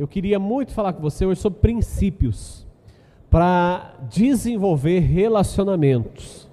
eu 0.00 0.08
queria 0.08 0.38
muito 0.38 0.72
falar 0.72 0.94
com 0.94 1.02
você 1.02 1.26
hoje 1.26 1.42
sobre 1.42 1.60
princípios 1.60 2.66
para 3.28 3.96
desenvolver 4.08 5.00
relacionamentos, 5.00 6.48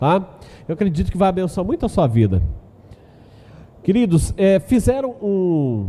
tá? 0.00 0.36
Eu 0.66 0.72
acredito 0.72 1.12
que 1.12 1.16
vai 1.16 1.28
abençoar 1.28 1.64
muito 1.64 1.86
a 1.86 1.88
sua 1.88 2.08
vida. 2.08 2.42
Queridos, 3.84 4.34
é, 4.36 4.58
fizeram 4.58 5.14
um, 5.22 5.86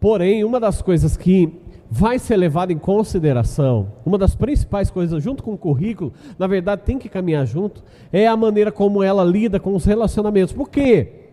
Porém, 0.00 0.44
uma 0.44 0.58
das 0.58 0.82
coisas 0.82 1.16
que 1.16 1.60
vai 1.94 2.18
ser 2.18 2.36
levada 2.36 2.72
em 2.72 2.78
consideração, 2.78 3.92
uma 4.04 4.16
das 4.16 4.34
principais 4.34 4.90
coisas, 4.90 5.22
junto 5.22 5.42
com 5.42 5.52
o 5.52 5.58
currículo, 5.58 6.12
na 6.38 6.46
verdade 6.46 6.82
tem 6.84 6.98
que 6.98 7.08
caminhar 7.08 7.46
junto, 7.46 7.84
é 8.10 8.26
a 8.26 8.36
maneira 8.36 8.72
como 8.72 9.02
ela 9.02 9.22
lida 9.22 9.60
com 9.60 9.74
os 9.74 9.84
relacionamentos. 9.84 10.54
Por 10.54 10.70
quê? 10.70 11.30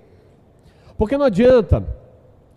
Porque 0.97 1.17
não 1.17 1.25
adianta 1.25 1.83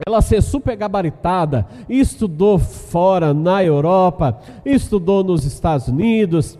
ela 0.05 0.21
ser 0.21 0.43
super 0.43 0.77
gabaritada, 0.77 1.65
estudou 1.89 2.59
fora, 2.59 3.33
na 3.33 3.63
Europa, 3.63 4.41
estudou 4.65 5.23
nos 5.23 5.45
Estados 5.45 5.87
Unidos, 5.87 6.59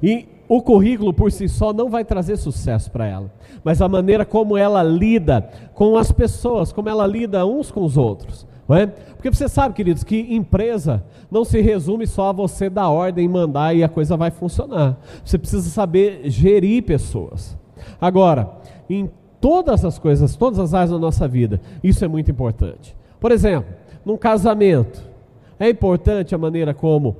e 0.00 0.28
o 0.48 0.62
currículo 0.62 1.12
por 1.12 1.32
si 1.32 1.48
só 1.48 1.72
não 1.72 1.90
vai 1.90 2.04
trazer 2.04 2.36
sucesso 2.36 2.90
para 2.90 3.06
ela, 3.06 3.30
mas 3.64 3.82
a 3.82 3.88
maneira 3.88 4.24
como 4.24 4.56
ela 4.56 4.82
lida 4.82 5.48
com 5.74 5.96
as 5.96 6.12
pessoas, 6.12 6.72
como 6.72 6.88
ela 6.88 7.06
lida 7.06 7.44
uns 7.44 7.70
com 7.70 7.82
os 7.82 7.96
outros. 7.96 8.46
Não 8.68 8.76
é? 8.76 8.86
Porque 8.86 9.30
você 9.30 9.48
sabe, 9.48 9.74
queridos, 9.74 10.02
que 10.02 10.34
empresa 10.34 11.02
não 11.30 11.44
se 11.44 11.60
resume 11.60 12.06
só 12.06 12.30
a 12.30 12.32
você 12.32 12.68
dar 12.68 12.88
ordem, 12.88 13.28
mandar 13.28 13.74
e 13.74 13.84
a 13.84 13.88
coisa 13.88 14.16
vai 14.16 14.30
funcionar. 14.30 14.98
Você 15.24 15.38
precisa 15.38 15.68
saber 15.70 16.22
gerir 16.24 16.82
pessoas. 16.82 17.56
Agora, 18.00 18.50
em 18.90 19.08
todas 19.40 19.84
as 19.84 19.98
coisas, 19.98 20.34
todas 20.36 20.58
as 20.58 20.74
áreas 20.74 20.90
da 20.90 20.98
nossa 20.98 21.28
vida, 21.28 21.60
isso 21.82 22.04
é 22.04 22.08
muito 22.08 22.30
importante. 22.30 22.96
Por 23.20 23.30
exemplo, 23.30 23.72
num 24.04 24.16
casamento, 24.16 25.00
é 25.58 25.68
importante 25.70 26.34
a 26.34 26.38
maneira 26.38 26.74
como 26.74 27.16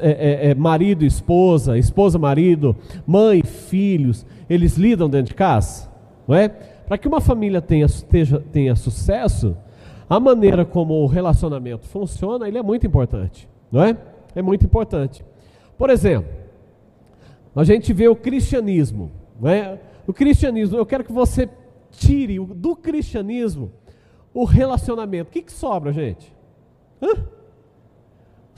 é, 0.00 0.10
é, 0.10 0.50
é, 0.50 0.54
marido 0.54 1.04
e 1.04 1.06
esposa, 1.06 1.78
esposa, 1.78 2.18
marido, 2.18 2.76
mãe, 3.06 3.42
filhos, 3.42 4.26
eles 4.48 4.76
lidam 4.76 5.08
dentro 5.08 5.28
de 5.28 5.34
casa, 5.34 5.90
não 6.26 6.34
é? 6.34 6.48
Para 6.48 6.98
que 6.98 7.08
uma 7.08 7.20
família 7.20 7.60
tenha, 7.60 7.86
tenha, 7.88 8.40
tenha 8.52 8.76
sucesso, 8.76 9.56
a 10.08 10.18
maneira 10.18 10.64
como 10.64 10.94
o 10.94 11.06
relacionamento 11.06 11.86
funciona, 11.86 12.48
ele 12.48 12.58
é 12.58 12.62
muito 12.62 12.86
importante, 12.86 13.48
não 13.70 13.82
é? 13.82 13.96
É 14.34 14.42
muito 14.42 14.64
importante. 14.64 15.24
Por 15.78 15.88
exemplo, 15.90 16.30
a 17.54 17.64
gente 17.64 17.92
vê 17.92 18.08
o 18.08 18.16
cristianismo, 18.16 19.10
não 19.40 19.50
é? 19.50 19.78
O 20.06 20.12
cristianismo, 20.12 20.76
eu 20.76 20.86
quero 20.86 21.04
que 21.04 21.12
você 21.12 21.48
tire 21.90 22.38
do 22.38 22.74
cristianismo 22.76 23.72
o 24.32 24.44
relacionamento. 24.44 25.28
O 25.28 25.32
que, 25.32 25.42
que 25.42 25.52
sobra, 25.52 25.92
gente? 25.92 26.32
Hã? 27.02 27.39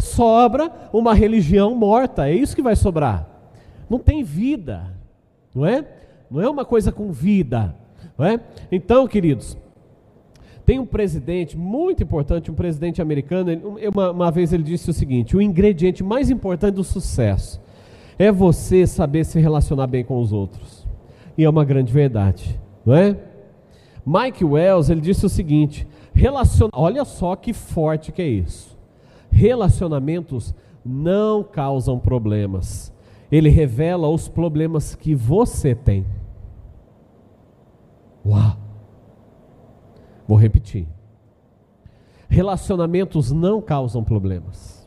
Sobra 0.02 0.70
uma 0.92 1.14
religião 1.14 1.74
morta, 1.74 2.28
é 2.28 2.34
isso 2.34 2.56
que 2.56 2.62
vai 2.62 2.74
sobrar. 2.74 3.26
Não 3.88 3.98
tem 3.98 4.22
vida, 4.22 4.94
não 5.54 5.64
é? 5.64 5.86
Não 6.30 6.40
é 6.40 6.50
uma 6.50 6.64
coisa 6.64 6.90
com 6.90 7.12
vida, 7.12 7.74
não 8.18 8.26
é? 8.26 8.40
Então, 8.70 9.06
queridos, 9.06 9.56
tem 10.66 10.78
um 10.78 10.86
presidente 10.86 11.56
muito 11.56 12.02
importante, 12.02 12.50
um 12.50 12.54
presidente 12.54 13.00
americano, 13.00 13.78
uma, 13.94 14.10
uma 14.10 14.30
vez 14.30 14.52
ele 14.52 14.62
disse 14.62 14.90
o 14.90 14.92
seguinte: 14.92 15.36
o 15.36 15.42
ingrediente 15.42 16.02
mais 16.02 16.30
importante 16.30 16.74
do 16.74 16.84
sucesso 16.84 17.60
é 18.18 18.30
você 18.30 18.86
saber 18.86 19.24
se 19.24 19.38
relacionar 19.40 19.86
bem 19.86 20.04
com 20.04 20.20
os 20.20 20.32
outros. 20.32 20.86
E 21.38 21.44
é 21.44 21.48
uma 21.48 21.64
grande 21.64 21.92
verdade, 21.92 22.58
não 22.84 22.94
é? 22.94 23.16
Mike 24.04 24.44
Wells, 24.44 24.90
ele 24.90 25.00
disse 25.00 25.24
o 25.24 25.28
seguinte: 25.28 25.86
relaciona, 26.12 26.70
olha 26.74 27.04
só 27.04 27.36
que 27.36 27.52
forte 27.52 28.10
que 28.10 28.20
é 28.20 28.28
isso 28.28 28.71
relacionamentos 29.32 30.54
não 30.84 31.42
causam 31.42 31.98
problemas. 31.98 32.92
Ele 33.30 33.48
revela 33.48 34.08
os 34.08 34.28
problemas 34.28 34.94
que 34.94 35.14
você 35.14 35.74
tem. 35.74 36.06
Uau! 38.24 38.56
Vou 40.28 40.36
repetir. 40.36 40.86
Relacionamentos 42.28 43.32
não 43.32 43.60
causam 43.60 44.04
problemas. 44.04 44.86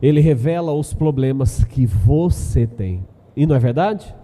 Ele 0.00 0.20
revela 0.20 0.72
os 0.72 0.94
problemas 0.94 1.64
que 1.64 1.84
você 1.84 2.66
tem. 2.66 3.04
E 3.36 3.46
não 3.46 3.54
é 3.54 3.58
verdade? 3.58 4.14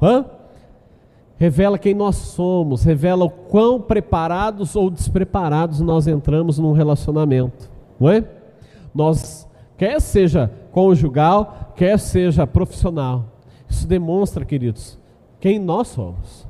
Hã? 0.00 0.24
Revela 1.38 1.78
quem 1.78 1.94
nós 1.94 2.16
somos, 2.16 2.82
revela 2.82 3.24
o 3.24 3.30
quão 3.30 3.78
preparados 3.80 4.74
ou 4.74 4.90
despreparados 4.90 5.80
nós 5.80 6.06
entramos 6.06 6.58
num 6.58 6.72
relacionamento 6.72 7.75
não 7.98 8.10
é? 8.10 8.24
Nós, 8.94 9.48
quer 9.76 10.00
seja 10.00 10.50
conjugal, 10.72 11.72
quer 11.76 11.98
seja 11.98 12.46
profissional, 12.46 13.24
isso 13.68 13.86
demonstra, 13.86 14.44
queridos, 14.44 14.98
quem 15.40 15.58
nós 15.58 15.88
somos. 15.88 16.46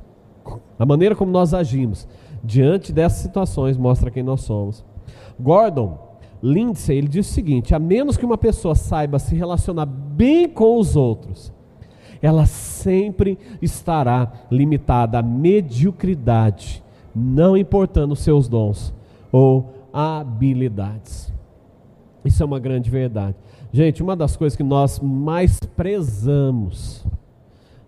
A 0.78 0.86
maneira 0.86 1.14
como 1.14 1.32
nós 1.32 1.52
agimos 1.54 2.06
diante 2.42 2.92
dessas 2.92 3.18
situações 3.18 3.76
mostra 3.76 4.10
quem 4.10 4.22
nós 4.22 4.42
somos. 4.42 4.84
Gordon 5.38 5.98
Lindsay, 6.42 6.98
ele 6.98 7.08
diz 7.08 7.28
o 7.28 7.32
seguinte: 7.32 7.74
a 7.74 7.78
menos 7.78 8.16
que 8.16 8.24
uma 8.24 8.38
pessoa 8.38 8.74
saiba 8.74 9.18
se 9.18 9.34
relacionar 9.34 9.86
bem 9.86 10.48
com 10.48 10.78
os 10.78 10.96
outros, 10.96 11.52
ela 12.20 12.46
sempre 12.46 13.38
estará 13.60 14.32
limitada 14.50 15.18
à 15.18 15.22
mediocridade, 15.22 16.82
não 17.14 17.56
importando 17.56 18.14
seus 18.14 18.48
dons 18.48 18.94
ou 19.32 19.88
habilidades. 19.92 21.32
Isso 22.26 22.42
é 22.42 22.46
uma 22.46 22.58
grande 22.58 22.90
verdade. 22.90 23.36
Gente, 23.72 24.02
uma 24.02 24.16
das 24.16 24.36
coisas 24.36 24.56
que 24.56 24.62
nós 24.62 25.00
mais 25.00 25.60
prezamos 25.60 27.04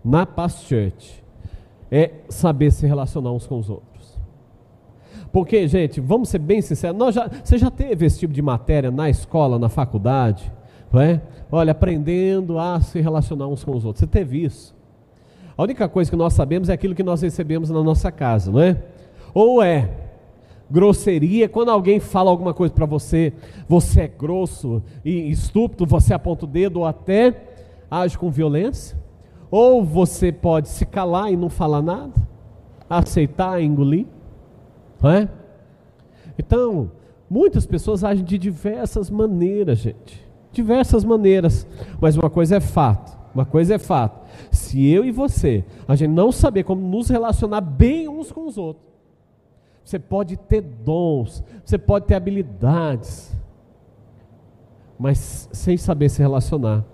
na 0.03 0.25
Past 0.25 0.67
Church 0.67 1.23
é 1.91 2.11
saber 2.29 2.71
se 2.71 2.85
relacionar 2.85 3.31
uns 3.31 3.47
com 3.47 3.57
os 3.57 3.69
outros. 3.69 3.89
Porque, 5.31 5.67
gente, 5.67 5.99
vamos 5.99 6.29
ser 6.29 6.39
bem 6.39 6.61
sinceros, 6.61 6.97
nós 6.97 7.13
já, 7.13 7.29
você 7.43 7.57
já 7.57 7.69
teve 7.69 8.05
esse 8.05 8.19
tipo 8.19 8.33
de 8.33 8.41
matéria 8.41 8.89
na 8.89 9.09
escola, 9.09 9.59
na 9.59 9.69
faculdade? 9.69 10.51
Não 10.91 11.01
é? 11.01 11.21
Olha, 11.51 11.71
aprendendo 11.71 12.57
a 12.57 12.79
se 12.81 12.99
relacionar 12.99 13.47
uns 13.47 13.63
com 13.63 13.75
os 13.75 13.85
outros. 13.85 13.99
Você 13.99 14.07
teve 14.07 14.43
isso? 14.43 14.75
A 15.57 15.63
única 15.63 15.87
coisa 15.89 16.09
que 16.09 16.17
nós 16.17 16.33
sabemos 16.33 16.69
é 16.69 16.73
aquilo 16.73 16.95
que 16.95 17.03
nós 17.03 17.21
recebemos 17.21 17.69
na 17.69 17.83
nossa 17.83 18.11
casa, 18.11 18.51
não 18.51 18.61
é? 18.61 18.81
Ou 19.33 19.61
é 19.61 19.89
grosseria, 20.69 21.49
quando 21.49 21.69
alguém 21.69 21.99
fala 21.99 22.29
alguma 22.29 22.53
coisa 22.53 22.73
para 22.73 22.85
você, 22.85 23.33
você 23.67 24.01
é 24.01 24.07
grosso 24.07 24.81
e 25.03 25.29
estúpido, 25.29 25.85
você 25.85 26.13
aponta 26.13 26.45
o 26.45 26.47
dedo 26.47 26.79
ou 26.79 26.85
até 26.85 27.43
age 27.89 28.17
com 28.17 28.29
violência, 28.29 28.97
ou 29.49 29.83
você 29.83 30.31
pode 30.31 30.69
se 30.69 30.85
calar 30.85 31.31
e 31.31 31.37
não 31.37 31.49
falar 31.49 31.81
nada. 31.81 32.13
aceitar, 32.89 33.61
engolir. 33.61 34.07
Não 35.01 35.11
é? 35.11 35.29
Então, 36.37 36.91
muitas 37.29 37.65
pessoas 37.65 38.03
agem 38.03 38.23
de 38.23 38.37
diversas 38.37 39.09
maneiras, 39.09 39.79
gente. 39.79 40.27
Diversas 40.51 41.03
maneiras. 41.03 41.67
Mas 42.01 42.17
uma 42.17 42.29
coisa 42.29 42.55
é 42.57 42.59
fato. 42.59 43.17
Uma 43.33 43.45
coisa 43.45 43.75
é 43.75 43.77
fato. 43.77 44.27
Se 44.51 44.87
eu 44.87 45.05
e 45.05 45.11
você, 45.11 45.63
a 45.87 45.95
gente 45.95 46.09
não 46.09 46.31
saber 46.31 46.63
como 46.63 46.81
nos 46.81 47.09
relacionar 47.09 47.61
bem 47.61 48.07
uns 48.07 48.31
com 48.31 48.47
os 48.47 48.57
outros, 48.57 48.88
você 49.89 49.97
pode 49.97 50.37
ter 50.37 50.61
dons, 50.61 51.43
você 51.65 51.75
pode 51.75 52.05
ter 52.05 52.13
habilidades, 52.13 53.35
mas 54.99 55.49
sem 55.51 55.77
saber 55.77 56.09
se 56.09 56.21
relacionar, 56.21 56.85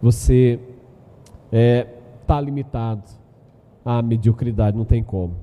você 0.00 0.60
está 1.46 1.58
é, 1.58 1.86
tá 2.28 2.40
limitado 2.40 3.02
à 3.84 4.00
mediocridade, 4.00 4.76
não 4.76 4.84
tem 4.84 5.02
como. 5.02 5.34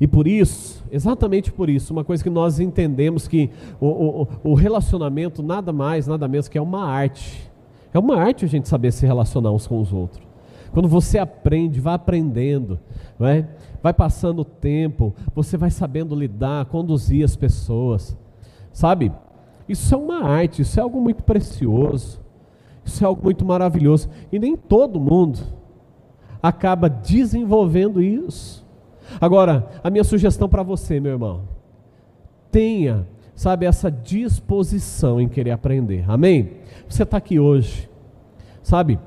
E 0.00 0.06
por 0.06 0.26
isso, 0.26 0.82
exatamente 0.90 1.52
por 1.52 1.68
isso, 1.68 1.92
uma 1.92 2.04
coisa 2.04 2.24
que 2.24 2.30
nós 2.30 2.58
entendemos 2.58 3.28
que 3.28 3.50
o, 3.78 4.22
o, 4.22 4.28
o 4.42 4.54
relacionamento 4.54 5.42
nada 5.42 5.70
mais, 5.70 6.06
nada 6.06 6.26
menos 6.26 6.48
que 6.48 6.56
é 6.56 6.62
uma 6.62 6.82
arte. 6.82 7.50
É 7.92 7.98
uma 7.98 8.16
arte 8.16 8.46
a 8.46 8.48
gente 8.48 8.70
saber 8.70 8.90
se 8.90 9.04
relacionar 9.04 9.50
uns 9.50 9.66
com 9.66 9.78
os 9.78 9.92
outros. 9.92 10.26
Quando 10.72 10.88
você 10.88 11.18
aprende, 11.18 11.78
vai 11.78 11.92
aprendendo, 11.92 12.80
vai, 13.20 13.46
vai 13.82 13.92
passando 13.92 14.40
o 14.40 14.44
tempo, 14.46 15.14
você 15.34 15.58
vai 15.58 15.70
sabendo 15.70 16.14
lidar, 16.14 16.64
conduzir 16.64 17.22
as 17.22 17.36
pessoas, 17.36 18.16
sabe? 18.72 19.12
Isso 19.68 19.94
é 19.94 19.98
uma 19.98 20.24
arte, 20.24 20.62
isso 20.62 20.80
é 20.80 20.82
algo 20.82 20.98
muito 21.02 21.22
precioso, 21.22 22.18
isso 22.82 23.04
é 23.04 23.06
algo 23.06 23.22
muito 23.22 23.44
maravilhoso. 23.44 24.08
E 24.32 24.38
nem 24.38 24.56
todo 24.56 24.98
mundo 24.98 25.38
acaba 26.42 26.88
desenvolvendo 26.88 28.00
isso. 28.00 28.66
Agora, 29.20 29.68
a 29.84 29.90
minha 29.90 30.02
sugestão 30.02 30.48
para 30.48 30.62
você, 30.62 30.98
meu 30.98 31.12
irmão, 31.12 31.42
tenha, 32.50 33.06
sabe, 33.34 33.66
essa 33.66 33.90
disposição 33.90 35.20
em 35.20 35.28
querer 35.28 35.50
aprender. 35.50 36.06
Amém? 36.08 36.52
Você 36.88 37.02
está 37.02 37.18
aqui 37.18 37.38
hoje, 37.38 37.86
sabe? 38.62 38.98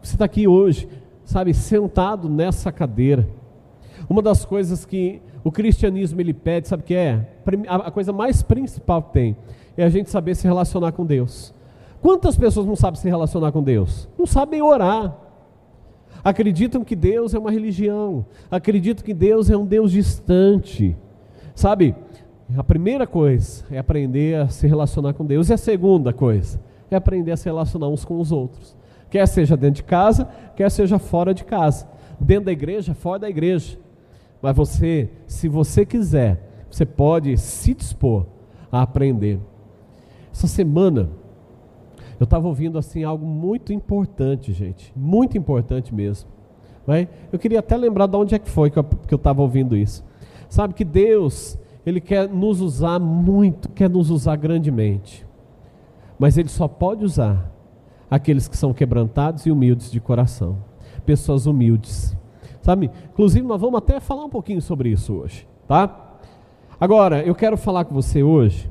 Você 0.00 0.14
está 0.14 0.24
aqui 0.24 0.46
hoje, 0.46 0.88
sabe, 1.24 1.52
sentado 1.52 2.28
nessa 2.28 2.70
cadeira. 2.70 3.28
Uma 4.08 4.22
das 4.22 4.44
coisas 4.44 4.84
que 4.84 5.20
o 5.42 5.50
cristianismo 5.50 6.20
ele 6.20 6.32
pede, 6.32 6.68
sabe 6.68 6.82
o 6.82 6.86
que 6.86 6.94
é? 6.94 7.26
A 7.68 7.90
coisa 7.90 8.12
mais 8.12 8.42
principal 8.42 9.02
que 9.02 9.12
tem 9.12 9.36
é 9.76 9.84
a 9.84 9.88
gente 9.88 10.10
saber 10.10 10.34
se 10.34 10.46
relacionar 10.46 10.92
com 10.92 11.04
Deus. 11.04 11.52
Quantas 12.00 12.36
pessoas 12.36 12.66
não 12.66 12.76
sabem 12.76 13.00
se 13.00 13.08
relacionar 13.08 13.52
com 13.52 13.62
Deus? 13.62 14.08
Não 14.18 14.26
sabem 14.26 14.62
orar. 14.62 15.16
Acreditam 16.22 16.84
que 16.84 16.96
Deus 16.96 17.34
é 17.34 17.38
uma 17.38 17.50
religião. 17.50 18.26
Acreditam 18.50 19.04
que 19.04 19.14
Deus 19.14 19.50
é 19.50 19.56
um 19.56 19.66
Deus 19.66 19.90
distante. 19.90 20.96
Sabe? 21.54 21.94
A 22.56 22.62
primeira 22.62 23.06
coisa 23.06 23.64
é 23.70 23.78
aprender 23.78 24.36
a 24.36 24.48
se 24.48 24.66
relacionar 24.66 25.14
com 25.14 25.24
Deus. 25.24 25.48
E 25.48 25.52
a 25.52 25.56
segunda 25.56 26.12
coisa 26.12 26.60
é 26.90 26.96
aprender 26.96 27.32
a 27.32 27.36
se 27.36 27.46
relacionar 27.46 27.88
uns 27.88 28.04
com 28.04 28.20
os 28.20 28.30
outros. 28.30 28.76
Quer 29.10 29.26
seja 29.26 29.56
dentro 29.56 29.76
de 29.76 29.84
casa, 29.84 30.28
quer 30.54 30.70
seja 30.70 30.98
fora 30.98 31.32
de 31.32 31.44
casa. 31.44 31.88
Dentro 32.20 32.46
da 32.46 32.52
igreja, 32.52 32.94
fora 32.94 33.20
da 33.20 33.28
igreja. 33.28 33.78
Mas 34.40 34.56
você, 34.56 35.10
se 35.26 35.48
você 35.48 35.84
quiser, 35.84 36.66
você 36.70 36.84
pode 36.84 37.36
se 37.38 37.74
dispor 37.74 38.26
a 38.70 38.82
aprender. 38.82 39.40
Essa 40.32 40.46
semana, 40.46 41.08
eu 42.18 42.24
estava 42.24 42.46
ouvindo 42.46 42.78
assim 42.78 43.04
algo 43.04 43.26
muito 43.26 43.72
importante, 43.72 44.52
gente. 44.52 44.92
Muito 44.94 45.36
importante 45.36 45.94
mesmo. 45.94 46.28
Né? 46.86 47.08
Eu 47.32 47.38
queria 47.38 47.58
até 47.58 47.76
lembrar 47.76 48.06
de 48.06 48.16
onde 48.16 48.34
é 48.34 48.38
que 48.38 48.48
foi 48.48 48.70
que 48.70 48.78
eu 48.78 49.16
estava 49.16 49.42
ouvindo 49.42 49.76
isso. 49.76 50.04
Sabe 50.48 50.74
que 50.74 50.84
Deus, 50.84 51.58
Ele 51.84 52.00
quer 52.00 52.28
nos 52.28 52.60
usar 52.60 52.98
muito, 52.98 53.68
quer 53.70 53.90
nos 53.90 54.10
usar 54.10 54.36
grandemente. 54.36 55.26
Mas 56.18 56.38
Ele 56.38 56.48
só 56.48 56.68
pode 56.68 57.04
usar 57.04 57.52
aqueles 58.10 58.48
que 58.48 58.56
são 58.56 58.72
quebrantados 58.72 59.44
e 59.46 59.50
humildes 59.50 59.90
de 59.90 60.00
coração. 60.00 60.58
Pessoas 61.04 61.46
humildes. 61.46 62.15
Sabe? 62.66 62.90
Inclusive, 63.12 63.46
nós 63.46 63.60
vamos 63.60 63.78
até 63.78 64.00
falar 64.00 64.24
um 64.24 64.28
pouquinho 64.28 64.60
sobre 64.60 64.88
isso 64.88 65.14
hoje, 65.14 65.46
tá? 65.68 66.18
Agora, 66.80 67.22
eu 67.22 67.32
quero 67.32 67.56
falar 67.56 67.84
com 67.84 67.94
você 67.94 68.24
hoje 68.24 68.68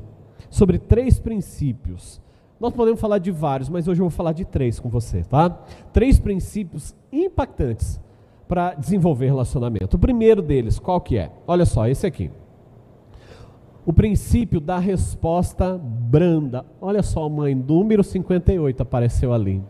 sobre 0.50 0.78
três 0.78 1.18
princípios. 1.18 2.20
Nós 2.60 2.74
podemos 2.74 3.00
falar 3.00 3.16
de 3.16 3.30
vários, 3.30 3.70
mas 3.70 3.88
hoje 3.88 4.02
eu 4.02 4.04
vou 4.04 4.10
falar 4.10 4.34
de 4.34 4.44
três 4.44 4.78
com 4.78 4.90
você, 4.90 5.22
tá? 5.22 5.48
Três 5.94 6.20
princípios 6.20 6.94
impactantes 7.10 7.98
para 8.46 8.74
desenvolver 8.74 9.28
relacionamento. 9.28 9.96
O 9.96 9.98
primeiro 9.98 10.42
deles, 10.42 10.78
qual 10.78 11.00
que 11.00 11.16
é? 11.16 11.32
Olha 11.46 11.64
só, 11.64 11.88
esse 11.88 12.06
aqui. 12.06 12.30
O 13.86 13.94
princípio 13.94 14.60
da 14.60 14.76
resposta 14.78 15.80
branda. 15.82 16.66
Olha 16.82 17.02
só, 17.02 17.26
mãe, 17.30 17.54
número 17.54 18.04
58 18.04 18.82
apareceu 18.82 19.32
ali. 19.32 19.62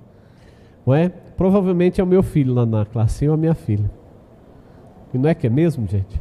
Não 0.85 0.93
é? 0.93 1.11
Provavelmente 1.11 2.01
é 2.01 2.05
o 2.05 2.07
meu 2.09 2.25
filho 2.25 2.55
lá 2.55 2.67
na 2.67 2.85
classe, 2.85 3.29
ou 3.29 3.35
a 3.35 3.37
minha 3.37 3.55
filha. 3.55 3.89
E 5.13 5.19
não 5.19 5.29
é 5.29 5.35
que 5.35 5.47
é 5.47 5.51
mesmo, 5.51 5.87
gente? 5.87 6.21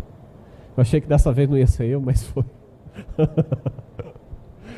Eu 0.75 0.81
achei 0.81 0.99
que 0.99 1.07
dessa 1.07 1.31
vez 1.31 1.49
não 1.49 1.57
ia 1.57 1.67
ser 1.67 1.85
eu, 1.85 2.01
mas 2.01 2.23
foi. 2.23 2.43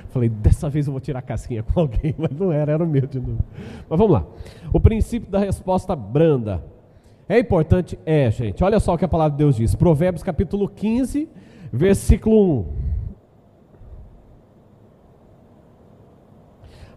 Falei, 0.10 0.30
dessa 0.30 0.70
vez 0.70 0.88
eu 0.88 0.94
vou 0.94 1.00
tirar 1.00 1.20
a 1.20 1.22
casquinha 1.22 1.64
com 1.64 1.80
alguém, 1.80 2.16
mas 2.18 2.32
não 2.32 2.52
era, 2.52 2.72
era 2.72 2.84
o 2.84 2.88
meu 2.88 3.06
de 3.06 3.20
novo. 3.20 3.44
Mas 3.90 4.00
vamos 4.00 4.14
lá. 4.14 4.26
O 4.72 4.80
princípio 4.80 5.30
da 5.30 5.40
resposta 5.40 5.96
branda. 5.96 6.64
É 7.28 7.38
importante? 7.38 8.00
É, 8.06 8.32
gente. 8.32 8.64
Olha 8.64 8.80
só 8.80 8.94
o 8.94 8.98
que 8.98 9.06
a 9.06 9.08
palavra 9.08 9.32
de 9.32 9.38
Deus 9.38 9.56
diz. 9.56 9.76
Provérbios 9.76 10.24
capítulo 10.24 10.70
15, 10.70 11.28
versículo 11.72 12.62
1. 12.62 12.66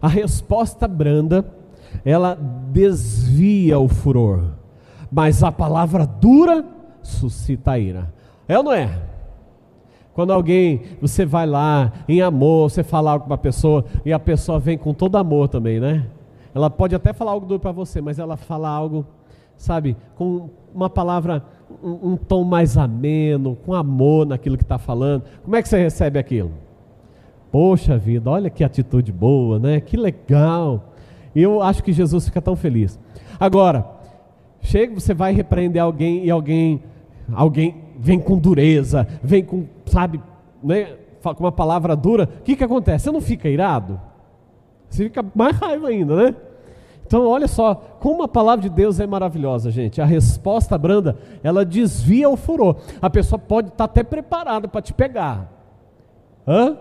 A 0.01 0.07
resposta 0.07 0.87
branda, 0.87 1.45
ela 2.03 2.35
desvia 2.71 3.77
o 3.77 3.87
furor, 3.87 4.53
mas 5.11 5.43
a 5.43 5.51
palavra 5.51 6.07
dura 6.07 6.65
suscita 7.01 7.77
ira. 7.77 8.13
É 8.47 8.57
ou 8.57 8.63
não 8.63 8.73
é? 8.73 8.99
Quando 10.13 10.33
alguém, 10.33 10.81
você 10.99 11.25
vai 11.25 11.45
lá 11.45 11.91
em 12.07 12.21
amor, 12.21 12.69
você 12.69 12.83
fala 12.83 13.11
algo 13.11 13.25
para 13.25 13.35
a 13.35 13.37
pessoa 13.37 13.85
e 14.05 14.11
a 14.11 14.19
pessoa 14.19 14.59
vem 14.59 14.77
com 14.77 14.93
todo 14.93 15.15
amor 15.15 15.47
também, 15.47 15.79
né? 15.79 16.05
Ela 16.53 16.69
pode 16.69 16.93
até 16.93 17.13
falar 17.13 17.31
algo 17.31 17.45
duro 17.45 17.59
para 17.59 17.71
você, 17.71 18.01
mas 18.01 18.19
ela 18.19 18.35
fala 18.35 18.69
algo, 18.69 19.05
sabe, 19.55 19.95
com 20.15 20.49
uma 20.75 20.89
palavra, 20.89 21.43
um, 21.81 22.11
um 22.11 22.17
tom 22.17 22.43
mais 22.43 22.77
ameno, 22.77 23.55
com 23.65 23.73
amor 23.73 24.25
naquilo 24.25 24.57
que 24.57 24.63
está 24.63 24.77
falando. 24.77 25.23
Como 25.43 25.55
é 25.55 25.61
que 25.61 25.69
você 25.69 25.81
recebe 25.81 26.19
aquilo? 26.19 26.51
Poxa 27.51 27.97
vida, 27.97 28.29
olha 28.29 28.49
que 28.49 28.63
atitude 28.63 29.11
boa, 29.11 29.59
né? 29.59 29.79
Que 29.79 29.95
legal. 29.95 30.93
E 31.33 31.41
eu 31.41 31.61
acho 31.61 31.83
que 31.83 31.93
Jesus 31.93 32.25
fica 32.25 32.41
tão 32.41 32.55
feliz. 32.55 32.99
Agora, 33.39 33.85
chega, 34.61 34.93
você 34.93 35.13
vai 35.13 35.33
repreender 35.33 35.81
alguém 35.81 36.25
e 36.25 36.31
alguém, 36.31 36.83
alguém 37.33 37.75
vem 37.99 38.19
com 38.19 38.37
dureza, 38.37 39.07
vem 39.21 39.43
com, 39.43 39.65
sabe, 39.85 40.21
né, 40.63 40.95
com 41.21 41.43
uma 41.43 41.51
palavra 41.51 41.95
dura, 41.95 42.29
o 42.39 42.43
que, 42.43 42.55
que 42.55 42.63
acontece? 42.63 43.05
Você 43.05 43.11
não 43.11 43.21
fica 43.21 43.47
irado? 43.47 43.99
Você 44.89 45.05
fica 45.05 45.23
mais 45.33 45.55
raiva 45.55 45.87
ainda, 45.87 46.15
né? 46.15 46.35
Então, 47.05 47.27
olha 47.27 47.47
só, 47.47 47.75
como 47.99 48.23
a 48.23 48.27
palavra 48.27 48.61
de 48.61 48.69
Deus 48.69 48.99
é 48.99 49.05
maravilhosa, 49.05 49.69
gente. 49.69 50.01
A 50.01 50.05
resposta 50.05 50.77
branda, 50.77 51.17
ela 51.43 51.65
desvia 51.65 52.29
o 52.29 52.37
furor. 52.37 52.77
A 53.01 53.09
pessoa 53.09 53.37
pode 53.37 53.67
estar 53.67 53.79
tá 53.79 53.83
até 53.83 54.01
preparada 54.01 54.67
para 54.67 54.81
te 54.81 54.93
pegar. 54.93 55.51
Hã? 56.47 56.77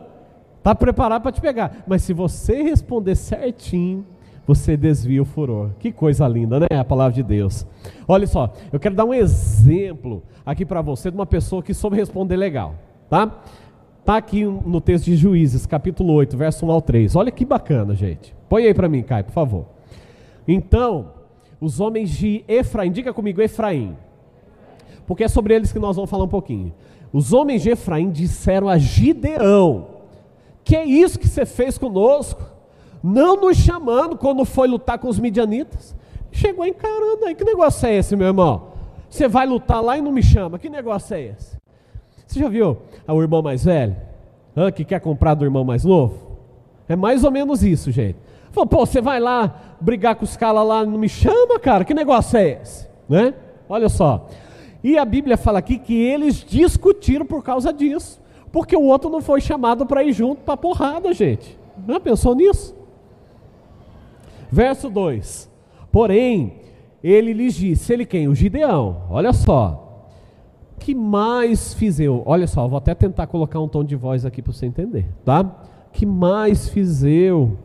Está 0.58 0.72
preparada 0.72 1.20
para 1.20 1.32
te 1.32 1.40
pegar. 1.40 1.78
Mas 1.84 2.02
se 2.02 2.12
você 2.12 2.62
responder 2.62 3.16
certinho, 3.16 4.06
você 4.46 4.76
desvia 4.76 5.22
o 5.22 5.24
furor. 5.24 5.70
Que 5.78 5.92
coisa 5.92 6.26
linda, 6.26 6.60
né? 6.60 6.66
A 6.78 6.84
palavra 6.84 7.14
de 7.14 7.22
Deus. 7.22 7.66
Olha 8.06 8.26
só, 8.26 8.52
eu 8.72 8.80
quero 8.80 8.94
dar 8.94 9.04
um 9.04 9.14
exemplo 9.14 10.22
aqui 10.44 10.64
para 10.64 10.82
você 10.82 11.10
de 11.10 11.16
uma 11.16 11.26
pessoa 11.26 11.62
que 11.62 11.72
soube 11.72 11.96
responder 11.96 12.36
legal, 12.36 12.74
tá? 13.08 13.42
Tá 14.04 14.16
aqui 14.16 14.44
no 14.44 14.80
texto 14.80 15.04
de 15.04 15.16
Juízes, 15.16 15.66
capítulo 15.66 16.12
8, 16.14 16.36
verso 16.36 16.66
1 16.66 16.70
ao 16.70 16.82
3. 16.82 17.16
Olha 17.16 17.30
que 17.30 17.44
bacana, 17.44 17.94
gente. 17.94 18.34
Põe 18.48 18.66
aí 18.66 18.74
para 18.74 18.88
mim, 18.88 19.02
Caio, 19.02 19.24
por 19.24 19.32
favor. 19.32 19.66
Então, 20.48 21.12
os 21.60 21.78
homens 21.78 22.10
de 22.10 22.44
Efraim, 22.48 22.90
diga 22.90 23.12
comigo 23.12 23.40
Efraim. 23.40 23.96
Porque 25.06 25.24
é 25.24 25.28
sobre 25.28 25.54
eles 25.54 25.72
que 25.72 25.78
nós 25.78 25.96
vamos 25.96 26.10
falar 26.10 26.24
um 26.24 26.28
pouquinho. 26.28 26.72
Os 27.12 27.32
homens 27.32 27.62
de 27.62 27.70
Efraim 27.70 28.10
disseram 28.10 28.68
a 28.68 28.78
Gideão: 28.78 29.88
Que 30.64 30.76
é 30.76 30.84
isso 30.84 31.18
que 31.18 31.28
você 31.28 31.44
fez 31.44 31.76
conosco? 31.76 32.42
Não 33.02 33.36
nos 33.36 33.56
chamando 33.56 34.16
quando 34.16 34.44
foi 34.44 34.68
lutar 34.68 34.98
com 34.98 35.08
os 35.08 35.18
midianitas. 35.18 35.94
Chegou 36.30 36.66
encarando 36.66 37.24
aí, 37.24 37.34
que 37.34 37.44
negócio 37.44 37.86
é 37.86 37.96
esse, 37.96 38.14
meu 38.14 38.28
irmão? 38.28 38.68
Você 39.08 39.26
vai 39.26 39.46
lutar 39.46 39.82
lá 39.82 39.98
e 39.98 40.00
não 40.00 40.12
me 40.12 40.22
chama, 40.22 40.58
que 40.58 40.68
negócio 40.68 41.14
é 41.14 41.22
esse? 41.22 41.56
Você 42.26 42.38
já 42.38 42.48
viu 42.48 42.78
o 43.08 43.22
irmão 43.22 43.42
mais 43.42 43.64
velho? 43.64 43.96
Hã, 44.56 44.70
que 44.70 44.84
quer 44.84 45.00
comprar 45.00 45.34
do 45.34 45.44
irmão 45.44 45.64
mais 45.64 45.84
novo? 45.84 46.38
É 46.88 46.94
mais 46.94 47.24
ou 47.24 47.30
menos 47.30 47.64
isso, 47.64 47.90
gente. 47.90 48.16
Pô, 48.52 48.64
você 48.66 49.00
vai 49.00 49.18
lá 49.20 49.76
brigar 49.80 50.14
com 50.16 50.24
os 50.24 50.36
caras 50.36 50.66
lá 50.66 50.84
não 50.84 50.98
me 50.98 51.08
chama, 51.08 51.58
cara? 51.58 51.84
Que 51.84 51.94
negócio 51.94 52.36
é 52.36 52.60
esse? 52.60 52.88
Né? 53.08 53.34
Olha 53.68 53.88
só. 53.88 54.28
E 54.82 54.96
a 54.98 55.04
Bíblia 55.04 55.36
fala 55.36 55.58
aqui 55.58 55.78
que 55.78 55.94
eles 55.94 56.44
discutiram 56.44 57.26
por 57.26 57.42
causa 57.42 57.72
disso. 57.72 58.20
Porque 58.52 58.76
o 58.76 58.82
outro 58.82 59.08
não 59.08 59.20
foi 59.20 59.40
chamado 59.40 59.86
para 59.86 60.02
ir 60.02 60.12
junto 60.12 60.42
para 60.42 60.56
porrada, 60.56 61.12
gente. 61.12 61.58
Não 61.86 62.00
pensou 62.00 62.34
nisso? 62.34 62.74
Verso 64.50 64.90
2: 64.90 65.50
Porém, 65.92 66.54
ele 67.02 67.32
lhes 67.32 67.54
disse: 67.54 67.92
Ele 67.92 68.04
quem? 68.04 68.28
O 68.28 68.34
Gideão. 68.34 69.02
Olha 69.10 69.32
só. 69.32 69.86
Que 70.78 70.94
mais 70.94 71.74
fiz 71.74 72.00
eu? 72.00 72.22
Olha 72.24 72.46
só, 72.46 72.66
vou 72.66 72.78
até 72.78 72.94
tentar 72.94 73.26
colocar 73.26 73.60
um 73.60 73.68
tom 73.68 73.84
de 73.84 73.94
voz 73.94 74.24
aqui 74.24 74.40
para 74.40 74.52
você 74.52 74.64
entender, 74.64 75.06
tá? 75.24 75.44
Que 75.92 76.06
mais 76.06 76.70
fiz 76.70 77.02
eu 77.02 77.58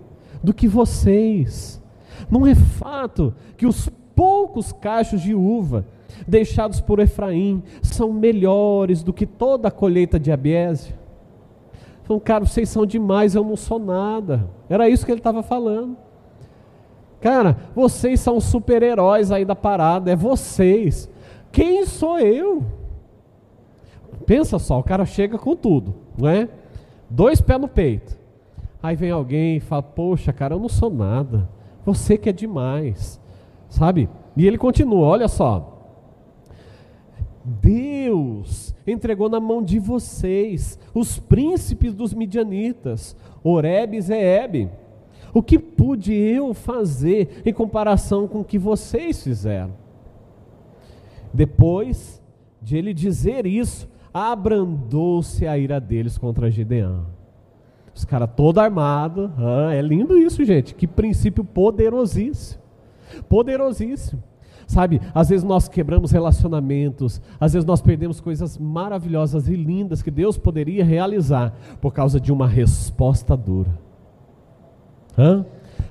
do 0.43 0.53
que 0.53 0.67
vocês? 0.67 1.81
Não 2.29 2.45
é 2.45 2.53
fato 2.53 3.33
que 3.55 3.65
os 3.65 3.89
poucos 4.13 4.73
cachos 4.73 5.21
de 5.21 5.33
uva 5.33 5.85
deixados 6.27 6.81
por 6.81 6.99
Efraim 6.99 7.63
são 7.81 8.11
melhores 8.11 9.01
do 9.01 9.13
que 9.13 9.25
toda 9.25 9.69
a 9.69 9.71
colheita 9.71 10.19
de 10.19 10.31
Abiese? 10.31 10.93
Então, 12.03 12.19
cara, 12.19 12.45
vocês 12.45 12.67
são 12.67 12.85
demais, 12.85 13.33
eu 13.33 13.43
não 13.43 13.55
sou 13.55 13.79
nada. 13.79 14.49
Era 14.69 14.89
isso 14.89 15.05
que 15.05 15.11
ele 15.11 15.19
estava 15.19 15.41
falando. 15.41 15.97
Cara, 17.25 17.57
vocês 17.73 18.19
são 18.19 18.39
super-heróis 18.39 19.31
aí 19.31 19.43
da 19.43 19.55
parada, 19.55 20.11
é 20.11 20.15
vocês. 20.15 21.09
Quem 21.51 21.83
sou 21.83 22.19
eu? 22.19 22.63
Pensa 24.27 24.59
só, 24.59 24.77
o 24.77 24.83
cara 24.83 25.07
chega 25.07 25.35
com 25.35 25.55
tudo, 25.55 25.95
não 26.15 26.29
é? 26.29 26.47
Dois 27.09 27.41
pés 27.41 27.59
no 27.59 27.67
peito. 27.67 28.15
Aí 28.81 28.95
vem 28.95 29.09
alguém 29.09 29.57
e 29.57 29.59
fala: 29.59 29.81
Poxa, 29.81 30.31
cara, 30.31 30.53
eu 30.53 30.59
não 30.59 30.69
sou 30.69 30.91
nada. 30.91 31.49
Você 31.83 32.15
que 32.15 32.29
é 32.29 32.31
demais, 32.31 33.19
sabe? 33.69 34.07
E 34.37 34.45
ele 34.45 34.59
continua: 34.59 35.07
Olha 35.07 35.27
só. 35.27 35.97
Deus 37.43 38.75
entregou 38.85 39.29
na 39.29 39.39
mão 39.39 39.63
de 39.63 39.79
vocês 39.79 40.77
os 40.93 41.17
príncipes 41.17 41.91
dos 41.91 42.13
midianitas, 42.13 43.15
Oreb 43.43 43.95
e 43.95 44.01
Zeeb 44.01 44.69
o 45.35 45.43
que 45.43 45.59
pude 45.59 46.13
eu 46.13 46.53
fazer 46.53 47.41
em 47.45 47.51
comparação 47.51 48.25
com 48.25 48.39
o 48.39 48.43
que 48.45 48.57
vocês 48.57 49.21
fizeram? 49.21 49.73
Depois 51.33 52.23
de 52.61 52.77
ele 52.77 52.93
dizer 52.93 53.45
isso, 53.45 53.85
abrandou-se 54.13 55.45
a 55.45 55.57
ira 55.57 55.77
deles 55.77 56.17
contra 56.17 56.49
Gideão. 56.49 57.07
Os 57.93 58.05
caras 58.05 58.29
todo 58.33 58.59
armados. 58.59 59.29
Ah, 59.37 59.73
é 59.73 59.81
lindo 59.81 60.17
isso, 60.17 60.41
gente. 60.45 60.73
Que 60.73 60.87
princípio 60.87 61.43
poderosíssimo. 61.43 62.61
Poderosíssimo. 63.27 64.23
Sabe, 64.65 65.01
às 65.13 65.27
vezes 65.27 65.43
nós 65.43 65.67
quebramos 65.67 66.11
relacionamentos, 66.11 67.21
às 67.37 67.51
vezes 67.51 67.65
nós 67.65 67.81
perdemos 67.81 68.21
coisas 68.21 68.57
maravilhosas 68.57 69.49
e 69.49 69.55
lindas 69.55 70.01
que 70.01 70.09
Deus 70.09 70.37
poderia 70.37 70.85
realizar 70.85 71.53
por 71.81 71.91
causa 71.91 72.21
de 72.21 72.31
uma 72.31 72.47
resposta 72.47 73.35
dura. 73.35 73.84
Hã? 75.17 75.45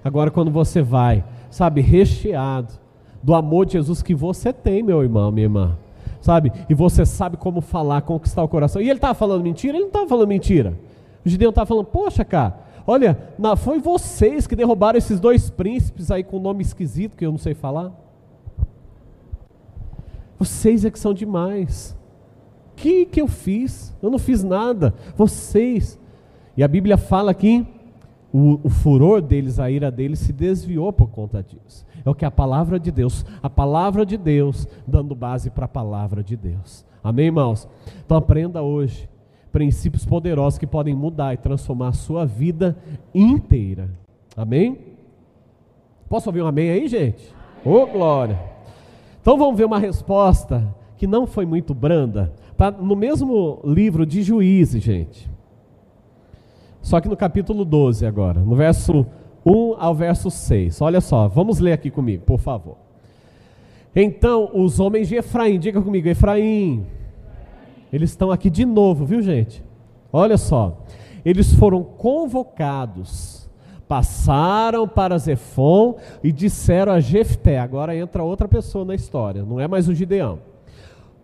Agora, 0.05 0.31
quando 0.31 0.51
você 0.51 0.83
vai, 0.83 1.25
sabe, 1.51 1.81
recheado 1.81 2.75
do 3.23 3.35
amor 3.35 3.65
de 3.65 3.73
Jesus 3.73 4.03
que 4.03 4.15
você 4.15 4.53
tem, 4.53 4.83
meu 4.83 5.03
irmão, 5.03 5.33
minha 5.33 5.47
irmã, 5.47 5.79
sabe, 6.21 6.53
e 6.69 6.75
você 6.75 7.07
sabe 7.07 7.37
como 7.37 7.61
falar, 7.61 8.03
conquistar 8.03 8.43
o 8.43 8.49
coração. 8.49 8.83
E 8.83 8.85
ele 8.85 8.99
estava 8.99 9.15
falando 9.15 9.43
mentira? 9.43 9.77
Ele 9.77 9.85
não 9.85 9.89
estava 9.89 10.07
falando 10.07 10.29
mentira. 10.29 10.75
O 11.25 11.29
Gideão 11.29 11.49
estava 11.49 11.67
falando, 11.67 11.87
poxa, 11.87 12.25
cara, 12.25 12.59
olha, 12.87 13.17
foi 13.57 13.79
vocês 13.79 14.47
que 14.47 14.55
derrubaram 14.55 14.99
esses 14.99 15.19
dois 15.19 15.49
príncipes 15.49 16.11
aí 16.11 16.23
com 16.23 16.39
nome 16.39 16.63
esquisito 16.63 17.17
que 17.17 17.25
eu 17.25 17.31
não 17.31 17.39
sei 17.39 17.55
falar. 17.55 17.93
Vocês 20.39 20.85
é 20.85 20.91
que 20.91 20.99
são 20.99 21.15
demais. 21.15 21.97
O 22.73 22.77
que, 22.77 23.07
que 23.07 23.23
eu 23.23 23.29
fiz? 23.29 23.95
Eu 24.03 24.11
não 24.11 24.19
fiz 24.19 24.45
nada. 24.45 24.93
Vocês. 25.17 25.99
E 26.57 26.63
a 26.63 26.69
Bíblia 26.69 26.99
fala 26.99 27.31
aqui 27.31 27.67
o, 28.37 28.59
o, 28.65 28.69
furor 28.69 29.23
deles, 29.23 29.61
a 29.61 29.71
ira 29.71 29.93
deles 29.93 30.19
se 30.19 30.33
desviou 30.33 30.93
por 30.93 31.09
conta 31.09 31.41
disso. 31.41 31.87
É 32.05 32.11
o 32.11 32.15
que 32.17 32.25
a 32.25 32.33
palavra 32.33 32.81
de 32.81 32.91
Deus, 32.91 33.25
a 33.41 33.49
palavra 33.49 34.05
de 34.05 34.17
Deus, 34.17 34.67
dando 34.85 35.15
base 35.15 35.51
para 35.51 35.67
a 35.67 35.69
palavra 35.69 36.21
de 36.21 36.37
Deus. 36.37 36.85
Amém, 37.03 37.27
irmãos? 37.27 37.69
Então 38.05 38.17
aprenda 38.17 38.61
hoje 38.61 39.09
princípios 39.53 40.05
poderosos 40.05 40.59
que 40.59 40.67
podem 40.67 40.97
mudar 40.97 41.33
e 41.33 41.37
transformar 41.37 41.89
a 41.91 41.93
sua 41.93 42.27
vida 42.27 42.77
inteira. 43.15 43.89
Amém? 44.37 44.79
Posso 46.09 46.29
ouvir 46.29 46.43
um 46.43 46.49
amém 46.49 46.71
aí, 46.71 46.89
gente? 46.89 47.33
Ô, 47.65 47.83
oh, 47.83 47.87
glória! 47.87 48.37
Então 49.23 49.39
vamos 49.39 49.57
ver 49.57 49.65
uma 49.65 49.79
resposta 49.79 50.75
que 50.97 51.07
não 51.07 51.25
foi 51.25 51.47
muito 51.47 51.73
branda. 51.73 52.33
Está 52.51 52.73
no 52.73 52.97
mesmo 52.97 53.61
livro 53.65 54.05
de 54.05 54.25
Juízes, 54.25 54.83
gente. 54.83 55.33
Só 56.85 57.01
que 57.01 57.09
no 57.09 57.17
capítulo 57.17 57.65
12 57.65 58.05
agora, 58.05 58.41
no 58.41 58.55
verso 58.55 59.07
1 59.45 59.77
ao 59.79 59.95
verso 59.95 60.31
6. 60.31 60.83
Olha 60.83 61.01
só, 61.01 61.27
vamos 61.27 61.59
ler 61.59 61.73
aqui 61.73 61.91
comigo, 61.91 62.25
por 62.27 62.39
favor. 62.39 62.77
Então, 63.97 64.51
os 64.53 64.79
homens 64.79 65.09
de 65.09 65.17
Efraim, 65.17 65.59
diga 65.59 65.81
comigo, 65.81 66.07
Efraim. 66.07 66.85
Eles 67.91 68.11
estão 68.11 68.31
aqui 68.31 68.51
de 68.51 68.67
novo, 68.67 69.07
viu, 69.07 69.23
gente? 69.23 69.65
Olha 70.13 70.37
só. 70.37 70.85
Eles 71.25 71.55
foram 71.55 71.83
convocados, 71.83 73.49
passaram 73.89 74.87
para 74.87 75.17
Zefon 75.17 75.97
e 76.23 76.31
disseram 76.31 76.93
a 76.93 77.01
Jefté. 77.01 77.59
Agora 77.59 77.97
entra 77.97 78.23
outra 78.23 78.47
pessoa 78.47 78.85
na 78.85 78.95
história, 78.95 79.43
não 79.43 79.59
é 79.59 79.67
mais 79.67 79.89
o 79.89 79.95
Gideão. 79.95 80.39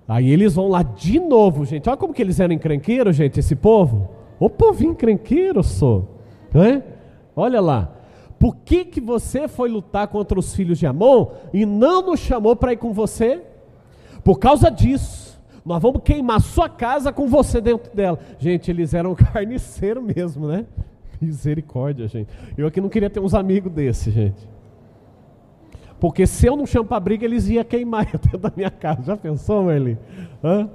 Aí 0.09 0.31
eles 0.31 0.55
vão 0.55 0.69
lá 0.69 0.83
de 0.83 1.21
novo, 1.21 1.67
gente. 1.67 1.87
Olha 1.87 1.99
como 1.99 2.15
que 2.15 2.23
eles 2.23 2.41
eram 2.41 2.55
encrenqueiros, 2.55 3.15
gente, 3.15 3.39
esse 3.39 3.55
povo. 3.55 4.20
Ô 4.41 4.49
povinho 4.49 4.95
crenqueiro, 4.95 5.63
sou. 5.63 6.19
Não 6.53 6.63
é? 6.65 6.83
Olha 7.37 7.61
lá. 7.61 7.93
Por 8.39 8.57
que, 8.57 8.87
que 8.87 9.03
você 9.03 9.47
foi 9.47 9.69
lutar 9.69 10.09
contra 10.09 10.39
os 10.39 10.55
filhos 10.55 10.79
de 10.79 10.87
Amon 10.87 11.27
e 11.53 11.67
não 11.67 12.01
nos 12.01 12.21
chamou 12.21 12.57
para 12.57 12.73
ir 12.73 12.79
com 12.79 12.91
você? 12.91 13.43
Por 14.25 14.39
causa 14.39 14.71
disso, 14.71 15.39
nós 15.63 15.83
vamos 15.83 16.01
queimar 16.03 16.41
sua 16.41 16.67
casa 16.67 17.13
com 17.13 17.29
você 17.29 17.61
dentro 17.61 17.95
dela. 17.95 18.19
Gente, 18.39 18.71
eles 18.71 18.95
eram 18.95 19.13
carniceiro 19.33 20.03
mesmo, 20.03 20.49
né? 20.49 20.65
Misericórdia, 21.21 22.09
gente. 22.09 22.31
Eu 22.57 22.67
aqui 22.67 22.81
não 22.81 22.89
queria 22.89 23.11
ter 23.11 23.21
uns 23.21 23.35
amigos 23.35 23.71
desses, 23.71 24.13
gente. 24.13 24.49
Porque 26.01 26.27
se 26.27 26.47
eu 26.47 26.57
não 26.57 26.65
chamo 26.65 26.87
para 26.87 26.99
briga, 26.99 27.27
eles 27.27 27.47
iam 27.47 27.63
queimar 27.63 28.07
dentro 28.11 28.39
da 28.39 28.51
minha 28.57 28.71
casa. 28.71 29.03
Já 29.03 29.17
pensou, 29.19 29.65
Merlin? 29.65 29.99
Hã? 30.43 30.71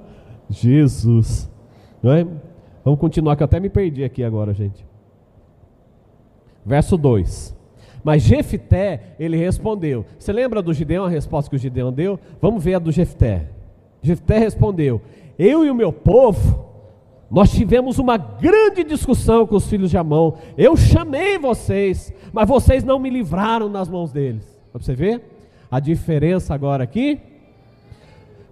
Jesus. 0.48 1.50
Não 2.00 2.12
é? 2.12 2.24
Vamos 2.86 3.00
continuar, 3.00 3.34
que 3.34 3.42
eu 3.42 3.46
até 3.46 3.58
me 3.58 3.68
perdi 3.68 4.04
aqui 4.04 4.22
agora, 4.22 4.54
gente. 4.54 4.86
Verso 6.64 6.96
2. 6.96 7.52
Mas 8.04 8.22
Jefté, 8.22 9.16
ele 9.18 9.36
respondeu. 9.36 10.06
Você 10.16 10.32
lembra 10.32 10.62
do 10.62 10.72
Gideão, 10.72 11.04
a 11.04 11.08
resposta 11.08 11.50
que 11.50 11.56
o 11.56 11.58
Gideão 11.58 11.92
deu? 11.92 12.16
Vamos 12.40 12.62
ver 12.62 12.74
a 12.74 12.78
do 12.78 12.92
Jefté. 12.92 13.48
Jefté 14.00 14.38
respondeu: 14.38 15.02
Eu 15.36 15.64
e 15.64 15.70
o 15.70 15.74
meu 15.74 15.92
povo, 15.92 16.64
nós 17.28 17.50
tivemos 17.50 17.98
uma 17.98 18.16
grande 18.16 18.84
discussão 18.84 19.48
com 19.48 19.56
os 19.56 19.66
filhos 19.66 19.90
de 19.90 19.98
Amon. 19.98 20.34
Eu 20.56 20.76
chamei 20.76 21.40
vocês, 21.40 22.12
mas 22.32 22.48
vocês 22.48 22.84
não 22.84 23.00
me 23.00 23.10
livraram 23.10 23.68
nas 23.68 23.88
mãos 23.88 24.12
deles. 24.12 24.56
Para 24.70 24.80
você 24.80 24.94
ver 24.94 25.22
a 25.68 25.80
diferença 25.80 26.54
agora 26.54 26.84
aqui. 26.84 27.20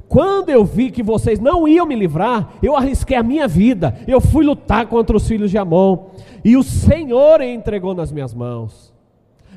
Quando 0.08 0.50
eu 0.50 0.64
vi 0.64 0.90
que 0.90 1.02
vocês 1.02 1.40
não 1.40 1.66
iam 1.66 1.86
me 1.86 1.94
livrar, 1.94 2.54
eu 2.62 2.76
arrisquei 2.76 3.16
a 3.16 3.22
minha 3.22 3.48
vida. 3.48 3.96
Eu 4.06 4.20
fui 4.20 4.44
lutar 4.44 4.86
contra 4.86 5.16
os 5.16 5.26
filhos 5.26 5.50
de 5.50 5.58
Amon. 5.58 6.10
E 6.44 6.56
o 6.56 6.62
Senhor 6.62 7.40
entregou 7.40 7.94
nas 7.94 8.12
minhas 8.12 8.34
mãos. 8.34 8.92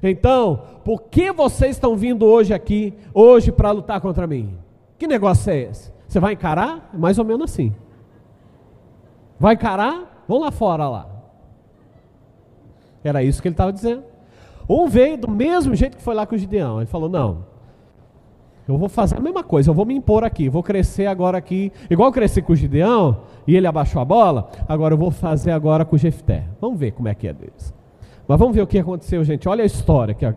Então, 0.02 0.62
por 0.84 1.04
que 1.04 1.32
vocês 1.32 1.76
estão 1.76 1.96
vindo 1.96 2.26
hoje 2.26 2.54
aqui, 2.54 2.94
hoje, 3.14 3.52
para 3.52 3.72
lutar 3.72 4.00
contra 4.00 4.28
mim? 4.28 4.58
Que 4.98 5.08
negócio 5.08 5.52
é 5.52 5.60
esse? 5.62 5.92
Você 6.08 6.20
vai 6.20 6.34
encarar? 6.34 6.90
Mais 6.94 7.20
ou 7.20 7.26
menos 7.26 7.52
assim. 7.52 7.74
Vai 9.40 9.56
encarar? 9.56 10.24
Vamos 10.28 10.44
lá 10.44 10.52
fora 10.52 10.88
lá. 10.88 11.08
Era 13.04 13.24
isso 13.24 13.42
que 13.42 13.48
ele 13.48 13.54
estava 13.54 13.74
dizendo. 13.74 14.04
Um 14.70 14.88
veio 14.88 15.18
do 15.18 15.30
mesmo 15.30 15.76
jeito 15.76 15.98
que 15.98 16.04
foi 16.04 16.14
lá 16.14 16.26
com 16.26 16.36
o 16.36 16.38
Gideão. 16.38 16.78
Ele 16.80 16.88
falou: 16.88 17.10
Não, 17.10 17.46
eu 18.68 18.78
vou 18.78 18.90
fazer 18.90 19.18
a 19.18 19.20
mesma 19.22 19.44
coisa, 19.44 19.70
eu 19.70 19.74
vou 19.74 19.86
me 19.86 19.94
impor 19.94 20.24
aqui, 20.24 20.50
vou 20.50 20.62
crescer 20.62 21.06
agora 21.06 21.38
aqui, 21.38 21.72
igual 21.90 22.10
eu 22.10 22.14
cresci 22.14 22.42
com 22.42 22.52
o 22.52 22.56
Gideão, 22.56 23.22
e 23.48 23.56
ele 23.56 23.66
abaixou 23.66 24.02
a 24.02 24.06
bola, 24.06 24.50
agora 24.68 24.94
eu 24.94 24.98
vou 24.98 25.10
fazer 25.10 25.52
agora 25.52 25.86
com 25.86 25.96
o 25.96 26.00
Jefté. 26.00 26.44
Vamos 26.60 26.78
ver 26.78 26.92
como 26.92 27.08
é 27.08 27.16
que 27.16 27.28
é 27.28 27.34
deles. 27.34 27.74
Mas 28.28 28.38
vamos 28.38 28.54
ver 28.54 28.62
o 28.62 28.68
que 28.68 28.78
aconteceu, 28.78 29.24
gente. 29.24 29.48
Olha 29.48 29.64
a 29.64 29.66
história, 29.66 30.14
que 30.14 30.26
a, 30.26 30.36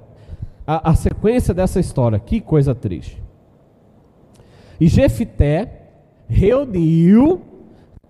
a, 0.64 0.90
a 0.90 0.94
sequência 0.94 1.52
dessa 1.52 1.80
história, 1.80 2.20
que 2.20 2.40
coisa 2.40 2.72
triste. 2.72 3.20
E 4.80 4.86
Jefté 4.86 5.88
reuniu 6.28 7.42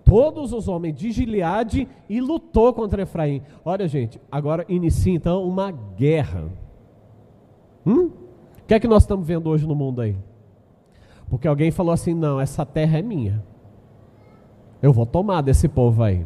todos 0.05 0.53
os 0.53 0.67
homens 0.67 0.95
de 0.95 1.11
Gileade 1.11 1.87
e 2.07 2.21
lutou 2.21 2.71
contra 2.73 3.01
Efraim. 3.01 3.41
Olha, 3.65 3.87
gente, 3.87 4.21
agora 4.31 4.65
inicia 4.69 5.13
então 5.13 5.43
uma 5.43 5.71
guerra. 5.71 6.49
Hum? 7.85 8.11
Que 8.71 8.75
é 8.75 8.79
que 8.79 8.87
nós 8.87 9.03
estamos 9.03 9.27
vendo 9.27 9.49
hoje 9.49 9.67
no 9.67 9.75
mundo 9.75 9.99
aí? 9.99 10.15
Porque 11.29 11.45
alguém 11.45 11.71
falou 11.71 11.91
assim: 11.91 12.13
não, 12.13 12.39
essa 12.39 12.65
terra 12.65 12.99
é 12.99 13.01
minha. 13.01 13.43
Eu 14.81 14.93
vou 14.93 15.05
tomar 15.05 15.41
desse 15.41 15.67
povo 15.67 16.01
aí. 16.01 16.25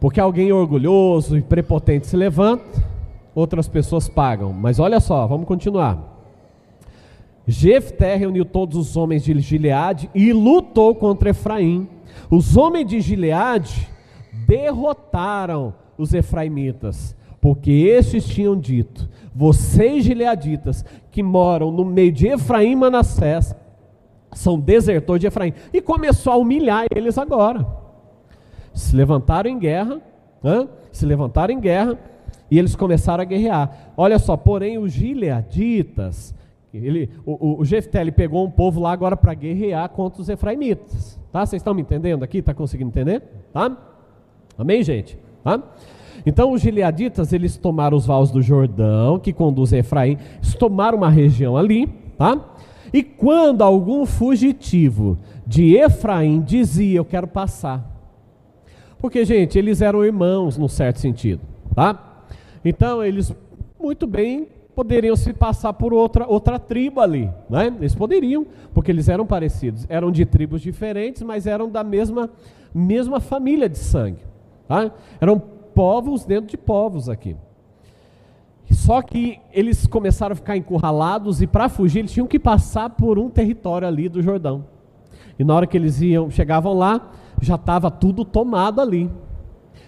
Porque 0.00 0.18
alguém 0.18 0.50
orgulhoso 0.52 1.36
e 1.36 1.42
prepotente 1.42 2.06
se 2.06 2.16
levanta, 2.16 2.82
outras 3.34 3.68
pessoas 3.68 4.08
pagam. 4.08 4.54
Mas 4.54 4.78
olha 4.78 5.00
só, 5.00 5.26
vamos 5.26 5.46
continuar. 5.46 5.98
Jefté 7.46 8.16
reuniu 8.16 8.46
todos 8.46 8.78
os 8.78 8.96
homens 8.96 9.22
de 9.22 9.38
Gileade 9.38 10.08
e 10.14 10.32
lutou 10.32 10.94
contra 10.94 11.28
Efraim. 11.28 11.86
Os 12.30 12.56
homens 12.56 12.86
de 12.86 13.02
Gileade 13.02 13.86
derrotaram 14.46 15.74
os 15.98 16.14
efraimitas, 16.14 17.14
porque 17.40 17.70
estes 17.70 18.24
tinham 18.26 18.58
dito: 18.58 19.08
Vocês, 19.34 20.04
gileaditas, 20.04 20.84
que 21.10 21.22
moram 21.22 21.70
no 21.70 21.84
meio 21.84 22.12
de 22.12 22.26
Efraim 22.26 22.72
e 22.72 22.76
Manassés, 22.76 23.54
são 24.32 24.58
desertores 24.58 25.20
de 25.20 25.26
Efraim. 25.26 25.54
E 25.72 25.80
começou 25.80 26.32
a 26.32 26.36
humilhar 26.36 26.86
eles 26.94 27.16
agora. 27.18 27.66
Se 28.72 28.94
levantaram 28.94 29.50
em 29.50 29.58
guerra, 29.58 30.00
hein? 30.44 30.68
se 30.92 31.04
levantaram 31.06 31.52
em 31.52 31.60
guerra, 31.60 31.98
e 32.50 32.58
eles 32.58 32.76
começaram 32.76 33.22
a 33.22 33.24
guerrear. 33.24 33.92
Olha 33.96 34.18
só, 34.18 34.36
porém, 34.36 34.78
os 34.78 34.92
gileaditas 34.92 36.34
ele, 36.72 37.10
o, 37.26 37.32
o, 37.32 37.60
o 37.60 37.64
Jefté 37.64 38.00
ele 38.00 38.12
pegou 38.12 38.46
um 38.46 38.50
povo 38.50 38.80
lá 38.80 38.92
agora 38.92 39.16
para 39.16 39.34
guerrear 39.34 39.88
contra 39.88 40.22
os 40.22 40.28
efraimitas. 40.28 41.18
Tá? 41.32 41.44
Vocês 41.44 41.60
estão 41.60 41.74
me 41.74 41.82
entendendo 41.82 42.22
aqui? 42.22 42.38
Está 42.38 42.54
conseguindo 42.54 42.90
entender? 42.90 43.22
Tá? 43.52 43.76
Amém, 44.56 44.82
gente? 44.82 45.18
Tá? 45.42 45.60
Então 46.24 46.52
os 46.52 46.60
gileaditas 46.60 47.32
eles 47.32 47.56
tomaram 47.56 47.96
os 47.96 48.06
vales 48.06 48.30
do 48.30 48.42
Jordão, 48.42 49.18
que 49.18 49.32
conduzem 49.32 49.78
a 49.78 49.80
Efraim, 49.80 50.18
eles 50.36 50.54
tomaram 50.54 50.98
uma 50.98 51.10
região 51.10 51.56
ali, 51.56 51.86
tá? 52.16 52.38
E 52.92 53.02
quando 53.02 53.62
algum 53.62 54.04
fugitivo 54.04 55.18
de 55.46 55.76
Efraim 55.76 56.40
dizia, 56.40 56.98
eu 56.98 57.04
quero 57.04 57.26
passar. 57.26 57.88
Porque, 58.98 59.24
gente, 59.24 59.58
eles 59.58 59.80
eram 59.80 60.04
irmãos, 60.04 60.58
num 60.58 60.68
certo 60.68 60.98
sentido, 60.98 61.40
tá? 61.74 62.24
Então 62.64 63.02
eles 63.02 63.34
muito 63.80 64.06
bem 64.06 64.48
poderiam 64.74 65.16
se 65.16 65.32
passar 65.32 65.72
por 65.72 65.92
outra, 65.92 66.26
outra 66.26 66.58
tribo 66.58 67.00
ali, 67.00 67.30
né? 67.48 67.74
Eles 67.78 67.94
poderiam, 67.94 68.46
porque 68.74 68.90
eles 68.90 69.08
eram 69.08 69.26
parecidos, 69.26 69.86
eram 69.88 70.10
de 70.10 70.24
tribos 70.24 70.60
diferentes, 70.60 71.22
mas 71.22 71.46
eram 71.46 71.68
da 71.68 71.82
mesma, 71.82 72.30
mesma 72.74 73.20
família 73.20 73.68
de 73.68 73.78
sangue, 73.78 74.22
tá? 74.68 74.90
Eram 75.20 75.42
povos 75.74 76.24
dentro 76.24 76.50
de 76.50 76.56
povos 76.56 77.08
aqui. 77.08 77.36
Só 78.70 79.02
que 79.02 79.40
eles 79.52 79.86
começaram 79.86 80.32
a 80.32 80.36
ficar 80.36 80.56
encurralados 80.56 81.42
e 81.42 81.46
para 81.46 81.68
fugir 81.68 82.00
eles 82.00 82.12
tinham 82.12 82.26
que 82.26 82.38
passar 82.38 82.90
por 82.90 83.18
um 83.18 83.28
território 83.28 83.86
ali 83.86 84.08
do 84.08 84.22
Jordão. 84.22 84.64
E 85.38 85.44
na 85.44 85.54
hora 85.54 85.66
que 85.66 85.76
eles 85.76 86.00
iam, 86.00 86.30
chegavam 86.30 86.72
lá, 86.72 87.10
já 87.40 87.56
estava 87.56 87.90
tudo 87.90 88.24
tomado 88.24 88.80
ali. 88.80 89.10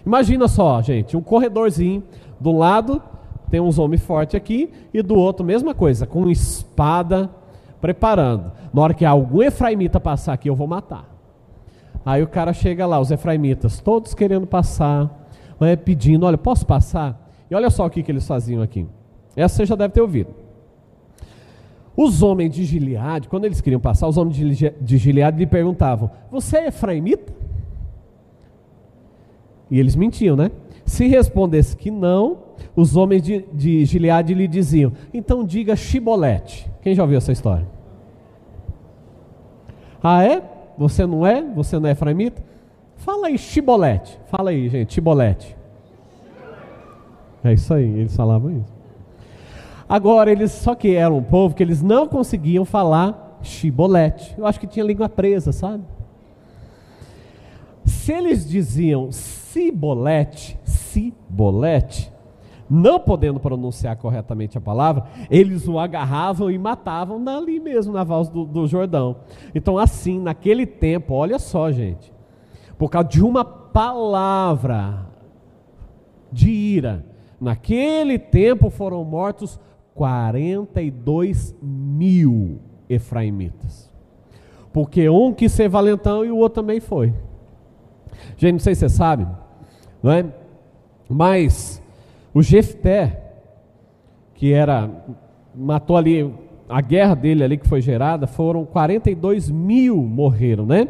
Imagina 0.05 0.47
só, 0.47 0.81
gente, 0.81 1.15
um 1.15 1.21
corredorzinho, 1.21 2.03
do 2.39 2.51
lado 2.51 3.01
tem 3.49 3.61
uns 3.61 3.77
homens 3.77 4.03
fortes 4.03 4.35
aqui 4.35 4.71
e 4.93 5.01
do 5.01 5.15
outro 5.15 5.45
mesma 5.45 5.75
coisa, 5.75 6.07
com 6.07 6.27
espada 6.27 7.29
preparando. 7.79 8.51
Na 8.73 8.81
hora 8.81 8.93
que 8.93 9.05
algum 9.05 9.43
efraimita 9.43 9.99
passar 9.99 10.33
aqui, 10.33 10.49
eu 10.49 10.55
vou 10.55 10.67
matar. 10.67 11.07
Aí 12.03 12.23
o 12.23 12.27
cara 12.27 12.51
chega 12.51 12.85
lá, 12.85 12.99
os 12.99 13.11
efraimitas, 13.11 13.79
todos 13.79 14.13
querendo 14.13 14.47
passar, 14.47 15.22
né, 15.63 15.75
pedindo, 15.75 16.25
olha, 16.25 16.37
posso 16.37 16.65
passar? 16.65 17.29
E 17.49 17.55
olha 17.55 17.69
só 17.69 17.85
o 17.85 17.89
que, 17.89 18.03
que 18.03 18.11
eles 18.11 18.27
faziam 18.27 18.61
aqui. 18.61 18.85
Essa 19.35 19.57
você 19.57 19.65
já 19.65 19.75
deve 19.75 19.93
ter 19.93 20.01
ouvido. 20.01 20.33
Os 21.95 22.23
homens 22.23 22.53
de 22.53 22.65
Gileade, 22.65 23.27
quando 23.27 23.45
eles 23.45 23.61
queriam 23.61 23.79
passar, 23.79 24.07
os 24.07 24.17
homens 24.17 24.35
de 24.57 24.97
Gileade 24.97 25.37
lhe 25.37 25.45
perguntavam: 25.45 26.09
Você 26.31 26.57
é 26.57 26.67
efraimita? 26.67 27.33
E 29.69 29.79
eles 29.79 29.95
mentiam, 29.95 30.35
né? 30.35 30.51
Se 30.85 31.07
respondesse 31.07 31.77
que 31.77 31.89
não, 31.91 32.39
os 32.75 32.95
homens 32.95 33.21
de, 33.21 33.45
de 33.53 33.85
Gileade 33.85 34.33
lhe 34.33 34.47
diziam: 34.47 34.91
Então 35.13 35.43
diga 35.45 35.75
Chibolete. 35.75 36.69
Quem 36.81 36.95
já 36.95 37.03
ouviu 37.03 37.17
essa 37.17 37.31
história? 37.31 37.67
Ah, 40.01 40.23
é? 40.23 40.41
Você 40.77 41.05
não 41.05 41.25
é? 41.25 41.41
Você 41.41 41.79
não 41.79 41.87
é 41.87 41.91
efraimita? 41.91 42.43
Fala 43.03 43.27
aí, 43.27 43.37
Chibolete. 43.37 44.17
Fala 44.27 44.51
aí, 44.51 44.69
gente, 44.69 44.93
Chibolete. 44.93 45.57
É 47.43 47.51
isso 47.51 47.73
aí, 47.73 47.99
eles 47.99 48.15
falavam 48.15 48.59
isso. 48.59 48.73
Agora, 49.89 50.31
eles 50.31 50.53
só 50.53 50.73
que 50.73 50.95
eram 50.95 51.17
um 51.17 51.23
povo 51.23 51.53
que 51.53 51.61
eles 51.61 51.81
não 51.81 52.07
conseguiam 52.07 52.63
falar 52.63 53.37
Chibolete. 53.41 54.33
Eu 54.37 54.45
acho 54.45 54.57
que 54.57 54.65
tinha 54.65 54.85
língua 54.85 55.09
presa, 55.09 55.51
sabe? 55.51 55.83
Se 57.83 58.13
eles 58.13 58.47
diziam 58.47 59.11
Cibolete, 59.11 60.57
Cibolete, 60.63 62.09
não 62.69 63.01
podendo 63.01 63.37
pronunciar 63.37 63.97
corretamente 63.97 64.57
a 64.57 64.61
palavra, 64.61 65.03
eles 65.29 65.67
o 65.67 65.77
agarravam 65.77 66.49
e 66.49 66.57
matavam 66.57 67.21
ali 67.27 67.59
mesmo, 67.59 67.91
na 67.91 68.05
voz 68.05 68.29
do, 68.29 68.45
do 68.45 68.65
Jordão. 68.65 69.17
Então, 69.53 69.77
assim, 69.77 70.19
naquele 70.19 70.65
tempo, 70.65 71.13
olha 71.13 71.37
só, 71.37 71.69
gente, 71.69 72.12
por 72.77 72.89
causa 72.89 73.07
de 73.07 73.23
uma 73.23 73.43
palavra 73.45 75.07
de 76.31 76.49
ira, 76.49 77.05
naquele 77.39 78.17
tempo 78.17 78.69
foram 78.69 79.03
mortos 79.03 79.59
42 79.93 81.55
mil 81.61 82.59
efraimitas. 82.89 83.91
Porque 84.71 85.07
um 85.07 85.33
quis 85.33 85.51
ser 85.51 85.69
valentão 85.69 86.25
e 86.25 86.31
o 86.31 86.37
outro 86.37 86.61
também 86.61 86.79
foi. 86.79 87.13
Gente, 88.37 88.53
não 88.53 88.59
sei 88.59 88.73
se 88.73 88.81
você 88.81 88.89
sabe, 88.89 89.27
não 90.01 90.11
é? 90.11 90.25
Mas 91.07 91.81
o 92.33 92.41
Jefté, 92.41 93.33
que 94.33 94.51
era, 94.51 94.89
matou 95.53 95.95
ali, 95.95 96.33
a 96.67 96.81
guerra 96.81 97.13
dele 97.13 97.43
ali 97.43 97.57
que 97.57 97.67
foi 97.67 97.81
gerada, 97.81 98.25
foram 98.25 98.65
42 98.65 99.51
mil 99.51 99.97
morreram, 99.97 100.65
né? 100.65 100.87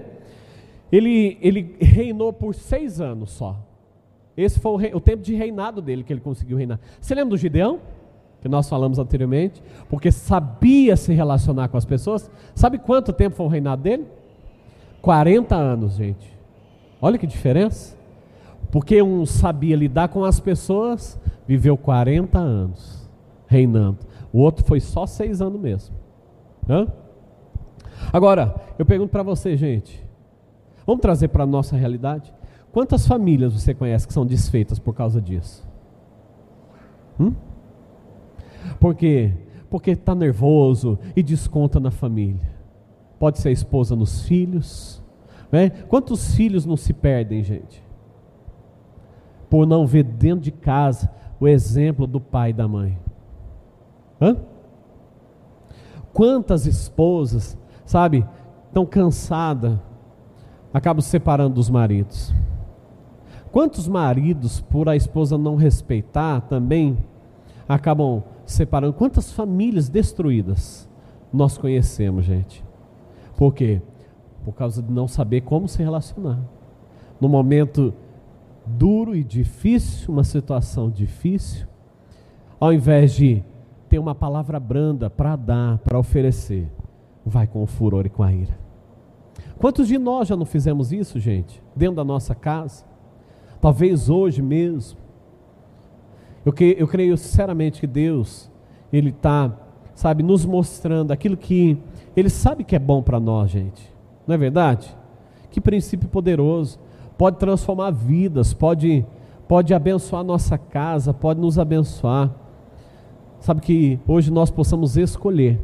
Ele, 0.93 1.39
ele 1.41 1.75
reinou 1.79 2.31
por 2.31 2.53
seis 2.53 3.01
anos 3.01 3.31
só. 3.31 3.57
Esse 4.37 4.59
foi 4.59 4.71
o, 4.71 4.75
rei, 4.75 4.93
o 4.93 4.99
tempo 4.99 5.23
de 5.23 5.33
reinado 5.33 5.81
dele 5.81 6.03
que 6.03 6.13
ele 6.13 6.21
conseguiu 6.21 6.55
reinar. 6.55 6.79
Você 7.01 7.15
lembra 7.15 7.31
do 7.31 7.37
Gideão? 7.37 7.79
Que 8.39 8.47
nós 8.47 8.69
falamos 8.69 8.99
anteriormente, 8.99 9.63
porque 9.89 10.11
sabia 10.11 10.95
se 10.95 11.11
relacionar 11.11 11.69
com 11.69 11.77
as 11.77 11.85
pessoas. 11.85 12.29
Sabe 12.53 12.77
quanto 12.77 13.11
tempo 13.11 13.35
foi 13.35 13.45
o 13.47 13.49
reinado 13.49 13.81
dele? 13.81 14.05
40 15.01 15.55
anos, 15.55 15.95
gente. 15.95 16.31
Olha 17.01 17.17
que 17.17 17.25
diferença. 17.25 17.97
Porque 18.71 19.01
um 19.01 19.25
sabia 19.25 19.75
lidar 19.75 20.09
com 20.09 20.23
as 20.23 20.39
pessoas, 20.39 21.19
viveu 21.47 21.75
40 21.75 22.37
anos 22.37 23.09
reinando. 23.47 23.97
O 24.31 24.39
outro 24.39 24.63
foi 24.63 24.79
só 24.79 25.07
seis 25.07 25.41
anos 25.41 25.59
mesmo. 25.59 25.95
Hã? 26.69 26.87
Agora, 28.11 28.53
eu 28.77 28.85
pergunto 28.85 29.09
para 29.09 29.23
você, 29.23 29.57
gente. 29.57 30.03
Vamos 30.85 31.01
trazer 31.01 31.29
para 31.29 31.43
a 31.43 31.47
nossa 31.47 31.75
realidade? 31.75 32.33
Quantas 32.71 33.07
famílias 33.07 33.53
você 33.53 33.73
conhece 33.73 34.07
que 34.07 34.13
são 34.13 34.25
desfeitas 34.25 34.79
por 34.79 34.93
causa 34.93 35.21
disso? 35.21 35.67
Hum? 37.19 37.33
Por 38.79 38.95
quê? 38.95 39.33
Porque 39.69 39.91
está 39.91 40.15
nervoso 40.15 40.97
e 41.15 41.23
desconta 41.23 41.79
na 41.79 41.91
família. 41.91 42.53
Pode 43.19 43.39
ser 43.39 43.49
a 43.49 43.51
esposa 43.51 43.95
nos 43.95 44.23
filhos. 44.23 45.01
Né? 45.51 45.69
Quantos 45.69 46.35
filhos 46.35 46.65
não 46.65 46.75
se 46.75 46.93
perdem, 46.93 47.43
gente? 47.43 47.83
Por 49.49 49.67
não 49.67 49.85
ver 49.85 50.03
dentro 50.03 50.41
de 50.41 50.51
casa 50.51 51.09
o 51.39 51.47
exemplo 51.47 52.07
do 52.07 52.19
pai 52.19 52.49
e 52.49 52.53
da 52.53 52.67
mãe. 52.67 52.97
Hã? 54.19 54.37
Quantas 56.11 56.65
esposas, 56.65 57.57
sabe, 57.85 58.25
estão 58.67 58.85
cansadas, 58.85 59.77
acabam 60.73 61.01
se 61.01 61.09
separando 61.09 61.55
dos 61.55 61.69
maridos. 61.69 62.33
Quantos 63.51 63.87
maridos, 63.87 64.59
por 64.61 64.89
a 64.89 64.95
esposa 64.95 65.37
não 65.37 65.55
respeitar, 65.55 66.41
também 66.41 66.97
acabam 67.69 68.23
separando? 68.45 68.93
Quantas 68.93 69.31
famílias 69.31 69.87
destruídas 69.87 70.89
nós 71.31 71.57
conhecemos, 71.57 72.25
gente? 72.25 72.65
Por 73.37 73.53
quê? 73.53 73.79
Por 74.43 74.53
causa 74.53 74.81
de 74.81 74.91
não 74.91 75.07
saber 75.07 75.41
como 75.41 75.67
se 75.67 75.83
relacionar. 75.83 76.39
No 77.21 77.29
momento 77.29 77.93
duro 78.65 79.15
e 79.15 79.23
difícil, 79.23 80.11
uma 80.11 80.23
situação 80.23 80.89
difícil, 80.89 81.67
ao 82.59 82.73
invés 82.73 83.13
de 83.13 83.43
ter 83.87 83.99
uma 83.99 84.15
palavra 84.15 84.59
branda 84.59 85.09
para 85.09 85.35
dar, 85.35 85.77
para 85.77 85.99
oferecer, 85.99 86.67
vai 87.23 87.45
com 87.45 87.61
o 87.61 87.67
furor 87.67 88.07
e 88.07 88.09
com 88.09 88.23
a 88.23 88.33
ira. 88.33 88.62
Quantos 89.59 89.87
de 89.87 89.97
nós 89.97 90.27
já 90.27 90.35
não 90.35 90.45
fizemos 90.45 90.91
isso, 90.91 91.19
gente? 91.19 91.61
Dentro 91.75 91.95
da 91.95 92.03
nossa 92.03 92.35
casa? 92.35 92.83
Talvez 93.61 94.09
hoje 94.09 94.41
mesmo. 94.41 94.99
Eu, 96.45 96.51
que, 96.51 96.75
eu 96.77 96.87
creio 96.87 97.15
sinceramente 97.17 97.79
que 97.79 97.87
Deus, 97.87 98.51
Ele 98.91 99.09
está 99.09 99.51
sabe, 99.95 100.23
nos 100.23 100.45
mostrando 100.45 101.11
aquilo 101.11 101.37
que 101.37 101.77
Ele 102.15 102.29
sabe 102.29 102.63
que 102.63 102.75
é 102.75 102.79
bom 102.79 103.01
para 103.01 103.19
nós, 103.19 103.51
gente. 103.51 103.93
Não 104.27 104.35
é 104.35 104.37
verdade? 104.37 104.95
Que 105.49 105.61
princípio 105.61 106.09
poderoso. 106.09 106.79
Pode 107.17 107.37
transformar 107.37 107.91
vidas, 107.91 108.53
pode, 108.53 109.05
pode 109.47 109.73
abençoar 109.73 110.23
nossa 110.23 110.57
casa, 110.57 111.13
pode 111.13 111.39
nos 111.39 111.59
abençoar. 111.59 112.31
Sabe 113.39 113.61
que 113.61 113.99
hoje 114.07 114.31
nós 114.31 114.49
possamos 114.49 114.97
escolher 114.97 115.59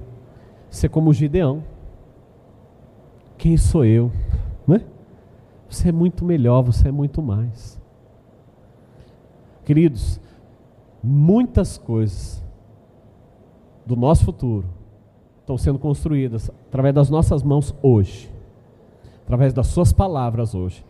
ser 0.70 0.90
como 0.90 1.14
Gideão. 1.14 1.64
Quem 3.40 3.56
sou 3.56 3.86
eu? 3.86 4.12
Né? 4.68 4.82
Você 5.70 5.90
é 5.90 5.92
muito 5.94 6.26
melhor, 6.26 6.62
você 6.62 6.90
é 6.90 6.92
muito 6.92 7.22
mais. 7.22 7.80
Queridos, 9.64 10.20
muitas 11.02 11.78
coisas 11.78 12.44
do 13.86 13.96
nosso 13.96 14.26
futuro 14.26 14.68
estão 15.40 15.58
sendo 15.58 15.80
construídas 15.80 16.52
através 16.68 16.94
das 16.94 17.10
nossas 17.10 17.42
mãos 17.42 17.74
hoje, 17.82 18.30
através 19.24 19.54
das 19.54 19.68
suas 19.68 19.94
palavras 19.94 20.54
hoje. 20.54 20.86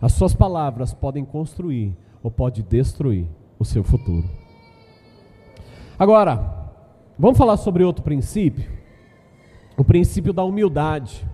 As 0.00 0.12
suas 0.12 0.34
palavras 0.34 0.94
podem 0.94 1.24
construir 1.24 1.96
ou 2.22 2.30
pode 2.30 2.62
destruir 2.62 3.26
o 3.58 3.64
seu 3.64 3.82
futuro. 3.82 4.28
Agora, 5.98 6.70
vamos 7.18 7.36
falar 7.36 7.56
sobre 7.56 7.82
outro 7.82 8.04
princípio, 8.04 8.70
o 9.76 9.82
princípio 9.82 10.32
da 10.32 10.44
humildade. 10.44 11.26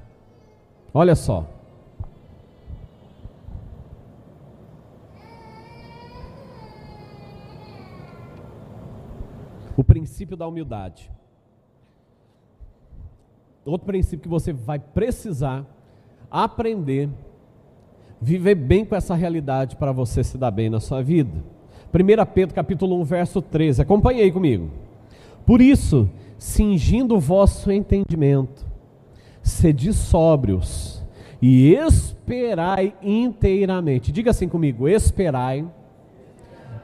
Olha 0.96 1.16
só. 1.16 1.44
O 9.76 9.82
princípio 9.82 10.36
da 10.36 10.46
humildade. 10.46 11.10
Outro 13.64 13.86
princípio 13.86 14.22
que 14.22 14.28
você 14.28 14.52
vai 14.52 14.78
precisar 14.78 15.66
aprender, 16.30 17.08
viver 18.20 18.54
bem 18.54 18.84
com 18.84 18.94
essa 18.94 19.16
realidade 19.16 19.74
para 19.74 19.90
você 19.90 20.22
se 20.22 20.38
dar 20.38 20.52
bem 20.52 20.70
na 20.70 20.78
sua 20.78 21.02
vida. 21.02 21.42
1 21.92 22.32
Pedro 22.32 22.54
capítulo 22.54 23.00
1, 23.00 23.04
verso 23.04 23.42
13. 23.42 23.82
Acompanhe 23.82 24.20
aí 24.20 24.30
comigo. 24.30 24.70
Por 25.44 25.60
isso, 25.60 26.08
cingindo 26.38 27.16
o 27.16 27.20
vosso 27.20 27.72
entendimento, 27.72 28.64
sede 29.44 29.92
sóbrios 29.92 31.04
e 31.40 31.74
esperai 31.74 32.94
inteiramente. 33.02 34.10
Diga 34.10 34.30
assim 34.30 34.48
comigo: 34.48 34.88
esperai 34.88 35.64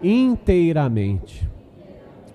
inteiramente. 0.03 1.49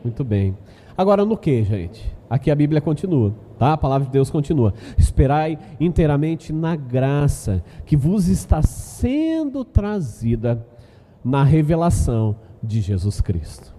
Muito 0.04 0.24
bem. 0.24 0.58
Agora 0.98 1.24
no 1.24 1.38
que, 1.38 1.64
gente? 1.64 2.14
Aqui 2.30 2.50
a 2.50 2.56
Bíblia 2.56 2.82
continua, 2.82 3.34
tá? 3.60 3.74
A 3.74 3.78
palavra 3.78 4.08
de 4.08 4.12
Deus 4.12 4.32
continua. 4.32 4.74
Esperai 4.98 5.60
inteiramente 5.80 6.52
na 6.52 6.76
graça 6.76 7.64
que 7.86 7.96
vos 7.96 8.28
está 8.28 8.62
sendo 8.64 9.64
trazida 9.64 10.66
na 11.24 11.44
revelação 11.44 12.36
de 12.62 12.82
Jesus 12.82 13.22
Cristo. 13.22 13.76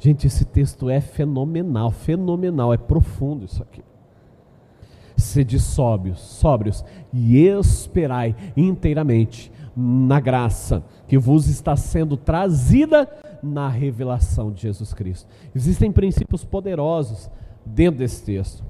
Gente, 0.00 0.26
esse 0.26 0.44
texto 0.44 0.90
é 0.90 1.00
fenomenal, 1.00 1.92
fenomenal, 1.92 2.74
é 2.74 2.76
profundo 2.76 3.44
isso 3.44 3.62
aqui. 3.62 3.82
Sede 5.22 5.58
sóbrios, 5.58 6.20
sóbrios 6.20 6.84
e 7.12 7.38
esperai 7.46 8.34
inteiramente 8.56 9.50
na 9.76 10.20
graça 10.20 10.84
que 11.08 11.16
vos 11.16 11.48
está 11.48 11.76
sendo 11.76 12.16
trazida 12.16 13.08
na 13.42 13.68
revelação 13.68 14.52
de 14.52 14.62
Jesus 14.62 14.92
Cristo. 14.92 15.28
Existem 15.54 15.90
princípios 15.90 16.44
poderosos 16.44 17.30
dentro 17.64 17.98
desse 17.98 18.24
texto. 18.24 18.64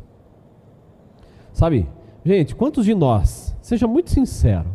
Sabe, 1.53 1.89
gente, 2.25 2.55
quantos 2.55 2.85
de 2.85 2.95
nós, 2.95 3.57
seja 3.61 3.87
muito 3.87 4.11
sincero, 4.11 4.71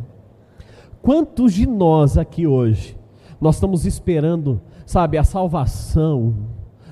quantos 1.02 1.54
de 1.54 1.66
nós 1.66 2.18
aqui 2.18 2.46
hoje, 2.46 2.98
nós 3.40 3.56
estamos 3.56 3.86
esperando, 3.86 4.62
sabe, 4.86 5.18
a 5.18 5.24
salvação 5.24 6.36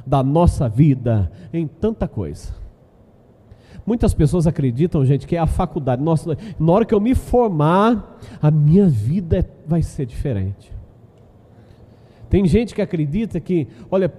da 0.05 0.23
nossa 0.23 0.69
vida 0.69 1.31
em 1.51 1.67
tanta 1.67 2.07
coisa? 2.07 2.64
Muitas 3.85 4.13
pessoas 4.13 4.47
acreditam, 4.47 5.05
gente, 5.05 5.27
que 5.27 5.35
é 5.35 5.39
a 5.39 5.45
faculdade. 5.45 6.01
Nossa, 6.01 6.37
na 6.59 6.71
hora 6.71 6.85
que 6.85 6.93
eu 6.93 6.99
me 6.99 7.13
formar, 7.13 8.17
a 8.41 8.49
minha 8.49 8.87
vida 8.87 9.39
é, 9.39 9.45
vai 9.67 9.81
ser 9.83 10.05
diferente. 10.05 10.73
Tem 12.29 12.45
gente 12.47 12.73
que 12.73 12.81
acredita 12.81 13.39
que, 13.39 13.67
olha, 13.91 14.11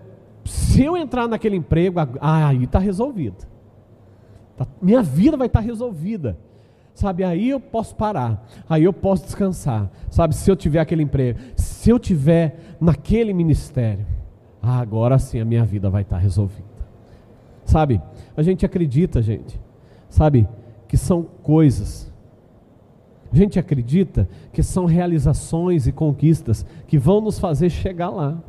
se 0.44 0.85
eu 0.85 0.96
entrar 0.96 1.26
naquele 1.26 1.57
emprego, 1.57 1.98
aí 2.20 2.62
está 2.62 2.79
resolvido. 2.79 3.44
Tá, 4.57 4.66
minha 4.81 5.02
vida 5.02 5.37
vai 5.37 5.48
estar 5.48 5.61
tá 5.61 5.66
resolvida. 5.66 6.38
Sabe, 6.94 7.24
aí 7.24 7.50
eu 7.50 7.61
posso 7.61 7.94
parar, 7.94 8.46
aí 8.66 8.85
eu 8.85 8.92
posso 8.92 9.24
descansar. 9.24 9.90
Sabe, 10.09 10.35
se 10.35 10.50
eu 10.50 10.57
tiver 10.57 10.79
aquele 10.79 11.02
emprego, 11.02 11.38
se 11.55 11.90
eu 11.90 11.98
tiver 11.98 12.76
naquele 12.81 13.35
ministério, 13.35 14.07
ah, 14.62 14.79
agora 14.79 15.18
sim 15.18 15.38
a 15.38 15.44
minha 15.44 15.64
vida 15.64 15.90
vai 15.90 16.02
estar 16.02 16.16
tá 16.16 16.22
resolvida. 16.22 16.64
Sabe, 17.66 18.00
a 18.37 18.42
gente 18.42 18.66
acredita, 18.66 19.22
gente, 19.22 19.59
sabe, 20.09 20.49
que 20.87 20.96
são 20.96 21.22
coisas 21.22 22.12
a 23.33 23.37
gente 23.37 23.59
acredita 23.59 24.29
que 24.53 24.62
são 24.62 24.85
realizações 24.85 25.87
e 25.87 25.92
conquistas 25.92 26.64
que 26.87 26.99
vão 26.99 27.20
nos 27.20 27.38
fazer 27.38 27.70
chegar 27.70 28.09
lá. 28.09 28.42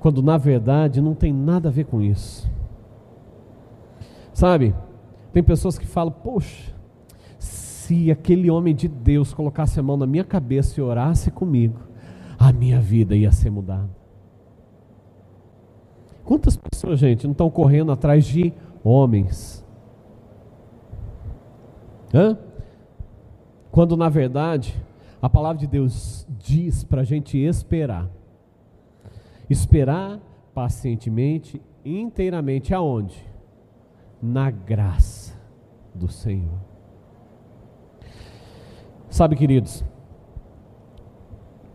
Quando 0.00 0.22
na 0.22 0.36
verdade 0.36 1.00
não 1.00 1.14
tem 1.14 1.32
nada 1.32 1.68
a 1.68 1.72
ver 1.72 1.84
com 1.84 2.02
isso. 2.02 2.50
Sabe? 4.32 4.74
Tem 5.32 5.42
pessoas 5.42 5.78
que 5.78 5.86
falam: 5.86 6.12
"Poxa, 6.12 6.72
se 7.38 8.10
aquele 8.10 8.50
homem 8.50 8.74
de 8.74 8.88
Deus 8.88 9.32
colocasse 9.32 9.78
a 9.78 9.82
mão 9.82 9.96
na 9.96 10.06
minha 10.06 10.24
cabeça 10.24 10.80
e 10.80 10.82
orasse 10.82 11.30
comigo, 11.30 11.78
a 12.38 12.52
minha 12.52 12.80
vida 12.80 13.14
ia 13.14 13.32
ser 13.32 13.50
mudada". 13.50 14.03
Quantas 16.24 16.56
pessoas, 16.56 16.98
gente, 16.98 17.24
não 17.24 17.32
estão 17.32 17.50
correndo 17.50 17.92
atrás 17.92 18.24
de 18.24 18.52
homens? 18.82 19.64
Hã? 22.12 22.38
Quando 23.70 23.96
na 23.96 24.08
verdade 24.08 24.74
a 25.20 25.28
palavra 25.28 25.58
de 25.58 25.66
Deus 25.66 26.26
diz 26.38 26.82
para 26.82 27.02
a 27.02 27.04
gente 27.04 27.36
esperar. 27.36 28.08
Esperar 29.50 30.18
pacientemente, 30.54 31.60
inteiramente 31.84 32.72
aonde? 32.72 33.22
Na 34.22 34.50
graça 34.50 35.38
do 35.94 36.08
Senhor. 36.08 36.58
Sabe, 39.10 39.36
queridos, 39.36 39.84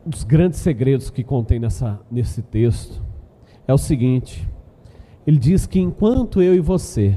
um 0.05 0.09
dos 0.09 0.23
grandes 0.23 0.59
segredos 0.59 1.09
que 1.11 1.23
contém 1.23 1.59
nessa, 1.59 1.99
nesse 2.09 2.41
texto 2.41 3.08
é 3.69 3.73
o 3.73 3.77
seguinte: 3.77 4.49
ele 5.27 5.37
diz 5.37 5.67
que 5.67 5.79
enquanto 5.79 6.41
eu 6.41 6.55
e 6.55 6.59
você, 6.59 7.15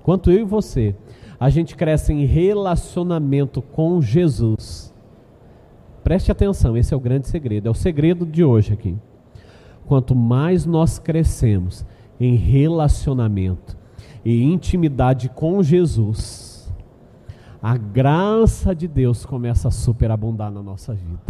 enquanto 0.00 0.30
eu 0.30 0.40
e 0.40 0.44
você 0.44 0.94
a 1.38 1.50
gente 1.50 1.74
cresce 1.74 2.12
em 2.12 2.24
relacionamento 2.24 3.60
com 3.60 4.00
Jesus. 4.00 4.94
Preste 6.04 6.30
atenção, 6.30 6.76
esse 6.76 6.94
é 6.94 6.96
o 6.96 7.00
grande 7.00 7.26
segredo, 7.26 7.66
é 7.66 7.70
o 7.70 7.74
segredo 7.74 8.24
de 8.24 8.44
hoje 8.44 8.72
aqui. 8.72 8.96
Quanto 9.84 10.14
mais 10.14 10.64
nós 10.64 10.98
crescemos 10.98 11.84
em 12.20 12.36
relacionamento 12.36 13.76
e 14.24 14.42
intimidade 14.44 15.28
com 15.28 15.62
Jesus, 15.62 16.72
a 17.60 17.76
graça 17.76 18.74
de 18.74 18.86
Deus 18.86 19.26
começa 19.26 19.68
a 19.68 19.72
superabundar 19.72 20.52
na 20.52 20.62
nossa 20.62 20.94
vida. 20.94 21.20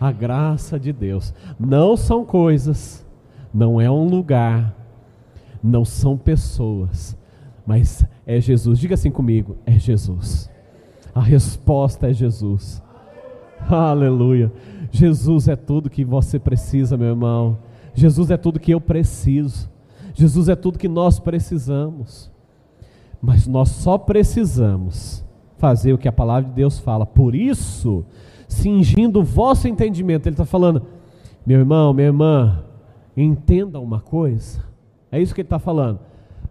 A 0.00 0.12
graça 0.12 0.78
de 0.78 0.92
Deus. 0.92 1.34
Não 1.58 1.96
são 1.96 2.24
coisas, 2.24 3.04
não 3.52 3.80
é 3.80 3.90
um 3.90 4.08
lugar, 4.08 4.74
não 5.62 5.84
são 5.84 6.16
pessoas, 6.16 7.16
mas 7.66 8.04
é 8.26 8.40
Jesus. 8.40 8.78
Diga 8.78 8.94
assim 8.94 9.10
comigo: 9.10 9.56
é 9.66 9.78
Jesus. 9.78 10.50
A 11.14 11.20
resposta 11.20 12.08
é 12.08 12.12
Jesus. 12.12 12.82
Aleluia. 13.68 14.52
Jesus 14.90 15.48
é 15.48 15.56
tudo 15.56 15.90
que 15.90 16.04
você 16.04 16.38
precisa, 16.38 16.96
meu 16.96 17.08
irmão. 17.08 17.58
Jesus 17.94 18.30
é 18.30 18.36
tudo 18.36 18.60
que 18.60 18.72
eu 18.72 18.80
preciso. 18.80 19.68
Jesus 20.14 20.48
é 20.48 20.56
tudo 20.56 20.78
que 20.78 20.88
nós 20.88 21.18
precisamos. 21.18 22.30
Mas 23.20 23.46
nós 23.46 23.68
só 23.68 23.98
precisamos 23.98 25.24
fazer 25.58 25.92
o 25.92 25.98
que 25.98 26.08
a 26.08 26.12
palavra 26.12 26.48
de 26.48 26.54
Deus 26.54 26.78
fala. 26.78 27.04
Por 27.04 27.34
isso, 27.34 28.04
cingindo 28.48 29.20
o 29.20 29.24
vosso 29.24 29.68
entendimento, 29.68 30.26
Ele 30.26 30.34
está 30.34 30.46
falando, 30.46 30.82
meu 31.46 31.58
irmão, 31.58 31.92
minha 31.92 32.08
irmã, 32.08 32.64
entenda 33.22 33.78
uma 33.80 34.00
coisa. 34.00 34.64
É 35.10 35.20
isso 35.20 35.34
que 35.34 35.40
Ele 35.40 35.46
está 35.46 35.58
falando 35.58 36.00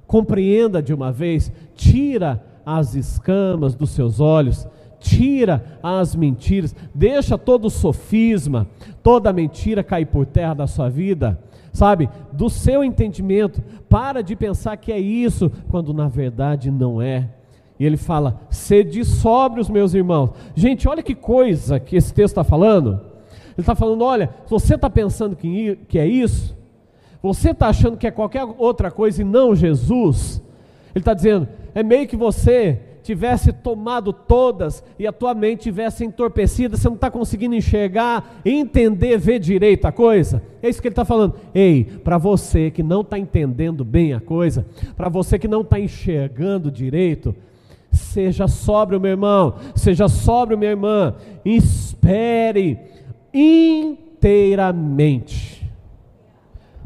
compreenda 0.10 0.82
de 0.82 0.92
uma 0.92 1.12
vez, 1.12 1.52
tira 1.76 2.44
as 2.66 2.96
escamas 2.96 3.76
dos 3.76 3.92
seus 3.92 4.20
olhos, 4.20 4.68
tira 5.00 5.80
as 5.84 6.16
mentiras, 6.16 6.76
deixa 6.96 7.38
todo 7.38 7.66
o 7.66 7.70
sofisma, 7.70 8.68
toda 9.04 9.32
mentira 9.32 9.84
cair 9.84 10.08
por 10.08 10.26
terra 10.26 10.56
da 10.56 10.66
sua 10.66 10.90
vida, 10.90 11.40
sabe? 11.72 12.10
do 12.34 12.50
seu 12.50 12.84
entendimento, 12.84 13.62
para 13.88 14.24
de 14.24 14.36
pensar 14.36 14.78
que 14.78 14.92
é 14.92 15.00
isso, 15.00 15.52
quando 15.70 15.94
na 15.94 16.08
verdade 16.08 16.72
não 16.72 17.00
é. 17.00 17.30
E 17.80 17.86
ele 17.86 17.96
fala: 17.96 18.42
sede 18.50 19.06
sóbrios, 19.06 19.70
meus 19.70 19.94
irmãos. 19.94 20.32
Gente, 20.56 20.88
olha 20.88 21.04
que 21.04 21.14
coisa 21.14 21.80
que 21.80 21.96
esse 21.96 22.12
texto 22.12 22.32
está 22.32 22.44
falando. 22.44 23.00
Ele 23.30 23.60
está 23.60 23.76
falando: 23.76 24.04
olha, 24.04 24.32
se 24.46 24.50
você 24.50 24.74
está 24.74 24.90
pensando 24.90 25.36
que, 25.36 25.76
que 25.88 26.00
é 26.00 26.08
isso, 26.08 26.58
você 27.22 27.52
está 27.52 27.68
achando 27.68 27.98
que 27.98 28.08
é 28.08 28.12
qualquer 28.12 28.46
outra 28.58 28.90
coisa 28.90 29.22
e 29.22 29.26
não 29.26 29.56
Jesus, 29.56 30.42
ele 30.96 31.02
está 31.02 31.14
dizendo: 31.14 31.48
é 31.76 31.84
meio 31.84 32.08
que 32.08 32.16
você 32.16 32.80
tivesse 33.04 33.52
tomado 33.52 34.14
todas 34.14 34.82
e 34.98 35.06
a 35.08 35.12
tua 35.12 35.34
mente 35.34 35.64
tivesse 35.64 36.06
entorpecida, 36.06 36.78
você 36.78 36.88
não 36.88 36.96
está 36.96 37.10
conseguindo 37.10 37.56
enxergar, 37.56 38.40
entender, 38.46 39.18
ver 39.18 39.40
direito 39.40 39.86
a 39.86 39.92
coisa. 39.92 40.44
É 40.62 40.70
isso 40.70 40.80
que 40.82 40.88
ele 40.88 40.94
está 40.94 41.04
falando. 41.04 41.34
Ei, 41.54 41.84
para 41.84 42.18
você 42.18 42.70
que 42.70 42.84
não 42.84 43.02
está 43.02 43.18
entendendo 43.18 43.84
bem 43.84 44.14
a 44.14 44.20
coisa, 44.20 44.66
para 44.96 45.10
você 45.10 45.40
que 45.40 45.48
não 45.48 45.62
está 45.62 45.80
enxergando 45.80 46.72
direito, 46.72 47.36
seja 47.92 48.48
sóbrio, 48.48 49.00
meu 49.00 49.12
irmão, 49.12 49.56
seja 49.76 50.08
sóbrio, 50.08 50.58
minha 50.58 50.72
irmã, 50.72 51.16
espere 51.44 52.78
inteiramente 53.34 55.59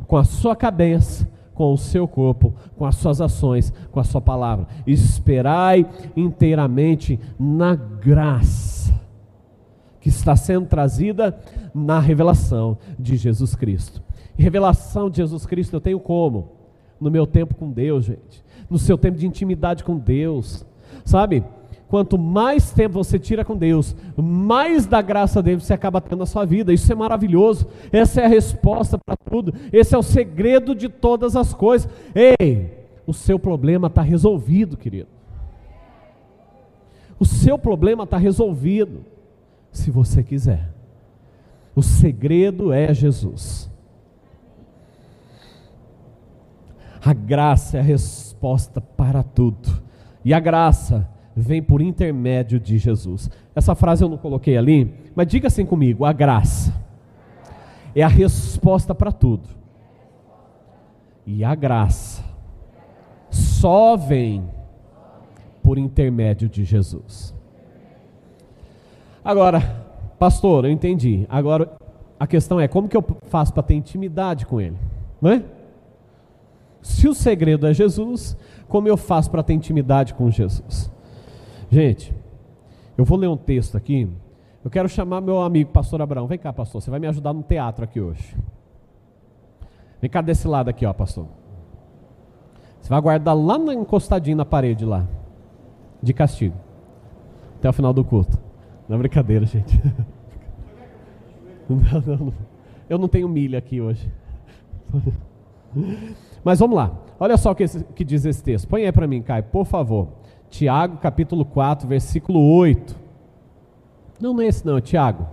com 0.07 0.17
a 0.17 0.23
sua 0.23 0.55
cabeça 0.55 1.31
com 1.53 1.71
o 1.71 1.77
seu 1.77 2.07
corpo, 2.07 2.53
com 2.75 2.85
as 2.85 2.95
suas 2.95 3.21
ações, 3.21 3.71
com 3.91 3.99
a 3.99 4.03
sua 4.03 4.21
palavra. 4.21 4.67
Esperai 4.85 5.85
inteiramente 6.15 7.19
na 7.39 7.75
graça 7.75 8.93
que 9.99 10.09
está 10.09 10.35
sendo 10.35 10.67
trazida 10.67 11.37
na 11.73 11.99
revelação 11.99 12.77
de 12.99 13.15
Jesus 13.15 13.55
Cristo. 13.55 14.01
Revelação 14.37 15.09
de 15.09 15.17
Jesus 15.17 15.45
Cristo 15.45 15.75
eu 15.75 15.81
tenho 15.81 15.99
como? 15.99 16.51
No 16.99 17.09
meu 17.09 17.25
tempo 17.25 17.55
com 17.55 17.71
Deus, 17.71 18.05
gente. 18.05 18.43
No 18.69 18.77
seu 18.77 18.97
tempo 18.97 19.17
de 19.17 19.27
intimidade 19.27 19.83
com 19.83 19.97
Deus. 19.97 20.65
Sabe? 21.05 21.43
Quanto 21.93 22.17
mais 22.17 22.71
tempo 22.71 22.95
você 22.95 23.19
tira 23.19 23.45
com 23.45 23.55
Deus, 23.55 23.95
mais 24.17 24.87
da 24.87 24.99
graça 24.99 25.43
dele 25.43 25.61
você 25.61 25.75
acaba 25.75 26.01
tendo 26.01 26.17
na 26.17 26.25
sua 26.25 26.43
vida. 26.43 26.73
Isso 26.73 26.91
é 26.91 26.95
maravilhoso. 26.95 27.67
Essa 27.91 28.21
é 28.21 28.25
a 28.25 28.27
resposta 28.27 28.97
para 28.97 29.15
tudo. 29.15 29.53
Esse 29.71 29.93
é 29.93 29.97
o 29.99 30.01
segredo 30.01 30.73
de 30.73 30.89
todas 30.89 31.35
as 31.35 31.53
coisas. 31.53 31.87
Ei, 32.15 32.87
o 33.05 33.13
seu 33.13 33.37
problema 33.37 33.89
está 33.89 34.01
resolvido, 34.01 34.75
querido. 34.75 35.09
O 37.19 37.25
seu 37.25 37.59
problema 37.59 38.05
está 38.05 38.17
resolvido, 38.17 39.05
se 39.71 39.91
você 39.91 40.23
quiser. 40.23 40.73
O 41.75 41.83
segredo 41.83 42.73
é 42.73 42.91
Jesus. 42.91 43.69
A 47.05 47.13
graça 47.13 47.77
é 47.77 47.81
a 47.81 47.83
resposta 47.83 48.81
para 48.81 49.21
tudo. 49.21 49.69
E 50.25 50.33
a 50.33 50.39
graça 50.39 51.12
vem 51.35 51.61
por 51.61 51.81
intermédio 51.81 52.59
de 52.59 52.77
Jesus. 52.77 53.29
Essa 53.55 53.75
frase 53.75 54.03
eu 54.03 54.09
não 54.09 54.17
coloquei 54.17 54.57
ali, 54.57 54.93
mas 55.15 55.27
diga 55.27 55.47
assim 55.47 55.65
comigo: 55.65 56.05
a 56.05 56.13
graça 56.13 56.73
é 57.95 58.01
a 58.01 58.07
resposta 58.07 58.93
para 58.93 59.11
tudo. 59.11 59.47
E 61.25 61.43
a 61.43 61.55
graça 61.55 62.23
só 63.29 63.95
vem 63.95 64.43
por 65.61 65.77
intermédio 65.77 66.49
de 66.49 66.65
Jesus. 66.65 67.33
Agora, 69.23 69.61
pastor, 70.19 70.65
eu 70.65 70.71
entendi. 70.71 71.25
Agora 71.29 71.71
a 72.19 72.27
questão 72.27 72.59
é 72.59 72.67
como 72.67 72.87
que 72.87 72.97
eu 72.97 73.05
faço 73.23 73.53
para 73.53 73.63
ter 73.63 73.73
intimidade 73.73 74.45
com 74.45 74.59
ele, 74.59 74.77
não 75.21 75.31
é? 75.31 75.43
Se 76.81 77.07
o 77.07 77.13
segredo 77.13 77.65
é 77.65 77.73
Jesus, 77.73 78.37
como 78.67 78.87
eu 78.87 78.97
faço 78.97 79.31
para 79.31 79.41
ter 79.41 79.53
intimidade 79.53 80.13
com 80.13 80.29
Jesus? 80.29 80.91
Gente, 81.73 82.13
eu 82.95 83.03
vou 83.03 83.17
ler 83.17 83.27
um 83.27 83.35
texto 83.35 83.75
aqui. 83.75 84.07
Eu 84.63 84.69
quero 84.69 84.87
chamar 84.87 85.21
meu 85.21 85.41
amigo 85.41 85.71
pastor 85.71 86.03
Abraão. 86.03 86.27
Vem 86.27 86.37
cá, 86.37 86.53
pastor. 86.53 86.79
Você 86.79 86.91
vai 86.91 86.99
me 86.99 87.07
ajudar 87.07 87.33
no 87.33 87.41
teatro 87.41 87.83
aqui 87.83 87.99
hoje. 87.99 88.37
Vem 89.99 90.07
cá 90.07 90.21
desse 90.21 90.47
lado 90.47 90.69
aqui, 90.69 90.85
ó, 90.85 90.93
pastor. 90.93 91.25
Você 92.79 92.89
vai 92.89 93.01
guardar 93.01 93.35
lá 93.35 93.57
na, 93.57 93.73
encostadinho 93.73 94.37
na 94.37 94.45
parede 94.45 94.85
lá. 94.85 95.07
De 95.99 96.13
castigo. 96.13 96.55
Até 97.57 97.67
o 97.67 97.73
final 97.73 97.91
do 97.91 98.05
culto. 98.05 98.37
Não 98.87 98.95
é 98.95 98.99
brincadeira, 98.99 99.43
gente. 99.47 99.81
Não, 101.67 101.77
não, 101.77 102.17
não. 102.17 102.33
Eu 102.89 102.97
não 102.97 103.07
tenho 103.07 103.27
milha 103.29 103.57
aqui 103.57 103.79
hoje. 103.79 104.11
Mas 106.43 106.59
vamos 106.59 106.75
lá. 106.75 106.91
Olha 107.17 107.37
só 107.37 107.51
o 107.51 107.55
que, 107.55 107.65
que 107.95 108.03
diz 108.03 108.25
esse 108.25 108.43
texto. 108.43 108.67
Põe 108.67 108.83
aí 108.83 108.91
para 108.91 109.07
mim, 109.07 109.21
Caio, 109.21 109.45
por 109.45 109.65
favor. 109.65 110.09
Tiago 110.53 110.97
capítulo 110.97 111.43
4, 111.43 111.87
versículo 111.87 112.39
8. 112.39 112.95
Não, 114.21 114.35
não 114.35 114.41
é 114.41 114.45
esse 114.45 114.63
não, 114.63 114.77
é 114.77 114.81
Tiago, 114.81 115.27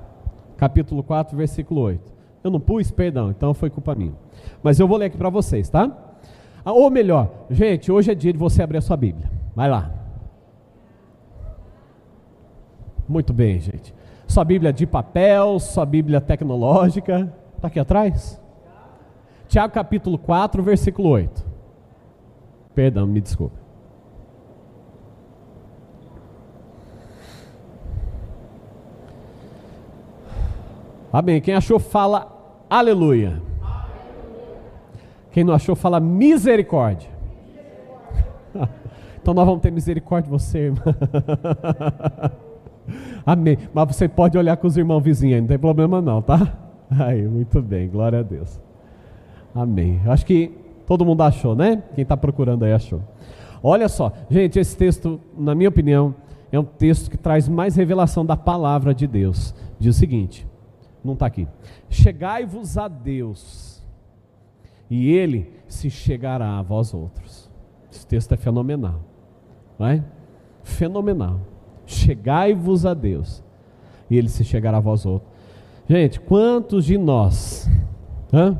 capítulo 0.56 1.02
4, 1.02 1.36
versículo 1.36 1.82
8. 1.82 2.10
Eu 2.42 2.50
não 2.50 2.58
pus, 2.58 2.90
perdão, 2.90 3.30
então 3.30 3.52
foi 3.52 3.68
culpa 3.68 3.94
minha. 3.94 4.14
Mas 4.62 4.80
eu 4.80 4.88
vou 4.88 4.96
ler 4.96 5.06
aqui 5.06 5.18
para 5.18 5.28
vocês, 5.28 5.68
tá? 5.68 5.94
Ah, 6.64 6.72
ou 6.72 6.90
melhor, 6.90 7.30
gente, 7.50 7.92
hoje 7.92 8.10
é 8.10 8.14
dia 8.14 8.32
de 8.32 8.38
você 8.38 8.62
abrir 8.62 8.78
a 8.78 8.80
sua 8.80 8.96
Bíblia. 8.96 9.30
Vai 9.54 9.68
lá. 9.68 9.92
Muito 13.06 13.34
bem, 13.34 13.60
gente. 13.60 13.94
Sua 14.26 14.42
Bíblia 14.42 14.72
de 14.72 14.86
papel, 14.86 15.58
sua 15.58 15.84
Bíblia 15.84 16.22
tecnológica. 16.22 17.30
Está 17.56 17.68
aqui 17.68 17.78
atrás? 17.78 18.40
Tiago 19.48 19.74
capítulo 19.74 20.16
4, 20.16 20.62
versículo 20.62 21.10
8. 21.10 21.44
Perdão, 22.74 23.06
me 23.06 23.20
desculpe. 23.20 23.59
Amém. 31.12 31.40
Quem 31.40 31.54
achou, 31.54 31.78
fala 31.78 32.36
aleluia. 32.68 33.42
Quem 35.32 35.44
não 35.44 35.54
achou, 35.54 35.74
fala 35.74 36.00
misericórdia. 36.00 37.08
então 39.20 39.34
nós 39.34 39.46
vamos 39.46 39.60
ter 39.60 39.70
misericórdia 39.70 40.24
de 40.24 40.30
você, 40.30 40.58
irmão. 40.58 40.82
Amém. 43.24 43.58
Mas 43.72 43.96
você 43.96 44.08
pode 44.08 44.36
olhar 44.36 44.56
com 44.56 44.66
os 44.66 44.76
irmãos 44.76 45.00
vizinhos, 45.00 45.40
não 45.40 45.48
tem 45.48 45.58
problema 45.58 46.00
não, 46.00 46.20
tá? 46.20 46.52
Aí, 46.98 47.26
muito 47.26 47.62
bem, 47.62 47.88
glória 47.88 48.20
a 48.20 48.22
Deus. 48.22 48.60
Amém. 49.54 50.00
Acho 50.06 50.26
que 50.26 50.50
todo 50.86 51.04
mundo 51.04 51.22
achou, 51.22 51.54
né? 51.54 51.82
Quem 51.94 52.02
está 52.02 52.16
procurando 52.16 52.64
aí 52.64 52.72
achou. 52.72 53.00
Olha 53.62 53.88
só, 53.88 54.12
gente, 54.28 54.58
esse 54.58 54.76
texto, 54.76 55.20
na 55.36 55.54
minha 55.54 55.68
opinião, 55.68 56.14
é 56.50 56.58
um 56.58 56.64
texto 56.64 57.10
que 57.10 57.16
traz 57.16 57.48
mais 57.48 57.76
revelação 57.76 58.26
da 58.26 58.36
palavra 58.36 58.92
de 58.92 59.06
Deus. 59.06 59.54
Diz 59.78 59.96
o 59.96 59.98
seguinte: 59.98 60.46
não 61.04 61.14
está 61.14 61.26
aqui. 61.26 61.46
Chegai-vos 61.88 62.76
a 62.76 62.88
Deus, 62.88 63.82
e 64.88 65.10
Ele 65.10 65.52
se 65.68 65.88
chegará 65.90 66.58
a 66.58 66.62
vós 66.62 66.92
outros. 66.92 67.50
Esse 67.90 68.06
texto 68.06 68.32
é 68.32 68.36
fenomenal, 68.36 69.00
não 69.78 69.86
é? 69.86 70.04
Fenomenal. 70.62 71.40
Chegai-vos 71.86 72.86
a 72.86 72.94
Deus, 72.94 73.42
e 74.08 74.16
Ele 74.16 74.28
se 74.28 74.44
chegará 74.44 74.78
a 74.78 74.80
vós 74.80 75.06
outros. 75.06 75.30
Gente, 75.88 76.20
quantos 76.20 76.84
de 76.84 76.96
nós, 76.96 77.68
hã? 78.32 78.58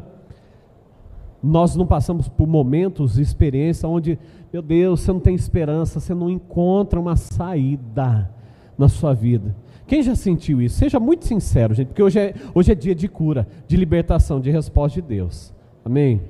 nós 1.43 1.75
não 1.75 1.87
passamos 1.87 2.29
por 2.29 2.47
momentos, 2.47 3.19
experiência 3.19 3.89
onde, 3.89 4.19
meu 4.53 4.61
Deus, 4.61 5.01
você 5.01 5.13
não 5.13 5.21
tem 5.21 5.35
esperança, 5.35 5.99
você 5.99 6.15
não 6.15 6.29
encontra 6.29 7.01
uma 7.01 7.17
saída 7.17 8.31
na 8.77 8.89
sua 8.89 9.15
vida. 9.15 9.55
Quem 9.91 10.05
já 10.05 10.15
sentiu 10.15 10.63
isso? 10.63 10.79
Seja 10.79 11.01
muito 11.01 11.27
sincero, 11.27 11.75
gente, 11.75 11.89
porque 11.89 12.01
hoje 12.01 12.17
é, 12.17 12.35
hoje 12.55 12.71
é 12.71 12.77
dia 12.77 12.95
de 12.95 13.09
cura, 13.09 13.49
de 13.67 13.77
libertação, 13.77 14.41
de 14.41 14.49
resposta 14.49 15.03
de 15.03 15.09
Deus. 15.09 15.53
Amém? 15.85 16.21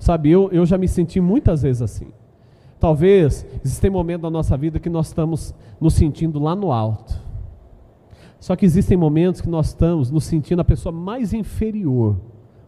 Sabe, 0.00 0.32
eu, 0.32 0.50
eu 0.50 0.66
já 0.66 0.76
me 0.76 0.88
senti 0.88 1.20
muitas 1.20 1.62
vezes 1.62 1.80
assim. 1.80 2.08
Talvez 2.80 3.46
existem 3.64 3.88
momentos 3.88 4.22
da 4.22 4.30
nossa 4.30 4.56
vida 4.56 4.80
que 4.80 4.90
nós 4.90 5.06
estamos 5.06 5.54
nos 5.80 5.94
sentindo 5.94 6.40
lá 6.40 6.56
no 6.56 6.72
alto. 6.72 7.16
Só 8.40 8.56
que 8.56 8.66
existem 8.66 8.96
momentos 8.96 9.40
que 9.40 9.48
nós 9.48 9.68
estamos 9.68 10.10
nos 10.10 10.24
sentindo 10.24 10.58
a 10.58 10.64
pessoa 10.64 10.92
mais 10.92 11.32
inferior 11.32 12.16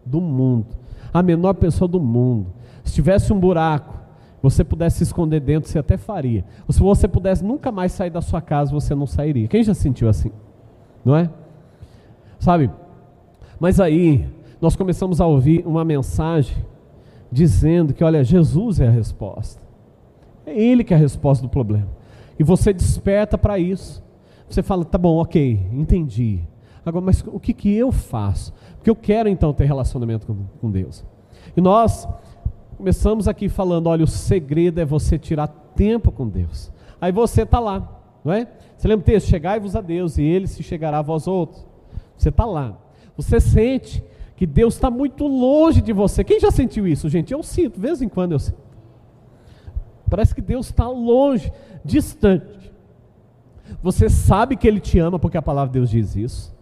do 0.06 0.20
mundo, 0.20 0.76
a 1.12 1.24
menor 1.24 1.54
pessoa 1.54 1.88
do 1.88 1.98
mundo. 1.98 2.46
Se 2.84 2.94
tivesse 2.94 3.32
um 3.32 3.40
buraco, 3.40 3.98
você 4.42 4.62
pudesse 4.62 4.98
se 4.98 5.03
esconder 5.05 5.40
dentro, 5.40 5.68
você 5.68 5.79
até 5.79 5.96
faria. 5.96 6.44
Ou 6.66 6.72
se 6.72 6.81
você 6.81 7.09
pudesse 7.09 7.44
nunca 7.44 7.72
mais 7.72 7.92
sair 7.92 8.11
da 8.11 8.20
sua 8.20 8.40
casa, 8.40 8.70
você 8.70 8.94
não 8.94 9.07
sairia. 9.07 9.48
Quem 9.48 9.62
já 9.62 9.74
sentiu 9.74 10.09
assim? 10.09 10.31
Não 11.05 11.16
é? 11.16 11.31
Sabe? 12.38 12.70
Mas 13.59 13.81
aí, 13.81 14.29
nós 14.61 14.77
começamos 14.77 15.20
a 15.20 15.27
ouvir 15.27 15.66
uma 15.66 15.85
mensagem 15.85 16.57
dizendo 17.31 17.92
que, 17.92 18.05
olha, 18.05 18.22
Jesus 18.22 18.81
é 18.81 18.87
a 18.87 18.90
resposta. 18.90 19.61
É 20.46 20.59
Ele 20.59 20.85
que 20.85 20.94
é 20.94 20.96
a 20.96 21.01
resposta 21.01 21.42
do 21.42 21.48
problema. 21.48 21.88
E 22.38 22.44
você 22.44 22.72
desperta 22.72 23.37
para 23.37 23.59
isso. 23.59 24.03
Você 24.48 24.62
fala, 24.62 24.85
tá 24.85 24.96
bom, 24.96 25.18
ok, 25.18 25.66
entendi. 25.72 26.40
Agora, 26.87 27.05
mas 27.05 27.22
o 27.27 27.38
que, 27.38 27.53
que 27.53 27.74
eu 27.74 27.92
faço? 27.92 28.53
Porque 28.77 28.88
eu 28.88 28.96
quero 28.96 29.29
então 29.29 29.53
ter 29.53 29.64
relacionamento 29.64 30.27
com, 30.27 30.37
com 30.61 30.70
Deus. 30.70 31.05
E 31.57 31.61
nós 31.61 32.09
começamos 32.79 33.27
aqui 33.27 33.49
falando: 33.49 33.88
olha, 33.88 34.05
o 34.05 34.09
segredo 34.09 34.81
é 34.81 34.85
você 34.85 35.19
tirar 35.19 35.49
tempo 35.49 36.12
com 36.12 36.29
Deus. 36.29 36.71
Aí 37.01 37.11
você 37.12 37.43
está 37.43 37.59
lá, 37.59 38.01
não 38.25 38.33
é? 38.33 38.47
Você 38.77 38.87
lembra 38.87 39.03
o 39.03 39.05
texto? 39.05 39.27
Chegai-vos 39.27 39.75
a 39.75 39.81
Deus 39.81 40.17
e 40.17 40.23
ele 40.23 40.47
se 40.47 40.62
chegará 40.62 41.01
a 41.01 41.03
vós 41.03 41.27
outros. 41.27 41.67
Você 42.17 42.29
está 42.29 42.45
lá. 42.45 42.79
Você 43.17 43.41
sente 43.41 44.03
que 44.37 44.47
Deus 44.47 44.75
está 44.75 44.88
muito 44.88 45.27
longe 45.27 45.81
de 45.81 45.93
você. 45.93 46.23
Quem 46.23 46.38
já 46.38 46.53
sentiu 46.53 46.87
isso, 46.87 47.09
gente? 47.09 47.33
Eu 47.33 47.43
sinto, 47.43 47.75
de 47.75 47.81
vez 47.81 48.01
em 48.01 48.09
quando 48.09 48.33
eu 48.33 48.38
sinto. 48.38 48.59
Parece 50.09 50.33
que 50.33 50.41
Deus 50.41 50.67
está 50.67 50.88
longe, 50.88 51.53
distante. 51.85 52.73
Você 53.83 54.09
sabe 54.09 54.57
que 54.57 54.67
Ele 54.67 54.81
te 54.81 54.99
ama, 54.99 55.19
porque 55.19 55.37
a 55.37 55.43
palavra 55.43 55.73
de 55.73 55.81
Deus 55.81 55.91
diz 55.91 56.14
isso. 56.14 56.57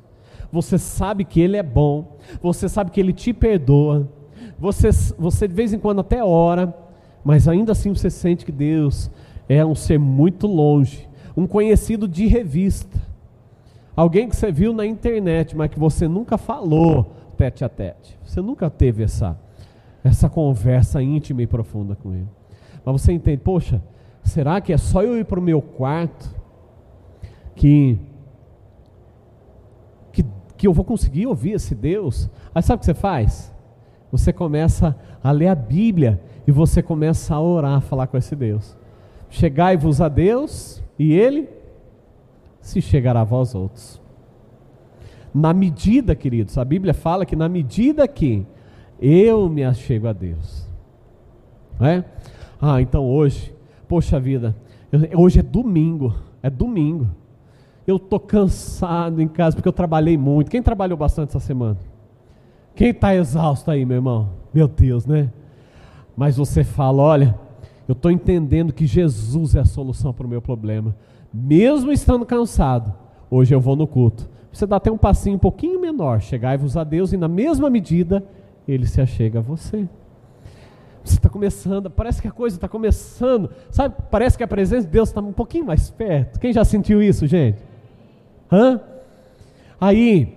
Você 0.51 0.79
sabe 0.79 1.25
que 1.25 1.41
Ele 1.41 1.57
é 1.59 1.63
bom. 1.63 2.17
Você 2.41 2.69
sabe 2.69 2.91
que 2.91 2.99
Ele 2.99 3.13
te 3.13 3.33
perdoa. 3.35 4.11
Você, 4.59 4.91
você 5.19 5.47
de 5.47 5.55
vez 5.55 5.73
em 5.73 5.79
quando 5.79 6.01
até 6.01 6.25
ora, 6.25 6.75
mas 7.23 7.47
ainda 7.47 7.73
assim 7.73 7.93
você 7.93 8.09
sente 8.09 8.45
que 8.45 8.53
Deus 8.53 9.11
é 9.49 9.65
um 9.65 9.75
ser 9.75 9.99
muito 9.99 10.47
longe, 10.47 11.09
um 11.37 11.47
conhecido 11.47 12.09
de 12.09 12.27
revista. 12.27 12.99
Alguém 13.95 14.29
que 14.29 14.37
você 14.37 14.51
viu 14.53 14.73
na 14.73 14.87
internet, 14.87 15.57
mas 15.57 15.71
que 15.71 15.79
você 15.79 16.07
nunca 16.07 16.39
falou 16.39 17.15
tete 17.37 17.65
a 17.65 17.69
tete. 17.69 18.19
Você 18.25 18.41
nunca 18.41 18.71
teve 18.71 19.03
essa, 19.03 19.39
essa 20.03 20.29
conversa 20.29 21.03
íntima 21.03 21.43
e 21.43 21.47
profunda 21.47 21.95
com 21.95 22.13
ele. 22.13 22.29
Mas 22.85 23.03
você 23.03 23.13
entende, 23.13 23.43
poxa, 23.43 23.83
será 24.23 24.61
que 24.61 24.73
é 24.73 24.79
só 24.79 25.03
eu 25.03 25.19
ir 25.19 25.25
para 25.25 25.39
o 25.39 25.43
meu 25.43 25.61
quarto 25.61 26.35
que, 27.55 27.99
que, 30.13 30.25
que 30.57 30.67
eu 30.67 30.73
vou 30.73 30.85
conseguir 30.85 31.27
ouvir 31.27 31.53
esse 31.53 31.75
Deus? 31.75 32.31
Aí 32.55 32.63
sabe 32.63 32.77
o 32.77 32.81
que 32.81 32.87
você 32.87 32.95
faz? 32.95 33.55
Você 34.11 34.33
começa 34.33 34.97
a 35.23 35.31
ler 35.31 35.49
a 35.49 35.55
Bíblia 35.55 36.21
e 36.47 36.53
você 36.53 36.83
começa 36.83 37.35
a 37.35 37.41
orar, 37.41 37.77
a 37.77 37.81
falar 37.81 38.07
com 38.07 38.17
esse 38.17 38.37
Deus. 38.37 38.77
Chegai-vos 39.29 40.01
a 40.01 40.09
Deus 40.09 40.83
e 40.99 41.13
Ele 41.13 41.49
se 42.61 42.81
chegará 42.81 43.21
a 43.21 43.25
vós 43.25 43.55
outros. 43.55 44.01
Na 45.35 45.53
medida, 45.53 46.15
queridos, 46.15 46.57
a 46.57 46.65
Bíblia 46.65 46.95
fala 46.95 47.27
que 47.27 47.37
na 47.37 47.49
medida 47.49 48.09
que 48.09 48.47
eu 49.01 49.49
me 49.49 49.65
achego 49.65 50.09
a 50.09 50.13
Deus. 50.13 50.67
É? 51.81 52.03
Ah, 52.61 52.81
então 52.81 53.05
hoje, 53.05 53.55
poxa 53.87 54.19
vida, 54.19 54.57
hoje 55.15 55.41
é 55.41 55.43
domingo, 55.43 56.15
é 56.43 56.49
domingo. 56.49 57.09
Eu 57.87 57.97
estou 57.97 58.19
cansado 58.19 59.21
em 59.21 59.29
casa 59.29 59.55
porque 59.55 59.69
eu 59.69 59.73
trabalhei 59.73 60.17
muito. 60.17 60.51
Quem 60.51 60.63
trabalhou 60.63 60.97
bastante 60.97 61.31
essa 61.31 61.41
semana? 61.41 61.79
Quem 62.77 62.91
está 62.91 63.17
exausto 63.17 63.71
aí, 63.71 63.87
meu 63.87 63.97
irmão? 63.97 64.29
Meu 64.53 64.69
Deus, 64.69 65.07
né? 65.07 65.33
Mas 66.15 66.37
você 66.37 66.63
fala: 66.63 67.03
olha, 67.03 67.35
eu 67.89 67.95
estou 67.95 68.11
entendendo 68.11 68.73
que 68.73 68.87
Jesus 68.87 69.57
é 69.57 69.61
a 69.61 69.65
solução 69.65 70.13
para 70.13 70.27
o 70.27 70.29
meu 70.29 70.43
problema. 70.43 70.95
Mesmo 71.33 71.91
estando 71.91 72.27
cansado, 72.27 72.93
hoje 73.31 73.55
eu 73.55 73.61
vou 73.61 73.75
no 73.77 73.87
culto. 73.87 74.29
Você 74.53 74.67
dá 74.67 74.77
até 74.77 74.93
um 74.93 74.99
passinho 74.99 75.37
um 75.37 75.39
pouquinho 75.39 75.81
menor. 75.81 76.21
Chegai-vos 76.21 76.77
a 76.77 76.85
Deus 76.85 77.13
e, 77.13 77.17
na 77.17 77.29
mesma 77.29 77.71
medida, 77.71 78.23
Ele 78.69 78.87
se 78.87 79.01
achega 79.01 79.39
a 79.39 79.43
você. 79.43 79.89
Você 81.03 81.15
está 81.15 81.29
começando, 81.29 81.89
parece 81.89 82.21
que 82.21 82.29
a 82.29 82.33
coisa 82.33 82.57
está 82.57 82.69
começando, 82.69 83.51
sabe? 83.71 83.95
Parece 84.11 84.37
que 84.37 84.43
a 84.43 84.49
presença 84.49 84.87
de 84.87 84.93
Deus 84.93 85.09
está 85.09 85.21
um 85.21 85.33
pouquinho 85.33 85.65
mais 85.65 85.91
perto. 85.91 86.41
Quem 86.41 86.53
já 86.53 86.65
sentiu 86.65 87.03
isso, 87.03 87.27
gente? 87.27 87.63
Hã? 88.51 88.81
Aí, 89.81 90.35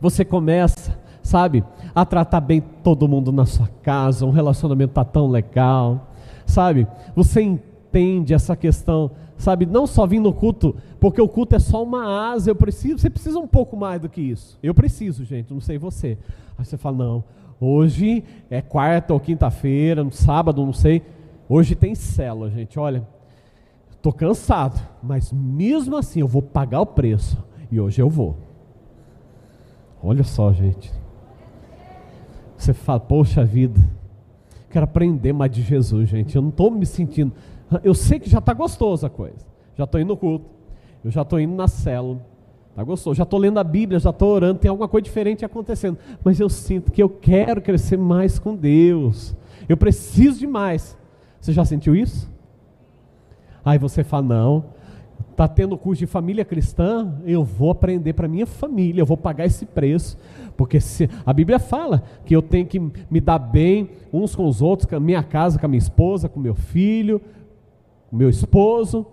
você 0.00 0.24
começa, 0.24 0.96
sabe, 1.30 1.64
a 1.94 2.04
tratar 2.04 2.40
bem 2.40 2.60
todo 2.60 3.08
mundo 3.08 3.30
na 3.30 3.46
sua 3.46 3.68
casa, 3.82 4.26
um 4.26 4.30
relacionamento 4.30 4.90
está 4.90 5.04
tão 5.04 5.28
legal, 5.28 6.08
sabe? 6.44 6.86
Você 7.14 7.40
entende 7.40 8.34
essa 8.34 8.56
questão, 8.56 9.12
sabe? 9.36 9.64
Não 9.64 9.86
só 9.86 10.06
vir 10.06 10.18
no 10.18 10.32
culto, 10.32 10.74
porque 10.98 11.20
o 11.20 11.28
culto 11.28 11.54
é 11.54 11.58
só 11.58 11.82
uma 11.82 12.32
asa, 12.32 12.50
eu 12.50 12.56
preciso, 12.56 12.98
você 12.98 13.08
precisa 13.08 13.38
um 13.38 13.46
pouco 13.46 13.76
mais 13.76 14.00
do 14.00 14.08
que 14.08 14.20
isso. 14.20 14.58
Eu 14.62 14.74
preciso, 14.74 15.24
gente, 15.24 15.52
não 15.52 15.60
sei 15.60 15.78
você. 15.78 16.18
Aí 16.58 16.64
você 16.64 16.76
fala, 16.76 16.96
não, 16.96 17.24
Hoje 17.60 18.24
é 18.48 18.62
quarta 18.62 19.12
ou 19.12 19.20
quinta-feira, 19.20 20.02
no 20.02 20.10
sábado, 20.10 20.64
não 20.64 20.72
sei. 20.72 21.02
Hoje 21.46 21.74
tem 21.74 21.94
célula, 21.94 22.48
gente. 22.48 22.78
Olha, 22.78 23.06
estou 23.90 24.14
cansado, 24.14 24.80
mas 25.02 25.30
mesmo 25.30 25.94
assim 25.94 26.20
eu 26.20 26.28
vou 26.28 26.40
pagar 26.40 26.80
o 26.80 26.86
preço. 26.86 27.36
E 27.70 27.78
hoje 27.78 28.00
eu 28.00 28.08
vou. 28.08 28.34
Olha 30.02 30.24
só, 30.24 30.50
gente. 30.54 30.90
Você 32.60 32.74
fala, 32.74 33.00
poxa 33.00 33.42
vida, 33.42 33.80
quero 34.68 34.84
aprender 34.84 35.32
mais 35.32 35.50
de 35.50 35.62
Jesus, 35.62 36.10
gente. 36.10 36.36
Eu 36.36 36.42
não 36.42 36.50
estou 36.50 36.70
me 36.70 36.84
sentindo. 36.84 37.32
Eu 37.82 37.94
sei 37.94 38.20
que 38.20 38.28
já 38.28 38.38
está 38.38 38.52
gostoso 38.52 39.06
a 39.06 39.08
coisa. 39.08 39.46
Já 39.78 39.84
estou 39.84 39.98
indo 39.98 40.08
no 40.08 40.16
culto. 40.16 40.44
Eu 41.02 41.10
já 41.10 41.22
estou 41.22 41.40
indo 41.40 41.54
na 41.54 41.66
célula. 41.66 42.20
Tá 42.76 42.84
gostoso? 42.84 43.16
Já 43.16 43.22
estou 43.22 43.38
lendo 43.38 43.58
a 43.58 43.64
Bíblia, 43.64 43.98
já 43.98 44.10
estou 44.10 44.28
orando, 44.28 44.58
tem 44.58 44.68
alguma 44.68 44.88
coisa 44.88 45.02
diferente 45.02 45.42
acontecendo. 45.42 45.96
Mas 46.22 46.38
eu 46.38 46.50
sinto 46.50 46.92
que 46.92 47.02
eu 47.02 47.08
quero 47.08 47.62
crescer 47.62 47.96
mais 47.96 48.38
com 48.38 48.54
Deus. 48.54 49.34
Eu 49.66 49.78
preciso 49.78 50.38
de 50.38 50.46
mais. 50.46 50.98
Você 51.40 51.54
já 51.54 51.64
sentiu 51.64 51.96
isso? 51.96 52.30
Aí 53.64 53.78
você 53.78 54.04
fala: 54.04 54.22
não, 54.22 54.64
está 55.40 55.48
tendo 55.48 55.78
curso 55.78 56.00
de 56.00 56.06
família 56.06 56.44
cristã, 56.44 57.14
eu 57.24 57.42
vou 57.42 57.70
aprender 57.70 58.12
para 58.12 58.28
minha 58.28 58.44
família, 58.44 59.00
eu 59.00 59.06
vou 59.06 59.16
pagar 59.16 59.46
esse 59.46 59.64
preço. 59.64 60.18
Porque 60.54 60.78
se, 60.80 61.08
a 61.24 61.32
Bíblia 61.32 61.58
fala 61.58 62.02
que 62.26 62.36
eu 62.36 62.42
tenho 62.42 62.66
que 62.66 62.78
me 62.78 63.20
dar 63.20 63.38
bem 63.38 63.88
uns 64.12 64.36
com 64.36 64.44
os 64.44 64.60
outros, 64.60 64.86
com 64.86 64.96
a 64.96 65.00
minha 65.00 65.22
casa, 65.22 65.58
com 65.58 65.64
a 65.64 65.68
minha 65.68 65.78
esposa, 65.78 66.28
com 66.28 66.38
meu 66.38 66.54
filho, 66.54 67.22
com 68.10 68.16
meu 68.16 68.28
esposo, 68.28 69.06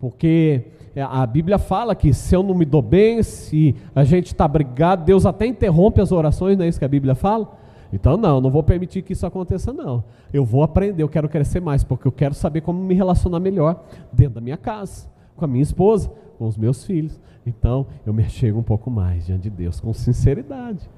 porque 0.00 0.64
a 0.96 1.24
Bíblia 1.24 1.56
fala 1.56 1.94
que 1.94 2.12
se 2.12 2.34
eu 2.34 2.42
não 2.42 2.54
me 2.54 2.64
dou 2.64 2.82
bem, 2.82 3.22
se 3.22 3.76
a 3.94 4.02
gente 4.02 4.26
está 4.26 4.48
brigado, 4.48 5.04
Deus 5.04 5.24
até 5.24 5.46
interrompe 5.46 6.00
as 6.00 6.10
orações, 6.10 6.58
não 6.58 6.64
é 6.64 6.68
isso 6.68 6.80
que 6.80 6.84
a 6.84 6.88
Bíblia 6.88 7.14
fala? 7.14 7.56
Então, 7.92 8.16
não, 8.16 8.40
não 8.40 8.50
vou 8.50 8.64
permitir 8.64 9.02
que 9.02 9.12
isso 9.12 9.24
aconteça, 9.24 9.72
não. 9.72 10.02
Eu 10.32 10.44
vou 10.44 10.64
aprender, 10.64 11.00
eu 11.00 11.08
quero 11.08 11.28
crescer 11.28 11.60
mais, 11.60 11.84
porque 11.84 12.08
eu 12.08 12.12
quero 12.12 12.34
saber 12.34 12.60
como 12.60 12.82
me 12.82 12.92
relacionar 12.92 13.38
melhor 13.38 13.84
dentro 14.12 14.34
da 14.34 14.40
minha 14.40 14.56
casa, 14.56 15.13
com 15.36 15.44
a 15.44 15.48
minha 15.48 15.62
esposa, 15.62 16.10
com 16.38 16.46
os 16.46 16.56
meus 16.56 16.84
filhos. 16.84 17.20
Então, 17.46 17.86
eu 18.06 18.12
me 18.12 18.24
chego 18.24 18.58
um 18.58 18.62
pouco 18.62 18.90
mais 18.90 19.26
diante 19.26 19.42
de 19.42 19.50
Deus, 19.50 19.80
com 19.80 19.92
sinceridade. 19.92 20.88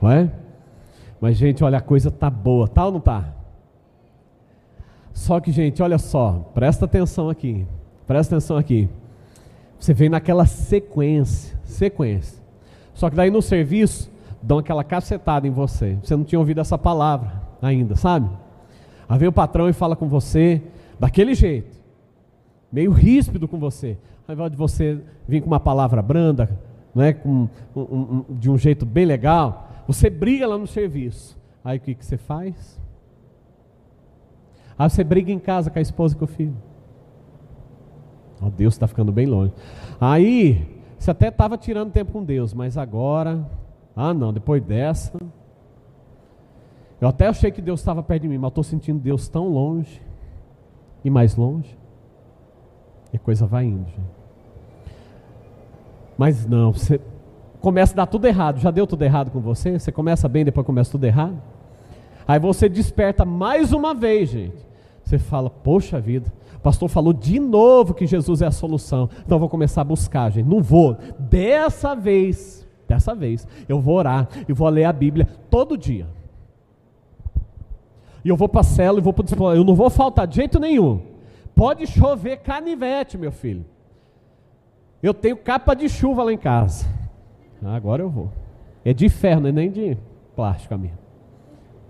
Não 0.00 0.10
é? 0.10 0.30
Mas, 1.20 1.36
gente, 1.36 1.62
olha, 1.62 1.78
a 1.78 1.80
coisa 1.80 2.10
tá 2.10 2.28
boa, 2.28 2.66
tá 2.66 2.86
ou 2.86 2.92
não 2.92 3.00
tá? 3.00 3.32
Só 5.12 5.38
que, 5.38 5.52
gente, 5.52 5.82
olha 5.82 5.98
só, 5.98 6.50
presta 6.54 6.84
atenção 6.86 7.28
aqui, 7.28 7.66
presta 8.06 8.34
atenção 8.34 8.56
aqui. 8.56 8.88
Você 9.78 9.92
vem 9.92 10.08
naquela 10.08 10.46
sequência, 10.46 11.58
sequência. 11.64 12.42
Só 12.94 13.10
que 13.10 13.16
daí 13.16 13.30
no 13.30 13.42
serviço, 13.42 14.10
dão 14.42 14.58
aquela 14.58 14.82
cacetada 14.82 15.46
em 15.46 15.50
você. 15.50 15.98
Você 16.02 16.16
não 16.16 16.24
tinha 16.24 16.38
ouvido 16.38 16.60
essa 16.60 16.76
palavra 16.76 17.42
ainda, 17.60 17.94
sabe? 17.94 18.28
Aí 19.08 19.18
vem 19.18 19.28
o 19.28 19.32
patrão 19.32 19.68
e 19.68 19.72
fala 19.72 19.94
com 19.94 20.08
você 20.08 20.62
daquele 20.98 21.34
jeito, 21.34 21.81
meio 22.72 22.90
ríspido 22.90 23.46
com 23.46 23.58
você. 23.58 23.98
Ao 24.26 24.34
invés 24.34 24.50
de 24.50 24.56
você 24.56 25.00
vir 25.28 25.42
com 25.42 25.46
uma 25.46 25.60
palavra 25.60 26.00
branda, 26.00 26.58
né, 26.94 27.12
com, 27.12 27.48
um, 27.76 27.80
um, 27.80 28.24
de 28.30 28.50
um 28.50 28.56
jeito 28.56 28.86
bem 28.86 29.04
legal, 29.04 29.68
você 29.86 30.08
briga 30.08 30.46
lá 30.46 30.56
no 30.56 30.66
serviço. 30.66 31.38
Aí 31.64 31.78
o 31.78 31.80
que, 31.80 31.94
que 31.94 32.04
você 32.04 32.16
faz? 32.16 32.80
Aí 34.78 34.88
você 34.88 35.04
briga 35.04 35.30
em 35.30 35.38
casa 35.38 35.70
com 35.70 35.78
a 35.78 35.82
esposa 35.82 36.14
e 36.14 36.18
com 36.18 36.24
o 36.24 36.28
filho. 36.28 36.56
Oh, 38.40 38.50
Deus 38.50 38.74
está 38.74 38.88
ficando 38.88 39.12
bem 39.12 39.26
longe. 39.26 39.52
Aí, 40.00 40.66
você 40.98 41.12
até 41.12 41.28
estava 41.28 41.56
tirando 41.56 41.92
tempo 41.92 42.10
com 42.10 42.24
Deus, 42.24 42.52
mas 42.52 42.76
agora, 42.76 43.48
ah 43.94 44.12
não, 44.12 44.32
depois 44.32 44.60
dessa, 44.62 45.16
eu 47.00 47.06
até 47.06 47.28
achei 47.28 47.52
que 47.52 47.62
Deus 47.62 47.80
estava 47.80 48.02
perto 48.02 48.22
de 48.22 48.28
mim, 48.28 48.38
mas 48.38 48.48
estou 48.48 48.64
sentindo 48.64 48.98
Deus 48.98 49.28
tão 49.28 49.48
longe 49.48 50.02
e 51.04 51.10
mais 51.10 51.36
longe. 51.36 51.76
E 53.12 53.18
coisa 53.18 53.46
vai 53.46 53.64
indo. 53.64 53.86
Mas 56.16 56.46
não, 56.46 56.72
você 56.72 57.00
começa 57.60 57.94
a 57.94 57.96
dar 57.96 58.06
tudo 58.06 58.26
errado. 58.26 58.58
Já 58.58 58.70
deu 58.70 58.86
tudo 58.86 59.02
errado 59.02 59.30
com 59.30 59.40
você? 59.40 59.78
Você 59.78 59.92
começa 59.92 60.28
bem, 60.28 60.44
depois 60.44 60.66
começa 60.66 60.90
tudo 60.90 61.04
errado? 61.04 61.40
Aí 62.26 62.38
você 62.38 62.68
desperta 62.68 63.24
mais 63.24 63.72
uma 63.72 63.94
vez, 63.94 64.30
gente. 64.30 64.66
Você 65.04 65.18
fala, 65.18 65.50
poxa 65.50 66.00
vida, 66.00 66.32
pastor 66.62 66.88
falou 66.88 67.12
de 67.12 67.40
novo 67.40 67.92
que 67.92 68.06
Jesus 68.06 68.40
é 68.40 68.46
a 68.46 68.50
solução. 68.52 69.08
Então 69.24 69.36
eu 69.36 69.40
vou 69.40 69.48
começar 69.48 69.80
a 69.80 69.84
buscar, 69.84 70.30
gente. 70.30 70.48
Não 70.48 70.62
vou. 70.62 70.96
Dessa 71.18 71.94
vez, 71.94 72.66
dessa 72.86 73.14
vez, 73.14 73.46
eu 73.68 73.80
vou 73.80 73.96
orar 73.96 74.28
e 74.48 74.52
vou 74.52 74.68
ler 74.68 74.84
a 74.84 74.92
Bíblia 74.92 75.26
todo 75.50 75.76
dia. 75.76 76.06
E 78.24 78.28
eu 78.28 78.36
vou 78.36 78.48
para 78.48 78.60
a 78.60 78.64
cela 78.64 78.98
e 78.98 79.02
vou 79.02 79.12
para 79.12 79.42
o 79.42 79.52
Eu 79.52 79.64
não 79.64 79.74
vou 79.74 79.90
faltar 79.90 80.26
de 80.26 80.36
jeito 80.36 80.60
nenhum. 80.60 81.11
Pode 81.54 81.86
chover 81.86 82.38
canivete, 82.38 83.16
meu 83.16 83.32
filho. 83.32 83.64
Eu 85.02 85.12
tenho 85.12 85.36
capa 85.36 85.74
de 85.74 85.88
chuva 85.88 86.22
lá 86.22 86.32
em 86.32 86.38
casa. 86.38 86.86
Agora 87.64 88.02
eu 88.02 88.10
vou. 88.10 88.30
É 88.84 88.92
de 88.92 89.08
ferro, 89.08 89.42
não 89.42 89.48
é 89.48 89.52
nem 89.52 89.70
de 89.70 89.96
plástico 90.34 90.74
a 90.74 90.78
minha. 90.78 90.98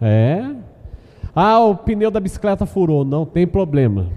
É. 0.00 0.54
Ah, 1.34 1.60
o 1.60 1.76
pneu 1.76 2.10
da 2.10 2.20
bicicleta 2.20 2.66
furou. 2.66 3.04
Não 3.04 3.24
tem 3.24 3.46
problema. 3.46 4.08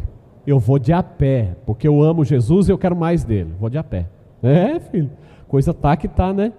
Eu 0.45 0.59
vou 0.59 0.77
de 0.77 0.93
a 0.93 1.01
pé, 1.01 1.55
porque 1.65 1.87
eu 1.87 2.01
amo 2.01 2.25
Jesus 2.25 2.67
e 2.67 2.71
eu 2.71 2.77
quero 2.77 2.95
mais 2.95 3.23
dele. 3.23 3.53
Vou 3.59 3.69
de 3.69 3.77
a 3.77 3.83
pé. 3.83 4.07
É, 4.43 4.79
filho. 4.79 5.09
Coisa 5.47 5.73
tá 5.73 5.95
que 5.95 6.07
tá, 6.07 6.33
né? 6.33 6.53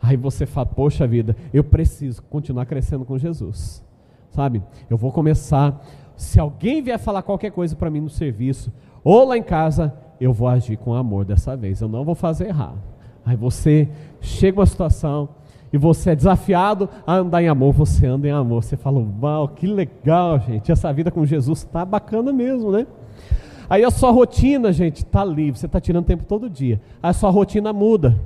Aí 0.00 0.16
você 0.16 0.46
fala, 0.46 0.66
poxa 0.66 1.06
vida, 1.06 1.36
eu 1.52 1.64
preciso 1.64 2.22
continuar 2.22 2.66
crescendo 2.66 3.04
com 3.04 3.18
Jesus. 3.18 3.84
Sabe? 4.30 4.62
Eu 4.88 4.96
vou 4.96 5.10
começar. 5.10 5.82
Se 6.18 6.40
alguém 6.40 6.82
vier 6.82 6.98
falar 6.98 7.22
qualquer 7.22 7.52
coisa 7.52 7.76
para 7.76 7.88
mim 7.88 8.00
no 8.00 8.10
serviço, 8.10 8.72
ou 9.04 9.24
lá 9.24 9.38
em 9.38 9.42
casa, 9.42 9.94
eu 10.20 10.32
vou 10.32 10.48
agir 10.48 10.76
com 10.76 10.92
amor 10.92 11.24
dessa 11.24 11.56
vez. 11.56 11.80
Eu 11.80 11.88
não 11.88 12.04
vou 12.04 12.16
fazer 12.16 12.48
errado. 12.48 12.76
Aí 13.24 13.36
você 13.36 13.88
chega 14.20 14.58
uma 14.58 14.66
situação 14.66 15.28
e 15.72 15.78
você 15.78 16.10
é 16.10 16.16
desafiado 16.16 16.88
a 17.06 17.14
andar 17.14 17.40
em 17.40 17.46
amor, 17.46 17.72
você 17.72 18.04
anda 18.04 18.26
em 18.26 18.32
amor. 18.32 18.64
Você 18.64 18.76
fala, 18.76 19.00
uau, 19.22 19.46
que 19.46 19.64
legal, 19.64 20.40
gente. 20.40 20.72
Essa 20.72 20.92
vida 20.92 21.08
com 21.08 21.24
Jesus 21.24 21.60
está 21.60 21.84
bacana 21.84 22.32
mesmo, 22.32 22.72
né? 22.72 22.84
Aí 23.70 23.84
a 23.84 23.90
sua 23.90 24.10
rotina, 24.10 24.72
gente, 24.72 25.04
está 25.04 25.24
livre. 25.24 25.60
Você 25.60 25.66
está 25.66 25.80
tirando 25.80 26.04
tempo 26.04 26.24
todo 26.24 26.50
dia. 26.50 26.80
Aí 27.00 27.10
a 27.10 27.12
sua 27.12 27.30
rotina 27.30 27.72
muda. 27.72 28.18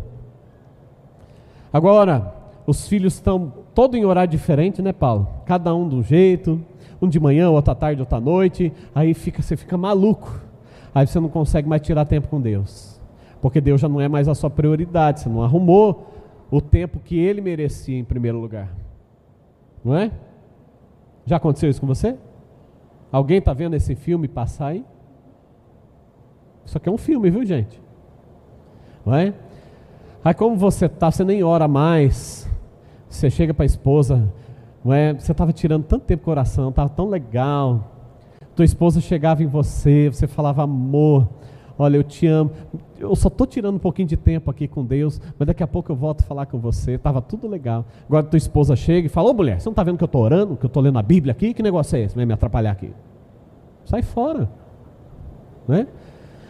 Agora, 1.71 2.35
os 2.67 2.89
filhos 2.89 3.15
estão 3.15 3.53
todo 3.75 3.99
em 3.99 4.05
horário 4.07 4.31
diferente, 4.31 4.81
né, 4.81 4.95
Paulo? 4.95 5.29
Cada 5.45 5.75
um 5.75 5.87
de 5.87 5.97
um 5.97 6.03
jeito. 6.03 6.59
Um 7.03 7.09
de 7.09 7.19
manhã, 7.19 7.51
outro 7.51 7.73
à 7.73 7.75
tarde, 7.75 8.01
outro 8.01 8.17
à 8.17 8.21
noite. 8.21 8.73
Aí 8.95 9.13
fica, 9.13 9.43
você 9.43 9.57
fica 9.57 9.77
maluco. 9.77 10.41
Aí 10.95 11.05
você 11.05 11.19
não 11.19 11.29
consegue 11.29 11.69
mais 11.69 11.83
tirar 11.83 12.05
tempo 12.05 12.29
com 12.29 12.41
Deus. 12.41 13.01
Porque 13.41 13.61
Deus 13.61 13.81
já 13.81 13.89
não 13.89 14.01
é 14.01 14.09
mais 14.09 14.29
a 14.29 14.35
sua 14.37 14.49
prioridade. 14.49 15.21
Você 15.21 15.29
não 15.29 15.43
arrumou 15.43 16.07
o 16.49 16.61
tempo 16.61 17.01
que 17.01 17.19
ele 17.19 17.41
merecia 17.41 17.99
em 17.99 18.05
primeiro 18.05 18.39
lugar. 18.39 18.73
Não 19.85 19.97
é? 19.97 20.13
Já 21.27 21.37
aconteceu 21.37 21.69
isso 21.69 21.81
com 21.81 21.87
você? 21.89 22.17
Alguém 23.11 23.39
está 23.39 23.53
vendo 23.53 23.75
esse 23.75 23.95
filme 23.97 24.29
passar 24.29 24.69
aí? 24.69 24.85
Isso 26.65 26.79
aqui 26.79 26.89
é 26.89 26.93
um 26.93 26.99
filme, 26.99 27.31
viu, 27.31 27.45
gente? 27.45 27.81
Não 29.05 29.15
é? 29.15 29.35
Aí 30.25 30.35
como 30.35 30.57
você 30.57 30.87
está, 30.87 31.11
você 31.11 31.25
nem 31.25 31.43
ora 31.43 31.67
mais. 31.67 32.49
Você 33.09 33.29
chega 33.29 33.53
para 33.53 33.65
a 33.65 33.67
esposa, 33.67 34.33
não 34.85 34.93
é? 34.93 35.15
Você 35.15 35.33
estava 35.33 35.53
tirando 35.53 35.85
tanto 35.85 36.05
tempo 36.05 36.25
com 36.25 36.31
o 36.31 36.33
coração, 36.33 36.71
estava 36.71 36.89
tão 36.89 37.09
legal. 37.09 37.91
Tua 38.55 38.65
esposa 38.65 39.01
chegava 39.01 39.43
em 39.43 39.47
você, 39.47 40.09
você 40.09 40.27
falava 40.27 40.63
amor. 40.63 41.29
Olha, 41.79 41.97
eu 41.97 42.05
te 42.05 42.27
amo. 42.27 42.51
Eu 42.99 43.17
só 43.17 43.29
estou 43.29 43.47
tirando 43.47 43.77
um 43.77 43.79
pouquinho 43.79 44.07
de 44.07 44.17
tempo 44.17 44.51
aqui 44.51 44.69
com 44.69 44.85
Deus, 44.85 45.21
mas 45.39 45.47
daqui 45.47 45.63
a 45.63 45.67
pouco 45.67 45.91
eu 45.91 45.97
volto 45.97 46.21
a 46.21 46.25
falar 46.25 46.47
com 46.47 46.59
você. 46.59 46.93
Estava 46.93 47.21
tudo 47.21 47.49
legal. 47.49 47.85
Agora 48.07 48.23
tua 48.25 48.37
esposa 48.37 48.77
chega 48.77 49.07
e 49.07 49.09
fala: 49.09 49.31
Ô 49.31 49.35
mulher, 49.35 49.61
você 49.61 49.69
não 49.69 49.73
está 49.73 49.83
vendo 49.83 49.97
que 49.97 50.05
eu 50.05 50.07
estou 50.07 50.23
orando, 50.23 50.57
que 50.57 50.65
eu 50.65 50.69
estou 50.69 50.83
lendo 50.83 50.99
a 50.99 51.03
Bíblia 51.03 51.33
aqui? 51.33 51.55
Que 51.55 51.63
negócio 51.63 51.97
é 51.97 52.03
esse? 52.03 52.15
Vai 52.15 52.27
me 52.27 52.33
atrapalhar 52.33 52.73
aqui. 52.73 52.93
Sai 53.85 54.03
fora. 54.03 54.49
Né? 55.67 55.87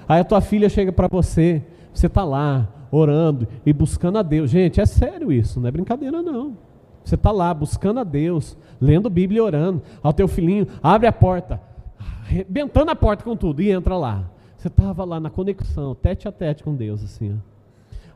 Aí 0.09 0.21
a 0.21 0.25
tua 0.25 0.41
filha 0.41 0.69
chega 0.69 0.93
para 0.93 1.07
você, 1.09 1.63
você 1.93 2.07
está 2.07 2.25
lá 2.25 2.69
orando 2.91 3.47
e 3.65 3.73
buscando 3.73 4.19
a 4.19 4.23
Deus. 4.23 4.51
Gente, 4.51 4.81
é 4.81 4.87
sério 4.87 5.33
isso, 5.33 5.61
não 5.61 5.69
é 5.69 5.71
brincadeira 5.71 6.21
não. 6.21 6.57
Você 7.05 7.15
está 7.15 7.31
lá 7.31 7.53
buscando 7.53 8.01
a 8.01 8.05
Deus, 8.05 8.57
lendo 8.81 9.11
Bíblia 9.11 9.39
e 9.39 9.41
orando. 9.41 9.83
Ao 10.03 10.13
teu 10.13 10.29
filhinho, 10.29 10.67
abre 10.83 11.07
a 11.07 11.13
porta, 11.13 11.61
arrebentando 11.99 12.91
a 12.91 12.97
porta 12.97 13.25
com 13.25 13.37
tudo 13.37 13.61
e 13.63 13.71
entra 13.71 13.97
lá. 13.97 14.25
Você 14.57 14.69
estava 14.69 15.05
lá 15.05 15.19
na 15.19 15.29
conexão, 15.29 15.95
tete 15.95 16.29
a 16.29 16.33
tete 16.33 16.63
com 16.63 16.75
Deus, 16.75 17.03
assim. 17.03 17.37
Ó. 17.37 17.53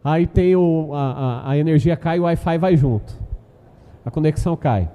Aí 0.08 0.24
tem 0.24 0.54
o, 0.54 0.94
a, 0.94 1.50
a, 1.50 1.58
energia 1.58 1.96
cai 1.96 2.18
e 2.18 2.20
o 2.20 2.22
Wi-Fi 2.22 2.58
vai 2.58 2.76
junto. 2.76 3.18
A 4.04 4.10
conexão 4.12 4.56
cai. 4.56 4.88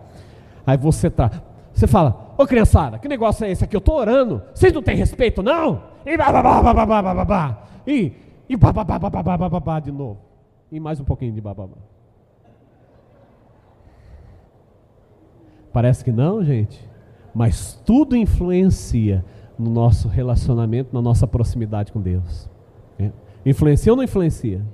Aí 0.66 0.78
você 0.78 1.10
tá. 1.10 1.30
Você 1.74 1.86
fala, 1.86 2.34
ô 2.38 2.48
criançada, 2.48 2.98
que 2.98 3.10
negócio 3.10 3.44
é 3.44 3.52
esse 3.52 3.66
aqui? 3.66 3.76
Eu 3.76 3.80
estou 3.80 3.96
orando. 3.96 4.42
Vocês 4.54 4.72
não 4.72 4.82
têm 4.82 4.96
respeito, 4.96 5.44
não? 5.44 5.84
E 6.06 6.16
bababá. 6.16 7.68
E, 7.86 8.14
e 8.48 8.56
bababá 8.56 9.82
de 9.82 9.92
novo. 9.92 10.20
E 10.72 10.80
mais 10.80 11.02
um 11.02 11.04
pouquinho 11.04 11.34
de 11.34 11.42
bababá. 11.42 11.76
Parece 15.74 16.03
que 16.03 16.11
não, 16.11 16.43
gente. 16.43 16.88
Mas 17.34 17.82
tudo 17.86 18.15
influencia 18.15 19.24
no 19.57 19.69
nosso 19.69 20.07
relacionamento, 20.07 20.93
na 20.93 21.01
nossa 21.01 21.26
proximidade 21.28 21.91
com 21.91 22.01
Deus. 22.01 22.49
É. 22.99 23.11
Influencia 23.45 23.91
ou 23.91 23.95
não 23.95 24.03
influencia? 24.03 24.65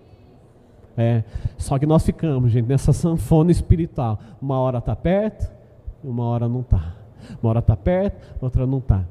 É. 0.95 1.23
Só 1.57 1.77
que 1.77 1.85
nós 1.85 2.03
ficamos, 2.03 2.51
gente, 2.51 2.67
nessa 2.67 2.91
sanfona 2.91 3.51
espiritual. 3.51 4.19
Uma 4.41 4.59
hora 4.59 4.79
está 4.79 4.95
perto, 4.95 5.51
uma 6.03 6.25
hora 6.25 6.47
não 6.47 6.61
está. 6.61 6.95
Uma 7.41 7.49
hora 7.49 7.59
está 7.59 7.75
perto, 7.75 8.35
outra 8.41 8.65
não 8.65 8.79
está. 8.79 9.05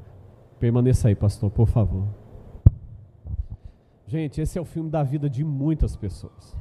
Permaneça 0.59 1.07
aí, 1.07 1.15
pastor, 1.15 1.49
por 1.51 1.67
favor. 1.67 2.07
Gente, 4.07 4.41
esse 4.41 4.57
é 4.57 4.61
o 4.61 4.65
filme 4.65 4.89
da 4.89 5.03
vida 5.03 5.29
de 5.29 5.43
muitas 5.43 5.95
pessoas. 5.95 6.57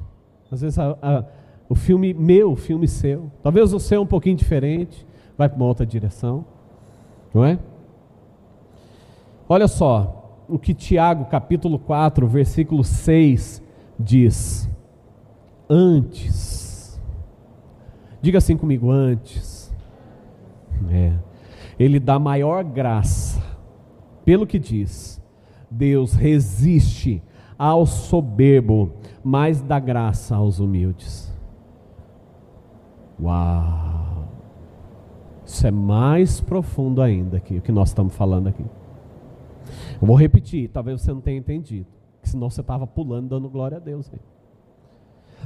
Às 0.50 0.60
vezes 0.60 0.78
a, 0.78 0.96
a, 1.00 1.24
o 1.68 1.74
filme 1.74 2.12
meu, 2.12 2.52
o 2.52 2.56
filme 2.56 2.86
seu, 2.86 3.30
talvez 3.42 3.72
o 3.72 3.80
seu 3.80 3.98
é 3.98 4.00
um 4.00 4.06
pouquinho 4.06 4.36
diferente, 4.36 5.06
vai 5.36 5.48
para 5.48 5.56
uma 5.56 5.66
outra 5.66 5.84
direção, 5.84 6.44
não 7.32 7.44
é? 7.44 7.58
Olha 9.48 9.68
só 9.68 10.44
o 10.48 10.58
que 10.58 10.74
Tiago, 10.74 11.26
capítulo 11.26 11.78
4, 11.78 12.26
versículo 12.26 12.82
6 12.82 13.62
diz. 13.98 14.68
Antes. 15.68 17.00
Diga 18.20 18.38
assim 18.38 18.56
comigo, 18.56 18.90
antes. 18.90 19.74
É. 20.90 21.12
Ele 21.78 22.00
dá 22.00 22.18
maior 22.18 22.64
graça. 22.64 23.42
Pelo 24.24 24.46
que 24.46 24.58
diz, 24.58 25.22
Deus 25.70 26.14
resiste 26.14 27.22
ao 27.58 27.86
soberbo, 27.86 28.92
mas 29.22 29.62
dá 29.62 29.78
graça 29.78 30.34
aos 30.34 30.58
humildes. 30.58 31.32
Uau! 33.20 33.85
Isso 35.46 35.64
é 35.64 35.70
mais 35.70 36.40
profundo 36.40 37.00
ainda 37.00 37.38
que 37.38 37.58
o 37.58 37.62
que 37.62 37.70
nós 37.70 37.90
estamos 37.90 38.14
falando 38.14 38.48
aqui. 38.48 38.64
Eu 40.00 40.06
vou 40.06 40.16
repetir, 40.16 40.68
talvez 40.68 41.00
você 41.00 41.12
não 41.12 41.20
tenha 41.20 41.38
entendido. 41.38 41.86
Senão 42.22 42.50
você 42.50 42.60
estava 42.60 42.86
pulando 42.86 43.28
dando 43.28 43.48
glória 43.48 43.76
a 43.76 43.80
Deus. 43.80 44.10
Hein? 44.12 44.18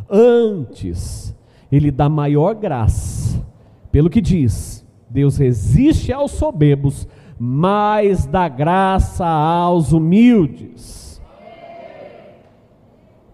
Antes, 0.09 1.37
ele 1.71 1.91
dá 1.91 2.09
maior 2.09 2.55
graça. 2.55 3.45
Pelo 3.93 4.09
que 4.09 4.23
diz, 4.23 4.87
Deus 5.09 5.37
resiste 5.37 6.13
aos 6.13 6.31
soberbos, 6.31 7.07
mas 7.39 8.25
dá 8.25 8.49
graça 8.49 9.27
aos 9.27 9.93
humildes. 9.93 11.21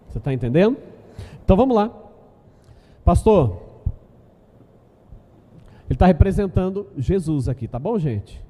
Você 0.09 0.19
está 0.19 0.33
entendendo? 0.33 0.77
Então 1.45 1.57
vamos 1.57 1.77
lá. 1.77 1.93
Pastor, 3.05 3.66
ele 5.89 5.95
está 5.95 6.07
representando 6.07 6.89
Jesus 6.97 7.49
aqui, 7.49 7.68
tá 7.68 7.78
bom, 7.78 7.99
gente? 7.99 8.45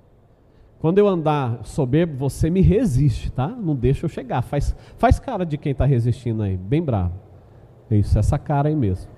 Quando 0.79 0.99
eu 0.99 1.09
andar 1.09 1.65
soberbo, 1.65 2.17
você 2.17 2.51
me 2.51 2.61
resiste, 2.61 3.31
tá? 3.31 3.49
Não 3.49 3.75
deixa 3.75 4.05
eu 4.05 4.09
chegar. 4.09 4.43
Faz, 4.43 4.77
faz 4.99 5.19
cara 5.19 5.45
de 5.45 5.57
quem 5.57 5.73
está 5.73 5.85
resistindo 5.85 6.43
aí, 6.43 6.57
bem 6.57 6.83
bravo. 6.83 7.15
Isso, 7.91 8.19
essa 8.19 8.39
cara 8.39 8.69
aí 8.69 8.77
mesmo. 8.77 9.11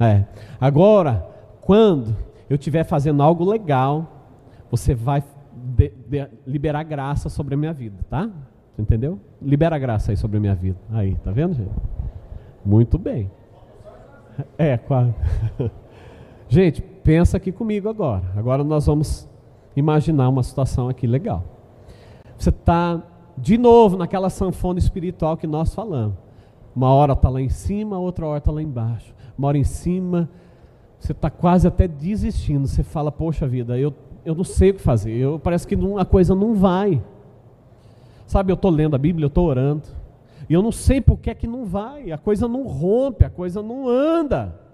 É. 0.00 0.24
Agora, 0.60 1.26
quando 1.60 2.16
eu 2.48 2.56
estiver 2.56 2.84
fazendo 2.84 3.22
algo 3.22 3.44
legal, 3.44 4.34
você 4.70 4.94
vai 4.94 5.22
de, 5.52 5.90
de, 6.08 6.28
liberar 6.46 6.84
graça 6.84 7.28
sobre 7.28 7.54
a 7.54 7.56
minha 7.56 7.72
vida, 7.72 7.98
tá? 8.08 8.30
Entendeu? 8.78 9.18
Libera 9.40 9.78
graça 9.78 10.12
aí 10.12 10.16
sobre 10.16 10.36
a 10.36 10.40
minha 10.40 10.54
vida. 10.54 10.78
Aí, 10.90 11.14
tá 11.16 11.30
vendo, 11.32 11.54
gente? 11.54 11.70
Muito 12.64 12.98
bem. 12.98 13.30
É, 14.58 14.76
quase. 14.76 15.14
gente, 16.48 16.84
pensa 17.06 17.36
aqui 17.36 17.52
comigo 17.52 17.88
agora. 17.88 18.24
Agora 18.36 18.64
nós 18.64 18.86
vamos 18.86 19.28
imaginar 19.76 20.28
uma 20.28 20.42
situação 20.42 20.88
aqui 20.88 21.06
legal. 21.06 21.44
Você 22.36 22.48
está 22.48 23.00
de 23.38 23.56
novo 23.56 23.96
naquela 23.96 24.28
sanfona 24.28 24.80
espiritual 24.80 25.36
que 25.36 25.46
nós 25.46 25.72
falamos. 25.72 26.16
Uma 26.74 26.92
hora 26.92 27.12
está 27.12 27.28
lá 27.28 27.40
em 27.40 27.48
cima, 27.48 27.96
outra 27.96 28.26
hora 28.26 28.38
está 28.38 28.50
lá 28.50 28.60
embaixo. 28.60 29.14
Uma 29.38 29.46
hora 29.46 29.56
em 29.56 29.62
cima, 29.62 30.28
você 30.98 31.12
está 31.12 31.30
quase 31.30 31.68
até 31.68 31.86
desistindo. 31.86 32.66
Você 32.66 32.82
fala, 32.82 33.12
poxa 33.12 33.46
vida, 33.46 33.78
eu, 33.78 33.94
eu 34.24 34.34
não 34.34 34.42
sei 34.42 34.70
o 34.70 34.74
que 34.74 34.82
fazer. 34.82 35.12
Eu, 35.12 35.38
parece 35.38 35.64
que 35.64 35.76
não, 35.76 35.98
a 35.98 36.04
coisa 36.04 36.34
não 36.34 36.54
vai. 36.56 37.00
Sabe, 38.26 38.50
eu 38.50 38.56
estou 38.56 38.70
lendo 38.70 38.96
a 38.96 38.98
Bíblia, 38.98 39.26
eu 39.26 39.28
estou 39.28 39.46
orando. 39.46 39.84
E 40.50 40.52
eu 40.52 40.60
não 40.60 40.72
sei 40.72 41.00
por 41.00 41.18
que 41.18 41.30
é 41.30 41.34
que 41.36 41.46
não 41.46 41.64
vai. 41.64 42.10
A 42.10 42.18
coisa 42.18 42.48
não 42.48 42.64
rompe, 42.66 43.24
a 43.24 43.30
coisa 43.30 43.62
não 43.62 43.88
anda. 43.88 44.65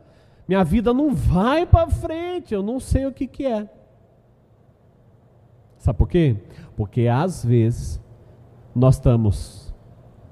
Minha 0.53 0.64
vida 0.64 0.92
não 0.92 1.14
vai 1.14 1.64
para 1.64 1.88
frente. 1.88 2.53
Eu 2.53 2.62
não 2.62 2.78
sei 2.78 3.07
o 3.07 3.12
que, 3.12 3.26
que 3.26 3.46
é. 3.46 3.66
Sabe 5.78 5.96
por 5.96 6.07
quê? 6.07 6.36
Porque 6.76 7.09
às 7.09 7.42
vezes 7.42 7.98
nós 8.74 8.96
estamos 8.96 9.74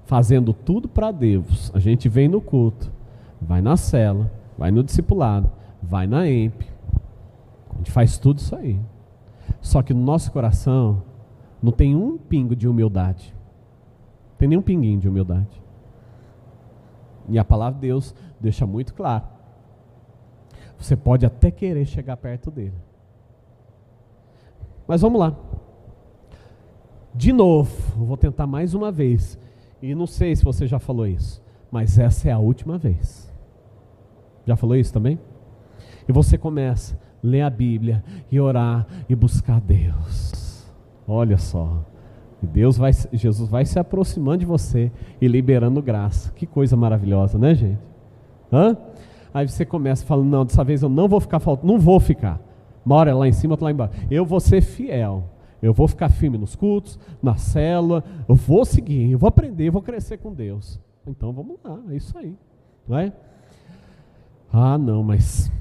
fazendo 0.04 0.52
tudo 0.52 0.90
para 0.90 1.10
Deus. 1.10 1.72
A 1.74 1.78
gente 1.78 2.06
vem 2.06 2.28
no 2.28 2.38
culto, 2.38 2.92
vai 3.40 3.62
na 3.62 3.78
cela, 3.78 4.30
vai 4.58 4.70
no 4.70 4.84
discipulado, 4.84 5.50
vai 5.82 6.06
na 6.06 6.28
EMP, 6.28 6.66
gente 7.78 7.90
faz 7.90 8.18
tudo 8.18 8.40
isso 8.40 8.54
aí. 8.54 8.78
Só 9.62 9.80
que 9.80 9.94
no 9.94 10.02
nosso 10.02 10.30
coração 10.30 11.02
não 11.62 11.72
tem 11.72 11.96
um 11.96 12.18
pingo 12.18 12.54
de 12.54 12.68
humildade. 12.68 13.34
Não 14.32 14.36
tem 14.36 14.48
nenhum 14.50 14.60
pinguinho 14.60 15.00
de 15.00 15.08
humildade. 15.08 15.62
E 17.26 17.38
a 17.38 17.44
palavra 17.44 17.80
de 17.80 17.86
Deus 17.86 18.14
deixa 18.38 18.66
muito 18.66 18.92
claro. 18.92 19.39
Você 20.80 20.96
pode 20.96 21.26
até 21.26 21.50
querer 21.50 21.84
chegar 21.84 22.16
perto 22.16 22.50
dele. 22.50 22.74
Mas 24.88 25.02
vamos 25.02 25.20
lá. 25.20 25.36
De 27.14 27.32
novo, 27.32 27.70
vou 27.96 28.16
tentar 28.16 28.46
mais 28.46 28.72
uma 28.72 28.90
vez. 28.90 29.38
E 29.82 29.94
não 29.94 30.06
sei 30.06 30.34
se 30.34 30.42
você 30.42 30.66
já 30.66 30.78
falou 30.78 31.06
isso, 31.06 31.42
mas 31.70 31.98
essa 31.98 32.28
é 32.28 32.32
a 32.32 32.38
última 32.38 32.78
vez. 32.78 33.32
Já 34.46 34.56
falou 34.56 34.74
isso 34.74 34.92
também? 34.92 35.18
E 36.08 36.12
você 36.12 36.38
começa 36.38 36.94
a 36.94 36.98
ler 37.22 37.42
a 37.42 37.50
Bíblia 37.50 38.02
e 38.30 38.40
orar 38.40 38.86
e 39.08 39.14
buscar 39.14 39.60
Deus. 39.60 40.66
Olha 41.06 41.36
só. 41.36 41.84
Deus 42.42 42.78
vai, 42.78 42.92
Jesus 43.12 43.50
vai 43.50 43.66
se 43.66 43.78
aproximando 43.78 44.38
de 44.38 44.46
você 44.46 44.90
e 45.20 45.28
liberando 45.28 45.82
graça. 45.82 46.32
Que 46.32 46.46
coisa 46.46 46.74
maravilhosa, 46.74 47.38
né, 47.38 47.54
gente? 47.54 47.78
Hã? 48.50 48.76
Aí 49.32 49.48
você 49.48 49.64
começa 49.64 50.04
falando, 50.04 50.28
não, 50.28 50.44
dessa 50.44 50.64
vez 50.64 50.82
eu 50.82 50.88
não 50.88 51.08
vou 51.08 51.20
ficar 51.20 51.40
faltando, 51.40 51.72
não 51.72 51.78
vou 51.78 52.00
ficar. 52.00 52.40
Uma 52.84 52.96
hora 52.96 53.10
é 53.10 53.14
lá 53.14 53.28
em 53.28 53.32
cima, 53.32 53.54
outra 53.54 53.64
lá 53.64 53.70
embaixo. 53.70 53.94
Eu 54.10 54.24
vou 54.24 54.40
ser 54.40 54.60
fiel. 54.60 55.24
Eu 55.62 55.74
vou 55.74 55.86
ficar 55.86 56.08
firme 56.08 56.38
nos 56.38 56.56
cultos, 56.56 56.98
na 57.22 57.36
célula, 57.36 58.02
eu 58.26 58.34
vou 58.34 58.64
seguir, 58.64 59.10
eu 59.10 59.18
vou 59.18 59.28
aprender, 59.28 59.68
eu 59.68 59.72
vou 59.72 59.82
crescer 59.82 60.16
com 60.16 60.32
Deus. 60.32 60.80
Então 61.06 61.32
vamos 61.32 61.58
lá, 61.62 61.78
é 61.90 61.96
isso 61.96 62.16
aí. 62.16 62.34
Não 62.88 62.98
é? 62.98 63.12
Ah, 64.50 64.78
não, 64.78 65.02
mas 65.02 65.52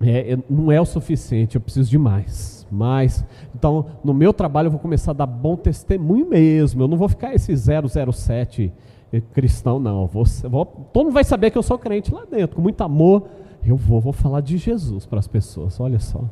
é, 0.00 0.32
é, 0.32 0.38
não 0.48 0.70
é 0.70 0.80
o 0.80 0.84
suficiente, 0.84 1.56
eu 1.56 1.60
preciso 1.60 1.90
de 1.90 1.98
mais. 1.98 2.66
Mais. 2.70 3.24
Então, 3.54 3.86
no 4.02 4.12
meu 4.12 4.32
trabalho, 4.32 4.66
eu 4.66 4.70
vou 4.70 4.80
começar 4.80 5.12
a 5.12 5.14
dar 5.14 5.26
bom 5.26 5.56
testemunho 5.56 6.28
mesmo. 6.28 6.82
Eu 6.82 6.88
não 6.88 6.96
vou 6.96 7.08
ficar 7.08 7.34
esse 7.34 7.54
007 7.56 8.72
eh, 8.72 8.78
cristão, 9.20 9.78
não. 9.78 10.02
Eu 10.02 10.06
vou, 10.06 10.66
todo 10.92 11.04
mundo 11.04 11.14
vai 11.14 11.24
saber 11.24 11.50
que 11.50 11.58
eu 11.58 11.62
sou 11.62 11.78
crente 11.78 12.12
lá 12.12 12.24
dentro, 12.24 12.56
com 12.56 12.62
muito 12.62 12.80
amor. 12.82 13.28
Eu 13.64 13.76
vou, 13.76 14.00
vou 14.00 14.12
falar 14.12 14.40
de 14.40 14.56
Jesus 14.56 15.06
para 15.06 15.18
as 15.18 15.28
pessoas, 15.28 15.78
olha 15.80 15.98
só. 15.98 16.22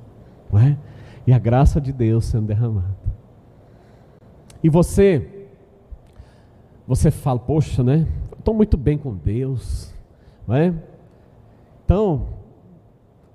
Não 0.53 0.61
é? 0.61 0.76
E 1.26 1.33
a 1.33 1.39
graça 1.39 1.80
de 1.80 1.93
Deus 1.93 2.24
sendo 2.24 2.47
derramada. 2.47 2.97
E 4.62 4.68
você, 4.68 5.49
você 6.87 7.11
fala, 7.11 7.39
poxa, 7.39 7.83
né? 7.83 8.07
Estou 8.39 8.55
muito 8.55 8.76
bem 8.76 8.99
com 8.99 9.14
Deus, 9.14 9.93
não 10.47 10.57
é? 10.57 10.74
Então, 11.85 12.26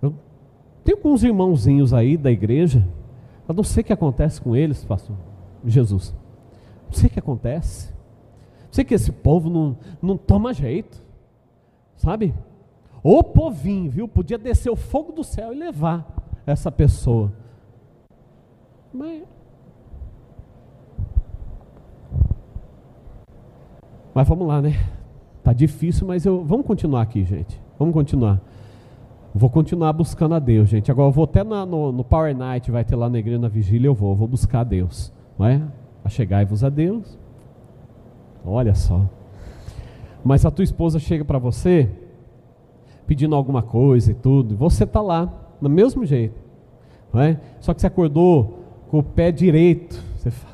eu 0.02 0.14
tenho 0.84 0.98
alguns 0.98 1.24
irmãozinhos 1.24 1.94
aí 1.94 2.18
da 2.18 2.32
igreja, 2.32 2.88
eu 3.48 3.56
não 3.56 3.64
sei 3.64 3.82
o 3.82 3.86
que 3.86 3.94
acontece 3.94 4.42
com 4.42 4.56
eles, 4.56 4.84
pastor 4.84 5.16
Jesus. 5.66 6.14
Não 6.86 6.94
sei 6.94 7.08
o 7.08 7.10
que 7.10 7.20
acontece. 7.20 7.94
Sei 8.78 8.86
que 8.86 8.94
esse 8.94 9.12
povo 9.12 9.50
não, 9.50 9.76
não 10.00 10.16
toma 10.16 10.54
jeito, 10.54 11.04
sabe? 11.96 12.32
O 13.02 13.24
povinho, 13.24 13.90
viu? 13.90 14.08
Podia 14.08 14.38
descer 14.38 14.70
o 14.70 14.76
fogo 14.76 15.12
do 15.12 15.24
céu 15.24 15.52
e 15.52 15.58
levar 15.58 16.06
essa 16.46 16.72
pessoa. 16.72 17.34
Mas, 18.94 19.24
mas 24.14 24.28
vamos 24.28 24.48
lá, 24.48 24.62
né? 24.62 24.74
Tá 25.42 25.54
difícil, 25.54 26.06
mas 26.06 26.24
eu 26.24 26.46
vamos 26.46 26.68
continuar 26.68 27.02
aqui, 27.02 27.26
gente. 27.26 27.60
Vamos 27.80 27.96
continuar. 27.96 28.40
Vou 29.34 29.50
continuar 29.50 29.92
buscando 29.92 30.36
a 30.36 30.40
Deus, 30.40 30.70
gente. 30.70 30.92
Agora 30.92 31.08
eu 31.08 31.12
vou 31.12 31.24
até 31.24 31.44
na, 31.44 31.66
no, 31.66 31.92
no, 31.92 32.04
Power 32.04 32.38
Night, 32.38 32.70
vai 32.70 32.86
ter 32.86 32.96
lá 32.96 33.10
na 33.10 33.18
igreja 33.18 33.40
na 33.40 33.48
vigília, 33.48 33.88
eu 33.88 33.96
vou, 33.96 34.12
eu 34.12 34.16
vou 34.16 34.28
buscar 34.28 34.60
a 34.60 34.64
Deus. 34.64 35.12
Não 35.36 35.48
é? 35.48 35.64
Achegai-vos 36.06 36.64
a 36.64 36.70
Deus. 36.70 37.18
Olha 38.46 38.76
só. 38.76 39.02
Mas 40.24 40.46
a 40.46 40.52
tua 40.52 40.64
esposa 40.64 41.00
chega 41.00 41.24
para 41.24 41.40
você 41.40 41.90
pedindo 43.06 43.36
alguma 43.36 43.62
coisa 43.62 44.12
e 44.12 44.14
tudo, 44.14 44.54
e 44.54 44.58
você 44.58 44.86
tá 44.86 45.02
lá, 45.02 45.32
do 45.62 45.70
mesmo 45.70 46.06
jeito. 46.06 46.36
Não 47.14 47.22
é? 47.22 47.40
Só 47.62 47.74
que 47.74 47.80
você 47.80 47.88
acordou 47.88 48.60
com 48.90 49.00
o 49.00 49.04
pé 49.04 49.32
direito, 49.32 50.04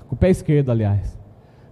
com 0.08 0.16
o 0.16 0.18
pé 0.18 0.30
esquerdo, 0.30 0.72
aliás. 0.72 1.18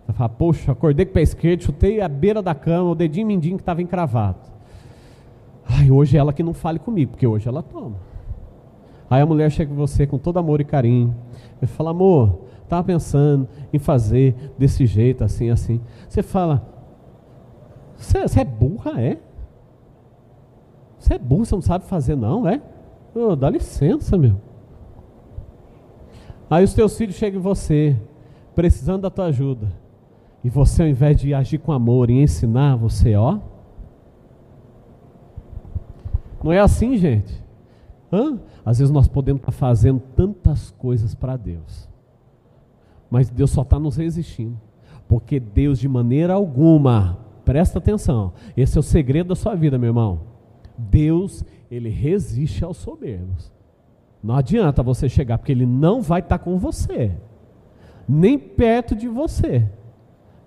Você 0.06 0.14
fala, 0.14 0.30
poxa, 0.30 0.72
acordei 0.72 1.06
com 1.06 1.12
o 1.12 1.14
pé 1.14 1.22
esquerdo, 1.22 1.64
chutei 1.64 2.02
a 2.02 2.08
beira 2.08 2.42
da 2.42 2.56
cama, 2.56 2.90
o 2.90 2.96
dedinho 2.96 3.28
mindinho 3.28 3.58
que 3.58 3.62
estava 3.62 3.82
encravado. 3.82 4.40
Ai, 5.66 5.92
hoje 5.92 6.18
é 6.18 6.20
ela 6.20 6.34
que 6.34 6.44
não 6.44 6.54
fale 6.54 6.80
comigo, 6.80 7.12
porque 7.12 7.28
hoje 7.28 7.48
ela 7.48 7.62
toma. 7.62 7.96
Aí 9.10 9.22
a 9.22 9.26
mulher 9.26 9.52
chega 9.52 9.70
com 9.70 9.76
você 9.76 10.08
com 10.08 10.18
todo 10.18 10.40
amor 10.40 10.60
e 10.62 10.66
carinho. 10.66 11.16
e 11.62 11.68
fala, 11.68 11.92
amor, 11.92 12.40
estava 12.72 12.84
pensando 12.86 13.50
em 13.74 13.78
fazer 13.78 14.34
desse 14.58 14.86
jeito, 14.86 15.26
assim, 15.26 15.50
assim. 15.50 15.82
Você 16.08 16.24
fala, 16.24 16.66
você 17.98 18.40
é 18.40 18.46
burra, 18.46 19.02
é? 19.02 19.20
Você 20.98 21.16
é 21.16 21.20
burro, 21.20 21.46
você 21.46 21.56
não 21.56 21.62
sabe 21.62 21.86
fazer, 21.86 22.16
não, 22.16 22.48
é? 22.48 22.62
Oh, 23.14 23.36
dá 23.36 23.50
licença, 23.50 24.18
meu. 24.18 24.40
Aí 26.50 26.64
os 26.64 26.74
teus 26.74 26.98
filhos 26.98 27.16
chegam 27.16 27.40
em 27.40 27.44
você, 27.44 28.00
precisando 28.56 29.02
da 29.02 29.10
tua 29.10 29.26
ajuda. 29.26 29.68
E 30.44 30.50
você, 30.50 30.84
ao 30.84 30.88
invés 30.88 31.18
de 31.18 31.34
agir 31.34 31.58
com 31.58 31.74
amor 31.74 32.10
e 32.10 32.22
ensinar, 32.22 32.78
você, 32.78 33.16
ó. 33.16 33.40
Não 36.42 36.54
é 36.54 36.60
assim, 36.60 36.98
gente? 36.98 37.44
Hã? 38.12 38.40
Às 38.66 38.80
vezes 38.80 38.92
nós 38.92 39.08
podemos 39.08 39.42
estar 39.42 39.52
fazendo 39.52 40.02
tantas 40.16 40.72
coisas 40.72 41.14
para 41.14 41.36
Deus. 41.36 41.91
Mas 43.12 43.30
Deus 43.30 43.52
só 43.52 43.62
está 43.62 43.78
nos 43.78 43.98
resistindo. 43.98 44.58
Porque 45.06 45.38
Deus, 45.38 45.78
de 45.78 45.90
maneira 45.90 46.34
alguma, 46.34 47.20
presta 47.44 47.80
atenção, 47.80 48.32
esse 48.56 48.78
é 48.78 48.80
o 48.80 48.84
segredo 48.84 49.28
da 49.28 49.36
sua 49.36 49.54
vida, 49.54 49.78
meu 49.78 49.90
irmão. 49.90 50.22
Deus, 50.78 51.44
ele 51.70 51.90
resiste 51.90 52.64
aos 52.64 52.78
soberbos. 52.78 53.52
Não 54.24 54.36
adianta 54.36 54.82
você 54.82 55.10
chegar, 55.10 55.38
porque 55.38 55.52
ele 55.52 55.66
não 55.66 56.02
vai 56.02 56.22
estar 56.22 56.40
com 56.40 56.58
você, 56.58 57.12
nem 58.08 58.40
perto 58.40 58.96
de 58.96 59.10
você. 59.10 59.68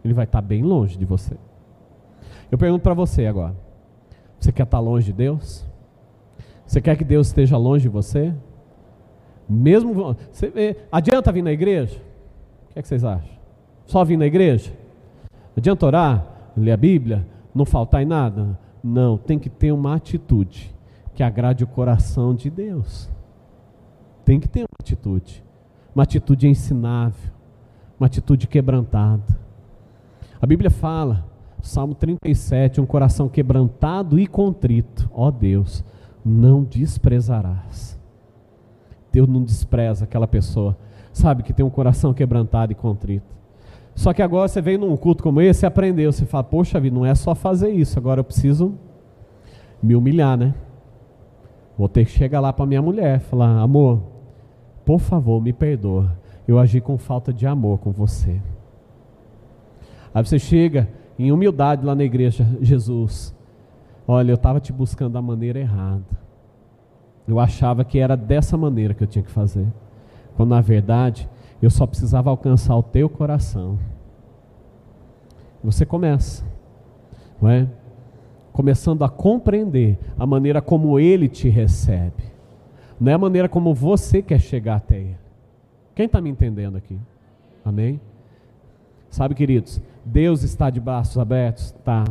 Ele 0.03 0.15
vai 0.15 0.25
estar 0.25 0.41
bem 0.41 0.63
longe 0.63 0.97
de 0.97 1.05
você. 1.05 1.37
Eu 2.51 2.57
pergunto 2.57 2.83
para 2.83 2.95
você 2.95 3.27
agora: 3.27 3.55
você 4.39 4.53
quer 4.53 4.63
estar 4.63 4.79
longe 4.79 5.07
de 5.07 5.13
Deus? 5.13 5.67
Você 6.67 6.81
quer 6.81 6.97
que 6.97 7.05
Deus 7.05 7.27
esteja 7.27 7.57
longe 7.57 7.83
de 7.83 7.89
você? 7.89 8.33
Mesmo 9.47 9.93
você, 9.93 10.77
adianta 10.91 11.31
vir 11.31 11.43
na 11.43 11.53
igreja? 11.53 12.01
Que, 12.75 12.81
é 12.81 12.83
que 12.83 12.89
vocês 12.89 13.05
acham? 13.05 13.31
Só 13.87 14.05
vir 14.05 14.17
na 14.17 14.27
igreja? 14.27 14.73
Adianta 15.57 15.87
orar, 15.87 16.27
ler 16.57 16.73
a 16.73 16.77
Bíblia, 16.77 17.25
não 17.55 17.65
faltar 17.65 18.03
em 18.03 18.05
nada? 18.05 18.59
Não, 18.83 19.17
tem 19.17 19.39
que 19.39 19.49
ter 19.49 19.71
uma 19.71 19.95
atitude 19.95 20.75
que 21.15 21.23
agrade 21.23 21.63
o 21.63 21.69
coração 21.69 22.35
de 22.35 22.51
Deus. 22.51 23.09
Tem 24.25 24.41
que 24.41 24.49
ter 24.49 24.63
uma 24.63 24.77
atitude, 24.81 25.45
uma 25.95 26.03
atitude 26.03 26.49
ensinável, 26.49 27.31
uma 27.99 28.07
atitude 28.07 28.49
quebrantada. 28.49 29.39
A 30.43 30.47
Bíblia 30.47 30.71
fala, 30.71 31.25
Salmo 31.63 31.95
37, 31.95 32.81
um 32.81 32.87
coração 32.87 33.29
quebrantado 33.29 34.19
e 34.19 34.27
contrito, 34.27 35.09
ó 35.15 35.31
Deus, 35.31 35.85
não 36.25 36.65
desprezarás. 36.65 37.97
Deus 39.13 39.29
não 39.29 39.45
despreza 39.45 40.05
aquela 40.05 40.27
pessoa, 40.27 40.77
sabe, 41.15 41.43
que 41.43 41.53
tem 41.53 41.65
um 41.65 41.71
coração 41.71 42.13
quebrantado 42.13 42.73
e 42.73 42.75
contrito. 42.75 43.35
Só 43.95 44.13
que 44.13 44.21
agora 44.21 44.49
você 44.49 44.61
veio 44.61 44.79
num 44.79 44.97
culto 44.97 45.23
como 45.23 45.41
esse 45.41 45.65
e 45.65 45.67
aprendeu, 45.67 46.13
você 46.13 46.27
fala, 46.27 46.45
poxa 46.45 46.81
vida, 46.81 46.95
não 46.95 47.07
é 47.07 47.15
só 47.15 47.35
fazer 47.35 47.71
isso, 47.71 47.99
agora 47.99 48.21
eu 48.21 48.25
preciso 48.25 48.75
me 49.81 49.95
humilhar, 49.95 50.37
né? 50.37 50.55
Vou 51.79 51.89
ter 51.89 52.05
que 52.05 52.11
chegar 52.11 52.41
lá 52.41 52.53
para 52.53 52.67
minha 52.67 52.83
mulher, 52.83 53.21
falar, 53.21 53.61
amor, 53.61 54.03
por 54.85 54.99
favor, 54.99 55.41
me 55.41 55.53
perdoa. 55.53 56.17
Eu 56.47 56.59
agi 56.59 56.81
com 56.81 56.99
falta 56.99 57.33
de 57.33 57.47
amor 57.47 57.79
com 57.79 57.91
você. 57.91 58.41
Aí 60.13 60.25
você 60.25 60.39
chega 60.39 60.89
em 61.19 61.33
humildade 61.33 61.85
lá 61.85 61.95
na 61.95 62.05
igreja, 62.05 62.47
Jesus. 62.61 63.35
Olha, 64.07 64.31
eu 64.31 64.37
estava 64.37 64.61
te 64.61 64.73
buscando 64.73 65.15
da 65.15 65.23
maneira 65.23 65.59
errada. 65.59 66.05
Eu 67.27 67.41
achava 67.41 67.85
que 67.85 67.99
era 67.99 68.17
dessa 68.17 68.57
maneira 68.57 68.93
que 68.93 69.03
eu 69.03 69.07
tinha 69.07 69.25
que 69.25 69.31
fazer. 69.31 69.67
Quando 70.37 70.51
na 70.51 70.61
verdade 70.61 71.29
eu 71.63 71.71
só 71.71 71.87
precisava 71.87 72.31
alcançar 72.31 72.77
o 72.77 72.83
teu 72.83 73.09
coração. 73.09 73.79
Você 75.63 75.87
começa, 75.87 76.45
não 77.41 77.49
é? 77.49 77.67
Começando 78.53 79.03
a 79.03 79.09
compreender 79.09 79.99
a 80.19 80.27
maneira 80.27 80.61
como 80.61 80.99
ele 80.99 81.29
te 81.29 81.49
recebe. 81.49 82.35
Não 83.01 83.11
é 83.11 83.15
a 83.15 83.19
maneira 83.19 83.49
como 83.49 83.75
você 83.75 84.23
quer 84.23 84.41
chegar 84.41 84.77
até 84.77 84.99
Ele. 84.99 85.19
Quem 85.95 86.07
está 86.07 86.21
me 86.21 86.31
entendendo 86.31 86.77
aqui? 86.77 86.99
Amém? 87.65 88.01
Sabe, 89.11 89.35
queridos, 89.35 89.81
Deus 90.05 90.43
está 90.43 90.71
de 90.71 90.81
braços 90.81 91.19
abertos? 91.19 91.73
Tá. 91.85 92.05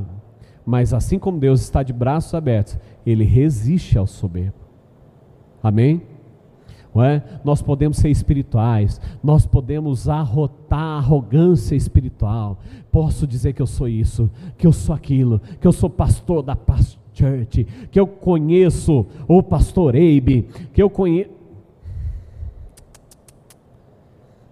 Mas 0.66 0.94
assim 0.94 1.20
como 1.20 1.40
Deus 1.40 1.62
está 1.62 1.84
de 1.84 1.92
braços 1.92 2.34
abertos, 2.34 2.78
Ele 3.06 3.24
resiste 3.24 3.98
ao 3.98 4.08
soberbo. 4.08 4.56
Amém? 5.62 6.02
É? 6.96 7.24
Nós 7.44 7.60
podemos 7.60 7.98
ser 7.98 8.10
espirituais, 8.10 9.02
nós 9.24 9.48
podemos 9.48 10.08
arrotar 10.08 10.80
a 10.80 10.98
arrogância 10.98 11.76
espiritual. 11.76 12.60
Posso 12.92 13.26
dizer 13.26 13.54
que 13.54 13.62
eu 13.62 13.68
sou 13.68 13.88
isso, 13.88 14.30
que 14.58 14.68
eu 14.68 14.72
sou 14.72 14.94
aquilo, 14.94 15.42
que 15.60 15.66
eu 15.66 15.72
sou 15.72 15.90
pastor 15.90 16.44
da 16.44 16.56
Past 16.56 17.00
Church, 17.14 17.64
que 17.90 18.00
eu 18.00 18.06
conheço 18.06 19.08
o 19.28 19.42
pastor 19.42 19.96
Eibe, 19.96 20.48
que 20.72 20.84
eu 20.84 20.90
conheço. 20.90 21.32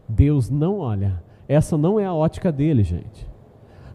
Deus 0.09 0.49
não 0.49 0.79
olha, 0.79 1.21
essa 1.47 1.77
não 1.77 1.99
é 1.99 2.05
a 2.05 2.13
ótica 2.13 2.51
dele, 2.51 2.83
gente. 2.83 3.29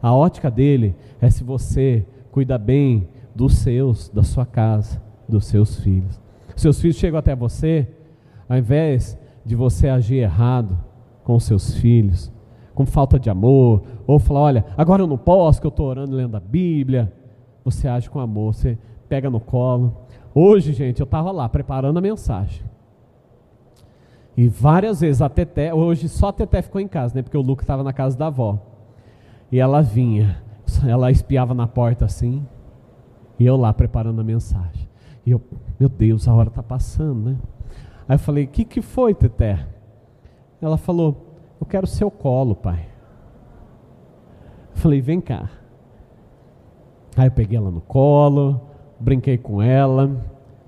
A 0.01 0.14
ótica 0.14 0.51
dele 0.51 0.94
é 1.20 1.28
se 1.30 1.42
você 1.42 2.07
cuida 2.30 2.57
bem 2.59 3.09
dos 3.34 3.55
seus, 3.57 4.09
da 4.09 4.22
sua 4.22 4.47
casa, 4.47 5.03
dos 5.28 5.47
seus 5.47 5.80
filhos. 5.80 6.20
Seus 6.55 6.80
filhos 6.80 6.97
chegam 6.97 7.18
até 7.18 7.34
você, 7.34 7.88
ao 8.49 8.57
invés 8.57 9.18
de 9.44 9.55
você 9.55 9.88
agir 9.88 10.16
errado 10.16 10.78
com 11.24 11.38
seus 11.38 11.74
filhos, 11.74 12.32
com 12.74 12.84
falta 12.84 13.18
de 13.18 13.30
amor, 13.30 13.82
ou 14.07 14.18
falar, 14.18 14.40
olha, 14.40 14.64
agora 14.76 15.03
eu 15.03 15.07
não 15.07 15.18
posso, 15.18 15.61
que 15.61 15.66
eu 15.66 15.70
estou 15.70 15.86
orando 15.86 16.14
lendo 16.14 16.36
a 16.36 16.40
Bíblia, 16.40 17.12
você 17.64 17.88
age 17.88 18.09
com 18.09 18.20
amor, 18.20 18.55
você 18.55 18.78
pega 19.09 19.28
no 19.30 19.40
colo. 19.40 19.97
Hoje, 20.34 20.72
gente, 20.72 21.01
eu 21.01 21.05
estava 21.05 21.32
lá 21.32 21.49
preparando 21.49 21.99
a 21.99 22.03
mensagem. 22.03 22.62
E 24.36 24.49
várias 24.49 25.01
vezes 25.01 25.22
a 25.22 25.28
Teté, 25.28 25.72
hoje 25.72 26.09
só 26.09 26.28
a 26.28 26.32
Teté 26.32 26.61
ficou 26.61 26.80
em 26.80 26.86
casa, 26.86 27.14
né? 27.14 27.22
Porque 27.22 27.38
o 27.38 27.42
Luca 27.42 27.62
estava 27.62 27.82
na 27.82 27.92
casa 27.92 28.18
da 28.18 28.26
avó. 28.26 28.59
E 29.51 29.59
ela 29.59 29.80
vinha, 29.80 30.42
ela 30.86 31.11
espiava 31.11 31.55
na 31.55 31.66
porta 31.66 32.05
assim, 32.05 32.47
e 33.38 33.47
eu 33.47 33.57
lá 33.57 33.72
preparando 33.72 34.20
a 34.20 34.24
mensagem. 34.24 34.88
E 35.24 35.30
eu, 35.30 35.40
meu 35.80 35.88
Deus, 35.88 36.28
a 36.28 36.34
hora 36.34 36.49
está 36.49 36.62
passando, 36.62 37.30
né? 37.30 37.36
Aí 38.09 38.15
eu 38.15 38.19
falei: 38.19 38.45
O 38.45 38.49
que, 38.49 38.65
que 38.65 38.81
foi, 38.81 39.15
Teté? 39.15 39.67
Ela 40.61 40.77
falou: 40.77 41.37
Eu 41.61 41.67
quero 41.67 41.87
seu 41.87 42.11
colo, 42.11 42.55
pai. 42.55 42.87
Eu 44.75 44.77
falei: 44.77 45.01
Vem 45.01 45.21
cá. 45.21 45.51
Aí 47.17 47.27
eu 47.27 47.33
peguei 47.33 47.57
ela 47.57 47.71
no 47.71 47.81
colo, 47.81 48.61
brinquei 49.01 49.39
com 49.39 49.61
ela, 49.61 50.11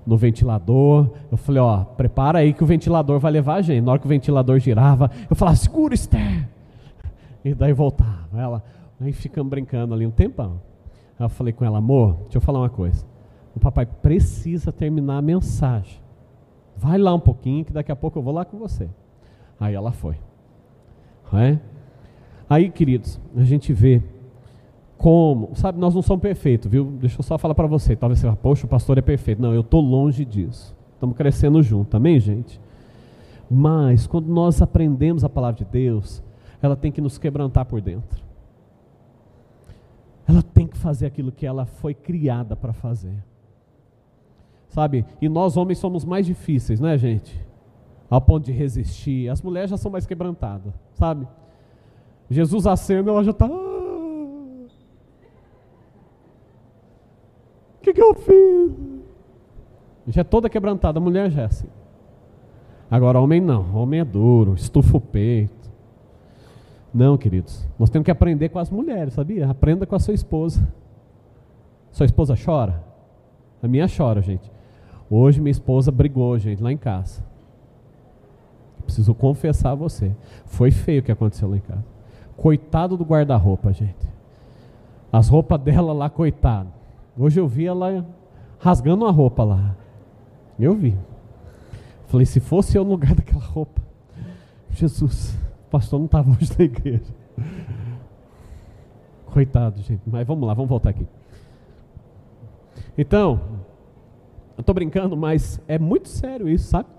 no 0.05 0.17
ventilador. 0.17 1.09
Eu 1.31 1.37
falei: 1.37 1.61
Ó, 1.61 1.83
prepara 1.83 2.39
aí 2.39 2.53
que 2.53 2.63
o 2.63 2.67
ventilador 2.67 3.19
vai 3.19 3.31
levar 3.31 3.55
a 3.55 3.61
gente. 3.61 3.83
Na 3.83 3.91
hora 3.91 3.99
que 3.99 4.05
o 4.05 4.09
ventilador 4.09 4.59
girava, 4.59 5.09
eu 5.29 5.35
falava: 5.35 5.55
Segura, 5.55 5.93
Esther. 5.93 6.49
E 7.43 7.53
daí 7.53 7.71
voltava. 7.71 8.37
Ela, 8.37 8.63
aí 8.99 9.13
ficamos 9.13 9.49
brincando 9.49 9.93
ali 9.93 10.05
um 10.05 10.11
tempão. 10.11 10.59
Aí 11.17 11.25
eu 11.25 11.29
falei 11.29 11.53
com 11.53 11.63
ela: 11.63 11.77
Amor, 11.77 12.17
deixa 12.23 12.37
eu 12.37 12.41
falar 12.41 12.59
uma 12.59 12.69
coisa. 12.69 13.05
O 13.55 13.59
papai 13.59 13.85
precisa 13.85 14.71
terminar 14.71 15.17
a 15.17 15.21
mensagem. 15.21 16.08
Vai 16.79 16.97
lá 16.97 17.13
um 17.13 17.19
pouquinho, 17.19 17.65
que 17.65 17.73
daqui 17.73 17.91
a 17.91 17.95
pouco 17.95 18.17
eu 18.17 18.23
vou 18.23 18.33
lá 18.33 18.45
com 18.45 18.57
você. 18.57 18.87
Aí 19.59 19.75
ela 19.75 19.91
foi. 19.91 20.15
É? 21.33 21.59
Aí, 22.49 22.69
queridos, 22.69 23.19
a 23.35 23.43
gente 23.43 23.73
vê 23.73 24.01
como, 24.97 25.53
sabe, 25.55 25.77
nós 25.77 25.93
não 25.93 26.01
somos 26.01 26.21
perfeitos, 26.21 26.71
viu? 26.71 26.85
Deixa 26.85 27.19
eu 27.19 27.23
só 27.23 27.37
falar 27.37 27.53
para 27.53 27.67
você. 27.67 27.97
Talvez 27.97 28.19
você 28.19 28.27
fale, 28.27 28.39
poxa, 28.41 28.65
o 28.65 28.69
pastor 28.69 28.97
é 28.97 29.01
perfeito. 29.01 29.41
Não, 29.41 29.53
eu 29.53 29.59
estou 29.59 29.81
longe 29.81 30.23
disso. 30.23 30.73
Estamos 30.93 31.17
crescendo 31.17 31.61
junto, 31.61 31.97
amém, 31.97 32.17
gente? 32.17 32.61
Mas, 33.51 34.07
quando 34.07 34.27
nós 34.27 34.61
aprendemos 34.61 35.25
a 35.25 35.29
palavra 35.29 35.57
de 35.57 35.69
Deus, 35.69 36.23
ela 36.61 36.77
tem 36.77 36.93
que 36.93 37.01
nos 37.01 37.17
quebrantar 37.17 37.65
por 37.65 37.81
dentro. 37.81 38.23
Ela 40.25 40.41
tem 40.41 40.65
que 40.65 40.77
fazer 40.77 41.07
aquilo 41.07 41.29
que 41.29 41.45
ela 41.45 41.65
foi 41.65 41.93
criada 41.93 42.55
para 42.55 42.71
fazer 42.71 43.28
sabe? 44.69 45.05
E 45.21 45.27
nós 45.27 45.57
homens 45.57 45.77
somos 45.79 46.05
mais 46.05 46.25
difíceis, 46.25 46.79
né, 46.79 46.97
gente? 46.97 47.39
Ao 48.09 48.21
ponto 48.21 48.45
de 48.45 48.51
resistir. 48.51 49.29
As 49.29 49.41
mulheres 49.41 49.69
já 49.69 49.77
são 49.77 49.91
mais 49.91 50.05
quebrantadas, 50.05 50.73
sabe? 50.93 51.27
Jesus 52.29 52.65
acende, 52.65 53.09
ela 53.09 53.23
já 53.23 53.31
está. 53.31 53.45
O 53.47 54.69
que, 57.81 57.93
que 57.93 58.01
eu 58.01 58.13
fiz? 58.13 58.71
Já 60.07 60.21
é 60.21 60.23
toda 60.23 60.49
quebrantada, 60.49 60.99
a 60.99 61.01
mulher 61.01 61.29
já 61.29 61.41
é 61.43 61.45
assim. 61.45 61.67
Agora, 62.89 63.19
homem 63.19 63.39
não, 63.39 63.75
homem 63.75 63.99
é 63.99 64.05
duro, 64.05 64.53
estufa 64.55 64.97
o 64.97 65.01
peito. 65.01 65.69
Não, 66.91 67.17
queridos, 67.17 67.67
nós 67.77 67.89
temos 67.89 68.05
que 68.05 68.11
aprender 68.11 68.49
com 68.49 68.57
as 68.57 68.69
mulheres, 68.69 69.13
sabia? 69.13 69.47
Aprenda 69.49 69.85
com 69.85 69.95
a 69.95 69.99
sua 69.99 70.13
esposa. 70.13 70.67
Sua 71.91 72.05
esposa 72.05 72.35
chora? 72.35 72.83
A 73.61 73.67
minha 73.67 73.87
chora, 73.87 74.21
gente. 74.21 74.51
Hoje 75.09 75.41
minha 75.41 75.51
esposa 75.51 75.91
brigou, 75.91 76.37
gente, 76.37 76.61
lá 76.61 76.71
em 76.71 76.77
casa. 76.77 77.23
Preciso 78.83 79.13
confessar 79.15 79.71
a 79.71 79.75
você. 79.75 80.15
Foi 80.45 80.71
feio 80.71 81.01
o 81.01 81.03
que 81.03 81.11
aconteceu 81.11 81.49
lá 81.49 81.57
em 81.57 81.61
casa. 81.61 81.85
Coitado 82.37 82.95
do 82.95 83.03
guarda-roupa, 83.03 83.73
gente. 83.73 84.07
As 85.11 85.27
roupas 85.27 85.59
dela 85.61 85.93
lá, 85.93 86.09
coitado. 86.09 86.69
Hoje 87.17 87.39
eu 87.39 87.47
vi 87.47 87.65
ela 87.65 88.05
rasgando 88.59 89.05
uma 89.05 89.11
roupa 89.11 89.43
lá. 89.43 89.75
Eu 90.59 90.75
vi. 90.75 90.95
Falei, 92.07 92.25
se 92.25 92.39
fosse 92.39 92.77
eu 92.77 92.83
no 92.83 92.91
lugar 92.91 93.13
daquela 93.15 93.43
roupa. 93.43 93.81
Jesus, 94.71 95.35
o 95.67 95.69
pastor 95.69 95.99
não 95.99 96.05
estava 96.05 96.29
hoje 96.29 96.51
na 96.57 96.65
igreja. 96.65 97.13
Coitado, 99.25 99.81
gente. 99.81 100.01
Mas 100.05 100.25
vamos 100.25 100.47
lá, 100.47 100.53
vamos 100.53 100.69
voltar 100.69 100.89
aqui. 100.89 101.07
Então, 102.97 103.39
eu 104.59 104.61
estou 104.61 104.75
brincando, 104.75 105.15
mas 105.15 105.57
é 105.69 105.79
muito 105.79 106.09
sério 106.09 106.49
isso, 106.49 106.67
sabe? 106.67 106.89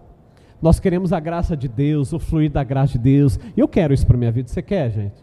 Nós 0.62 0.80
queremos 0.80 1.12
a 1.12 1.20
graça 1.20 1.54
de 1.54 1.68
Deus, 1.68 2.10
o 2.10 2.18
fluir 2.18 2.50
da 2.50 2.64
graça 2.64 2.92
de 2.92 3.00
Deus. 3.00 3.38
E 3.54 3.60
eu 3.60 3.68
quero 3.68 3.92
isso 3.92 4.06
para 4.06 4.16
minha 4.16 4.32
vida. 4.32 4.48
Você 4.48 4.62
quer, 4.62 4.90
gente? 4.90 5.22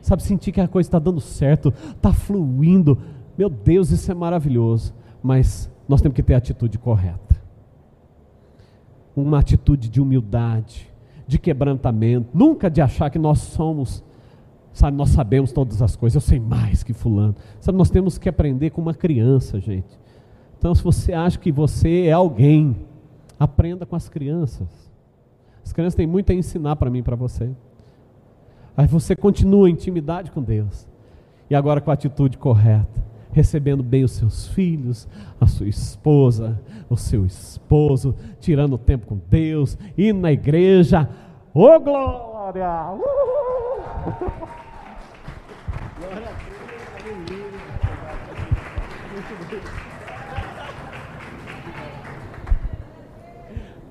Sabe, 0.00 0.22
sentir 0.22 0.50
que 0.50 0.62
a 0.62 0.66
coisa 0.66 0.88
está 0.88 0.98
dando 0.98 1.20
certo, 1.20 1.74
está 1.94 2.10
fluindo. 2.10 2.96
Meu 3.36 3.50
Deus, 3.50 3.90
isso 3.90 4.10
é 4.10 4.14
maravilhoso. 4.14 4.94
Mas 5.22 5.70
nós 5.86 6.00
temos 6.00 6.16
que 6.16 6.22
ter 6.22 6.32
a 6.32 6.38
atitude 6.38 6.78
correta. 6.78 7.36
Uma 9.14 9.40
atitude 9.40 9.90
de 9.90 10.00
humildade, 10.00 10.90
de 11.26 11.38
quebrantamento. 11.38 12.30
Nunca 12.32 12.70
de 12.70 12.80
achar 12.80 13.10
que 13.10 13.18
nós 13.18 13.40
somos, 13.40 14.02
sabe, 14.72 14.96
nós 14.96 15.10
sabemos 15.10 15.52
todas 15.52 15.82
as 15.82 15.96
coisas. 15.96 16.14
Eu 16.14 16.26
sei 16.26 16.40
mais 16.40 16.82
que 16.82 16.94
Fulano. 16.94 17.36
Sabe, 17.60 17.76
nós 17.76 17.90
temos 17.90 18.16
que 18.16 18.26
aprender 18.26 18.70
com 18.70 18.80
uma 18.80 18.94
criança, 18.94 19.60
gente. 19.60 20.02
Então, 20.64 20.74
se 20.74 20.82
você 20.82 21.12
acha 21.12 21.38
que 21.38 21.52
você 21.52 22.06
é 22.06 22.12
alguém, 22.12 22.74
aprenda 23.38 23.84
com 23.84 23.94
as 23.94 24.08
crianças. 24.08 24.66
As 25.62 25.74
crianças 25.74 25.94
têm 25.94 26.06
muito 26.06 26.32
a 26.32 26.34
ensinar 26.34 26.76
para 26.76 26.88
mim 26.88 27.00
e 27.00 27.02
para 27.02 27.14
você. 27.14 27.50
Aí 28.74 28.86
você 28.86 29.14
continua 29.14 29.68
em 29.68 29.74
intimidade 29.74 30.30
com 30.30 30.40
Deus. 30.40 30.88
E 31.50 31.54
agora 31.54 31.82
com 31.82 31.90
a 31.90 31.92
atitude 31.92 32.38
correta, 32.38 33.04
recebendo 33.30 33.82
bem 33.82 34.04
os 34.04 34.12
seus 34.12 34.48
filhos, 34.48 35.06
a 35.38 35.46
sua 35.46 35.68
esposa, 35.68 36.58
o 36.88 36.96
seu 36.96 37.26
esposo, 37.26 38.14
tirando 38.40 38.78
tempo 38.78 39.06
com 39.06 39.20
Deus, 39.28 39.76
indo 39.98 40.20
na 40.20 40.32
igreja. 40.32 41.06
Ô 41.52 41.66
oh, 41.66 41.78
glória! 41.78 42.70
Glória 46.00 46.28
a 46.30 46.32
Deus, 49.50 49.93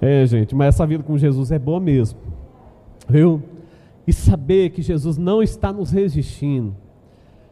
É, 0.05 0.25
gente, 0.25 0.53
mas 0.53 0.75
essa 0.75 0.85
vida 0.85 1.01
com 1.01 1.17
Jesus 1.17 1.49
é 1.49 1.57
boa 1.57 1.79
mesmo. 1.79 2.19
Viu? 3.07 3.41
E 4.05 4.11
saber 4.11 4.71
que 4.71 4.81
Jesus 4.81 5.17
não 5.17 5.41
está 5.41 5.71
nos 5.71 5.91
resistindo. 5.91 6.75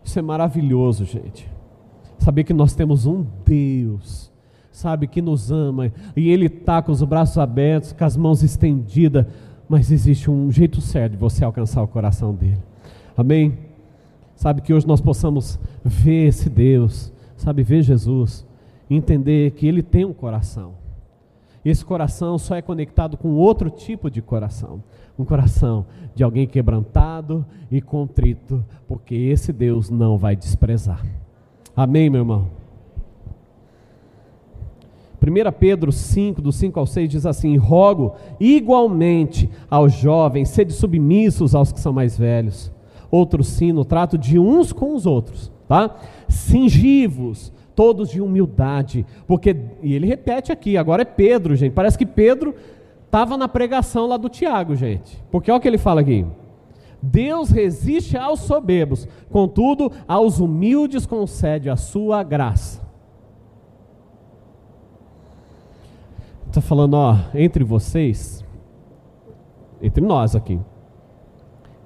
Isso 0.03 0.19
é 0.19 0.21
maravilhoso, 0.21 1.05
gente. 1.05 1.49
Saber 2.19 2.43
que 2.43 2.51
nós 2.51 2.75
temos 2.75 3.05
um 3.05 3.25
Deus, 3.45 4.29
sabe, 4.69 5.07
que 5.07 5.21
nos 5.21 5.49
ama. 5.49 5.93
E 6.13 6.29
Ele 6.29 6.47
está 6.47 6.81
com 6.81 6.91
os 6.91 7.01
braços 7.03 7.37
abertos, 7.37 7.93
com 7.93 8.03
as 8.03 8.17
mãos 8.17 8.43
estendidas. 8.43 9.25
Mas 9.69 9.89
existe 9.89 10.29
um 10.29 10.51
jeito 10.51 10.81
certo 10.81 11.13
de 11.13 11.17
você 11.17 11.45
alcançar 11.45 11.81
o 11.81 11.87
coração 11.87 12.35
dele. 12.35 12.59
Amém? 13.15 13.57
Sabe, 14.35 14.59
que 14.59 14.73
hoje 14.73 14.85
nós 14.85 14.99
possamos 14.99 15.57
ver 15.85 16.27
esse 16.27 16.49
Deus, 16.49 17.13
sabe, 17.37 17.63
ver 17.63 17.81
Jesus. 17.81 18.45
Entender 18.89 19.51
que 19.51 19.65
Ele 19.65 19.81
tem 19.81 20.03
um 20.03 20.11
coração 20.11 20.80
esse 21.63 21.85
coração 21.85 22.37
só 22.37 22.55
é 22.55 22.61
conectado 22.61 23.17
com 23.17 23.35
outro 23.35 23.69
tipo 23.69 24.09
de 24.09 24.21
coração. 24.21 24.83
Um 25.17 25.23
coração 25.23 25.85
de 26.15 26.23
alguém 26.23 26.47
quebrantado 26.47 27.45
e 27.69 27.79
contrito, 27.81 28.65
porque 28.87 29.13
esse 29.13 29.53
Deus 29.53 29.89
não 29.89 30.17
vai 30.17 30.35
desprezar. 30.35 31.05
Amém, 31.75 32.09
meu 32.09 32.21
irmão? 32.21 32.61
1 35.21 35.51
Pedro 35.59 35.91
5, 35.91 36.41
do 36.41 36.51
5 36.51 36.79
ao 36.79 36.87
6 36.87 37.09
diz 37.09 37.25
assim: 37.27 37.55
Rogo 37.55 38.15
igualmente 38.39 39.47
aos 39.69 39.93
jovens, 39.93 40.49
sede 40.49 40.73
submissos 40.73 41.53
aos 41.53 41.71
que 41.71 41.79
são 41.79 41.93
mais 41.93 42.17
velhos. 42.17 42.71
Outro 43.11 43.43
sino, 43.43 43.85
trato 43.85 44.17
de 44.17 44.39
uns 44.39 44.73
com 44.73 44.95
os 44.95 45.05
outros, 45.05 45.51
tá? 45.67 45.95
Singivos, 46.27 47.53
todos 47.75 48.09
de 48.09 48.21
humildade, 48.21 49.05
porque, 49.27 49.55
e 49.81 49.93
ele 49.93 50.07
repete 50.07 50.51
aqui, 50.51 50.77
agora 50.77 51.01
é 51.01 51.05
Pedro, 51.05 51.55
gente, 51.55 51.73
parece 51.73 51.97
que 51.97 52.05
Pedro 52.05 52.53
Estava 53.11 53.35
na 53.35 53.49
pregação 53.49 54.07
lá 54.07 54.15
do 54.15 54.29
Tiago, 54.29 54.73
gente. 54.73 55.21
Porque 55.29 55.51
olha 55.51 55.57
o 55.57 55.61
que 55.61 55.67
ele 55.67 55.77
fala 55.77 55.99
aqui. 55.99 56.25
Deus 57.01 57.49
resiste 57.49 58.15
aos 58.15 58.39
soberbos, 58.39 59.05
contudo, 59.29 59.91
aos 60.07 60.39
humildes 60.39 61.05
concede 61.05 61.69
a 61.69 61.75
sua 61.75 62.23
graça. 62.23 62.81
Está 66.47 66.61
falando, 66.61 66.93
ó, 66.93 67.17
entre 67.33 67.65
vocês, 67.65 68.45
entre 69.81 70.01
nós 70.01 70.33
aqui, 70.33 70.57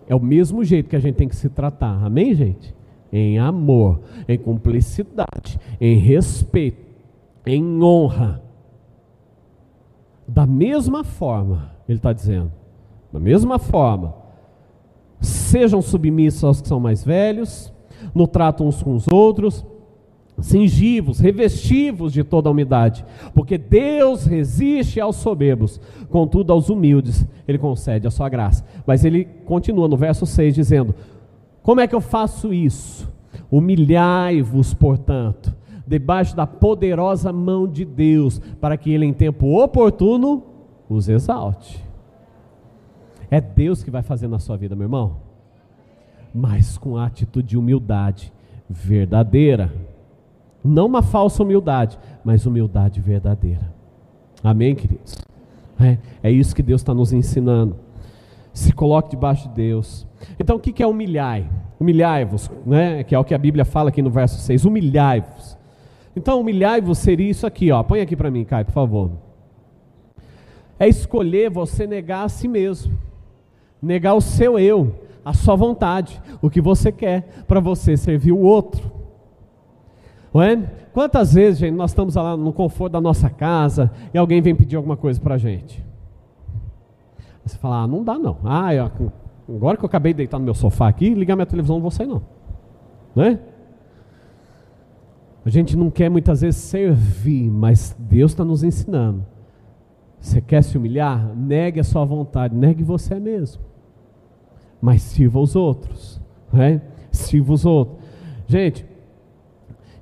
é 0.07 0.13
o 0.13 0.19
mesmo 0.19 0.63
jeito 0.63 0.91
que 0.91 0.95
a 0.95 0.99
gente 0.99 1.15
tem 1.15 1.27
que 1.27 1.35
se 1.35 1.49
tratar, 1.49 2.05
amém, 2.05 2.35
gente? 2.35 2.74
Em 3.17 3.39
amor, 3.39 4.01
em 4.27 4.37
cumplicidade, 4.37 5.57
em 5.79 5.97
respeito, 5.97 6.83
em 7.45 7.81
honra. 7.81 8.43
Da 10.27 10.45
mesma 10.45 11.01
forma, 11.01 11.71
ele 11.87 11.97
está 11.97 12.11
dizendo, 12.11 12.51
da 13.13 13.19
mesma 13.19 13.57
forma, 13.57 14.13
sejam 15.21 15.81
submissos 15.81 16.43
aos 16.43 16.59
que 16.59 16.67
são 16.67 16.77
mais 16.77 17.05
velhos, 17.05 17.73
no 18.13 18.27
trato 18.27 18.65
uns 18.65 18.83
com 18.83 18.93
os 18.93 19.07
outros, 19.07 19.65
cingivos, 20.39 21.19
revestivos 21.19 22.11
de 22.11 22.21
toda 22.21 22.49
a 22.49 22.51
umidade, 22.51 23.05
porque 23.33 23.57
Deus 23.57 24.25
resiste 24.25 24.99
aos 24.99 25.15
soberbos, 25.15 25.79
contudo 26.09 26.51
aos 26.51 26.67
humildes 26.67 27.25
ele 27.47 27.57
concede 27.57 28.07
a 28.07 28.11
sua 28.11 28.27
graça. 28.27 28.65
Mas 28.85 29.05
ele 29.05 29.25
continua 29.45 29.87
no 29.87 29.95
verso 29.95 30.25
6 30.25 30.53
dizendo: 30.53 30.93
Como 31.65 31.81
é 31.81 31.87
que 31.87 31.95
eu 31.95 31.99
faço 31.99 32.53
isso? 32.53 33.11
Humilhai-vos, 33.49 34.71
portanto, 34.75 35.51
debaixo 35.87 36.35
da 36.35 36.45
poderosa 36.45 37.33
mão 37.33 37.67
de 37.67 37.83
Deus, 37.83 38.37
para 38.61 38.77
que 38.77 38.91
ele 38.91 39.03
em 39.03 39.11
tempo 39.11 39.59
oportuno 39.59 40.43
os 40.87 41.09
exalte. 41.09 41.83
É 43.31 43.41
Deus 43.41 43.83
que 43.83 43.89
vai 43.89 44.03
fazer 44.03 44.27
na 44.27 44.37
sua 44.37 44.55
vida, 44.55 44.75
meu 44.75 44.85
irmão. 44.85 45.17
Mas 46.31 46.77
com 46.77 46.97
a 46.97 47.07
atitude 47.07 47.47
de 47.47 47.57
humildade 47.57 48.31
verdadeira. 48.69 49.73
Não 50.63 50.85
uma 50.85 51.01
falsa 51.01 51.41
humildade, 51.41 51.97
mas 52.23 52.45
humildade 52.45 53.01
verdadeira. 53.01 53.73
Amém, 54.43 54.75
queridos? 54.75 55.17
É, 55.79 55.97
é 56.21 56.31
isso 56.31 56.55
que 56.55 56.61
Deus 56.61 56.81
está 56.81 56.93
nos 56.93 57.11
ensinando. 57.11 57.75
Se 58.53 58.71
coloque 58.71 59.09
debaixo 59.09 59.49
de 59.49 59.55
Deus. 59.55 60.05
Então, 60.39 60.57
o 60.57 60.59
que 60.59 60.81
é 60.81 60.87
humilhar? 60.87 61.43
Humilhai-vos, 61.79 62.49
né? 62.65 63.03
que 63.03 63.13
é 63.13 63.19
o 63.19 63.23
que 63.23 63.33
a 63.33 63.37
Bíblia 63.37 63.65
fala 63.65 63.89
aqui 63.89 64.01
no 64.01 64.09
verso 64.09 64.39
6. 64.39 64.65
Humilhai-vos. 64.65 65.57
Então, 66.15 66.39
humilhai-vos 66.39 66.97
seria 66.97 67.29
isso 67.29 67.45
aqui, 67.45 67.71
ó. 67.71 67.83
Põe 67.83 68.01
aqui 68.01 68.15
para 68.15 68.31
mim, 68.31 68.45
Caio, 68.45 68.65
por 68.65 68.71
favor. 68.71 69.11
É 70.79 70.87
escolher 70.87 71.49
você 71.49 71.85
negar 71.85 72.23
a 72.23 72.29
si 72.29 72.47
mesmo 72.47 72.97
negar 73.85 74.15
o 74.15 74.21
seu 74.21 74.57
eu, 74.57 74.95
a 75.23 75.33
sua 75.33 75.55
vontade, 75.55 76.21
o 76.41 76.49
que 76.49 76.59
você 76.59 76.91
quer, 76.91 77.43
para 77.47 77.59
você 77.59 77.95
servir 77.95 78.31
o 78.31 78.39
outro. 78.39 78.91
Não 80.33 80.41
é? 80.41 80.55
Quantas 80.91 81.33
vezes, 81.33 81.59
gente, 81.59 81.75
nós 81.75 81.91
estamos 81.91 82.15
lá 82.15 82.35
no 82.35 82.51
conforto 82.51 82.93
da 82.93 83.01
nossa 83.01 83.29
casa 83.29 83.91
e 84.13 84.17
alguém 84.17 84.41
vem 84.41 84.55
pedir 84.55 84.75
alguma 84.75 84.97
coisa 84.97 85.19
para 85.19 85.35
a 85.35 85.37
gente? 85.37 85.83
Você 87.45 87.57
fala, 87.57 87.83
ah, 87.83 87.87
não 87.87 88.03
dá 88.03 88.17
não. 88.17 88.37
Ah, 88.43 88.73
eu, 88.73 88.91
agora 89.47 89.77
que 89.77 89.83
eu 89.83 89.87
acabei 89.87 90.13
de 90.13 90.17
deitar 90.17 90.39
no 90.39 90.45
meu 90.45 90.53
sofá 90.53 90.87
aqui, 90.87 91.13
ligar 91.13 91.35
minha 91.35 91.45
televisão, 91.45 91.75
não 91.75 91.81
vou 91.81 91.91
sair 91.91 92.07
não. 92.07 92.21
Não 93.15 93.23
é? 93.23 93.39
A 95.45 95.49
gente 95.49 95.77
não 95.77 95.91
quer 95.91 96.09
muitas 96.09 96.41
vezes 96.41 96.59
servir, 96.61 97.49
mas 97.49 97.95
Deus 97.99 98.31
está 98.31 98.43
nos 98.43 98.63
ensinando. 98.63 99.25
Você 100.19 100.41
quer 100.41 100.63
se 100.63 100.77
humilhar? 100.77 101.35
Negue 101.35 101.79
a 101.79 101.83
sua 101.83 102.03
vontade, 102.03 102.55
negue 102.55 102.83
você 102.83 103.19
mesmo 103.19 103.61
mas 104.85 105.01
sirva 105.01 105.39
os 105.39 105.55
outros. 105.55 106.21
Né? 106.53 106.79
Sirva 107.11 107.53
os 107.53 107.65
outros. 107.65 107.97
Gente, 108.47 108.85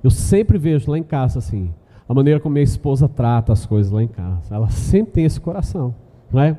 eu 0.02 0.10
sempre 0.10 0.58
vejo 0.58 0.90
lá 0.90 0.98
em 0.98 1.02
casa 1.02 1.38
assim, 1.38 1.72
a 2.06 2.12
maneira 2.12 2.38
como 2.38 2.52
minha 2.52 2.62
esposa 2.62 3.08
trata 3.08 3.50
as 3.50 3.64
coisas 3.64 3.90
lá 3.90 4.02
em 4.02 4.08
casa. 4.08 4.54
Ela 4.54 4.68
sempre 4.68 5.12
tem 5.14 5.24
esse 5.24 5.40
coração. 5.40 5.94
Não 6.30 6.42
é? 6.42 6.54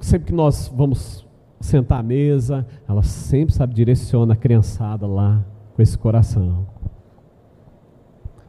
Sempre 0.00 0.28
que 0.28 0.34
nós 0.34 0.72
vamos 0.74 1.26
sentar 1.60 2.00
à 2.00 2.02
mesa, 2.02 2.66
ela 2.88 3.02
sempre 3.02 3.54
sabe 3.54 3.74
direciona 3.74 4.32
a 4.32 4.36
criançada 4.36 5.06
lá 5.06 5.44
com 5.74 5.82
esse 5.82 5.96
coração. 5.96 6.66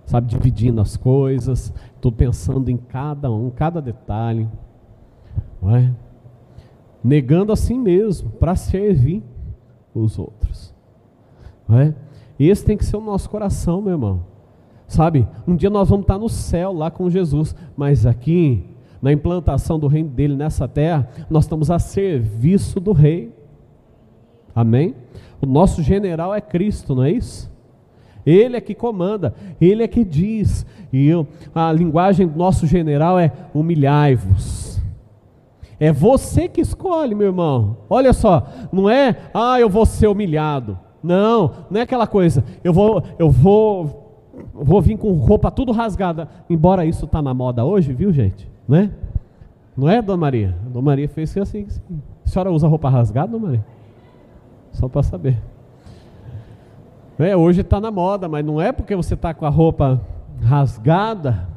Sabe, 0.06 0.28
dividindo 0.28 0.82
as 0.82 0.98
coisas, 0.98 1.74
tudo 2.02 2.18
pensando 2.18 2.70
em 2.70 2.78
cada 2.78 3.32
um, 3.32 3.50
cada 3.50 3.82
detalhe. 3.82 4.50
Não 5.62 5.76
é? 5.76 5.94
negando 7.04 7.52
a 7.52 7.56
si 7.56 7.74
mesmo 7.74 8.30
para 8.32 8.56
servir 8.56 9.24
os 9.94 10.20
outros. 10.20 10.74
Não 11.68 11.80
é? 11.80 11.96
Esse 12.40 12.66
tem 12.66 12.78
que 12.78 12.86
ser 12.86 12.98
o 12.98 13.02
nosso 13.02 13.30
coração, 13.30 13.82
meu 13.82 13.94
irmão. 13.94 14.26
Sabe, 14.88 15.28
um 15.48 15.56
dia 15.56 15.70
nós 15.70 15.90
vamos 15.90 16.04
estar 16.04 16.18
no 16.18 16.28
céu 16.28 16.74
lá 16.74 16.92
com 16.92 17.10
Jesus, 17.10 17.56
mas 17.78 18.06
aqui, 18.06 18.66
na 19.02 19.12
implantação 19.12 19.80
do 19.80 19.88
reino 19.88 20.10
dele 20.10 20.36
nessa 20.36 20.68
terra, 20.68 21.08
nós 21.30 21.46
estamos 21.46 21.72
a 21.72 21.80
serviço 21.80 22.80
do 22.80 22.92
rei. 22.92 23.34
Amém? 24.54 24.96
O 25.42 25.46
nosso 25.46 25.82
general 25.82 26.34
é 26.34 26.42
Cristo, 26.42 26.94
não 26.94 27.04
é 27.04 27.12
isso? 27.12 27.50
Ele 28.26 28.56
é 28.56 28.62
que 28.62 28.76
comanda, 28.76 29.34
ele 29.60 29.82
é 29.82 29.88
que 29.88 30.06
diz. 30.06 30.66
E 30.94 31.08
eu, 31.08 31.28
a 31.56 31.72
linguagem 31.72 32.28
do 32.28 32.38
nosso 32.38 32.68
general 32.68 33.18
é 33.18 33.32
humilhai-vos 33.54 34.72
é 35.82 35.92
você 35.92 36.48
que 36.48 36.62
escolhe, 36.62 37.16
meu 37.16 37.26
irmão. 37.26 37.78
Olha 37.90 38.14
só, 38.14 38.46
não 38.72 38.88
é, 38.88 39.18
ah, 39.34 39.60
eu 39.60 39.68
vou 39.68 39.84
ser 39.84 40.06
humilhado. 40.06 40.78
Não, 41.02 41.52
não 41.72 41.80
é 41.80 41.84
aquela 41.84 42.06
coisa, 42.06 42.46
eu 42.64 42.72
vou, 42.72 43.02
eu 43.18 43.32
vou, 43.32 44.30
vou 44.54 44.80
vir 44.80 44.96
com 44.96 45.12
roupa 45.14 45.50
tudo 45.50 45.72
rasgada. 45.72 46.30
Embora 46.48 46.86
isso 46.86 47.06
está 47.06 47.20
na 47.20 47.34
moda 47.34 47.66
hoje, 47.66 47.94
viu, 47.94 48.14
gente? 48.14 48.51
Né? 48.72 48.90
Não 49.76 49.90
é, 49.90 50.02
Dona 50.02 50.18
Maria? 50.18 50.56
A 50.66 50.70
Dona 50.70 50.86
Maria 50.86 51.10
fez 51.10 51.36
assim. 51.38 51.68
A 52.26 52.30
senhora 52.30 52.50
usa 52.50 52.70
roupa 52.70 52.90
rasgada, 52.90 53.34
Dona 53.34 53.48
Maria? 53.48 53.66
Só 54.72 54.88
para 54.88 55.04
saber. 55.04 55.38
É, 57.20 57.36
hoje 57.36 57.60
está 57.60 57.82
na 57.82 57.92
moda, 57.92 58.30
mas 58.30 58.46
não 58.46 58.62
é 58.62 58.72
porque 58.72 58.96
você 58.96 59.14
está 59.14 59.34
com 59.34 59.46
a 59.46 59.50
roupa 59.50 60.02
rasgada 60.42 61.50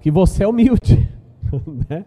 que 0.00 0.10
você 0.10 0.42
é 0.42 0.48
humilde. 0.48 1.08
né? 1.88 2.04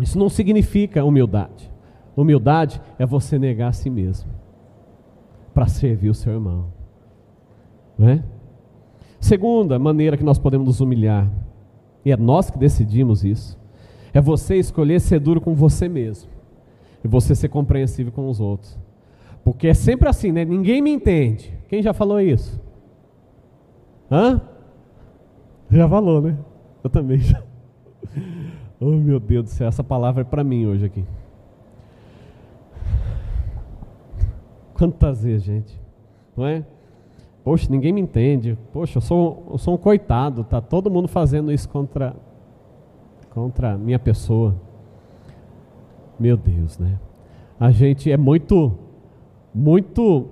Isso 0.00 0.18
não 0.18 0.28
significa 0.28 1.04
humildade. 1.04 1.70
Humildade 2.16 2.82
é 2.98 3.06
você 3.06 3.38
negar 3.38 3.68
a 3.68 3.72
si 3.72 3.88
mesmo 3.88 4.28
para 5.54 5.68
servir 5.68 6.10
o 6.10 6.14
seu 6.14 6.32
irmão. 6.32 6.66
Não 7.96 8.08
é? 8.08 8.24
Segunda 9.20 9.78
maneira 9.78 10.16
que 10.16 10.24
nós 10.24 10.38
podemos 10.38 10.66
nos 10.66 10.80
humilhar, 10.80 11.30
e 12.04 12.12
é 12.12 12.16
nós 12.16 12.50
que 12.50 12.58
decidimos 12.58 13.24
isso, 13.24 13.58
é 14.12 14.20
você 14.20 14.56
escolher 14.56 15.00
ser 15.00 15.20
duro 15.20 15.40
com 15.40 15.54
você 15.54 15.88
mesmo 15.88 16.30
e 17.04 17.08
você 17.08 17.34
ser 17.34 17.48
compreensível 17.48 18.12
com 18.12 18.28
os 18.28 18.40
outros. 18.40 18.78
Porque 19.44 19.68
é 19.68 19.74
sempre 19.74 20.08
assim, 20.08 20.32
né? 20.32 20.44
Ninguém 20.44 20.82
me 20.82 20.90
entende. 20.90 21.52
Quem 21.68 21.82
já 21.82 21.92
falou 21.92 22.20
isso? 22.20 22.60
Hã? 24.10 24.40
Já 25.70 25.88
falou, 25.88 26.20
né? 26.20 26.36
Eu 26.82 26.90
também 26.90 27.18
já. 27.18 27.42
Oh 28.80 28.92
meu 28.92 29.18
Deus 29.18 29.44
do 29.44 29.50
céu, 29.50 29.66
essa 29.66 29.82
palavra 29.82 30.20
é 30.20 30.24
para 30.24 30.44
mim 30.44 30.64
hoje 30.64 30.84
aqui. 30.84 31.04
Quantas 34.72 35.24
vezes, 35.24 35.42
gente? 35.42 35.80
Não 36.36 36.46
é? 36.46 36.64
Poxa, 37.48 37.66
ninguém 37.70 37.94
me 37.94 38.00
entende. 38.02 38.58
Poxa, 38.74 38.98
eu 38.98 39.00
sou, 39.00 39.46
eu 39.50 39.56
sou 39.56 39.72
um 39.72 39.78
coitado. 39.78 40.44
Tá 40.44 40.60
todo 40.60 40.90
mundo 40.90 41.08
fazendo 41.08 41.50
isso 41.50 41.66
contra 41.66 42.14
contra 43.30 43.72
a 43.72 43.78
minha 43.78 43.98
pessoa. 43.98 44.54
Meu 46.20 46.36
Deus, 46.36 46.78
né? 46.78 46.98
A 47.58 47.70
gente 47.70 48.12
é 48.12 48.18
muito 48.18 48.74
muito 49.54 50.28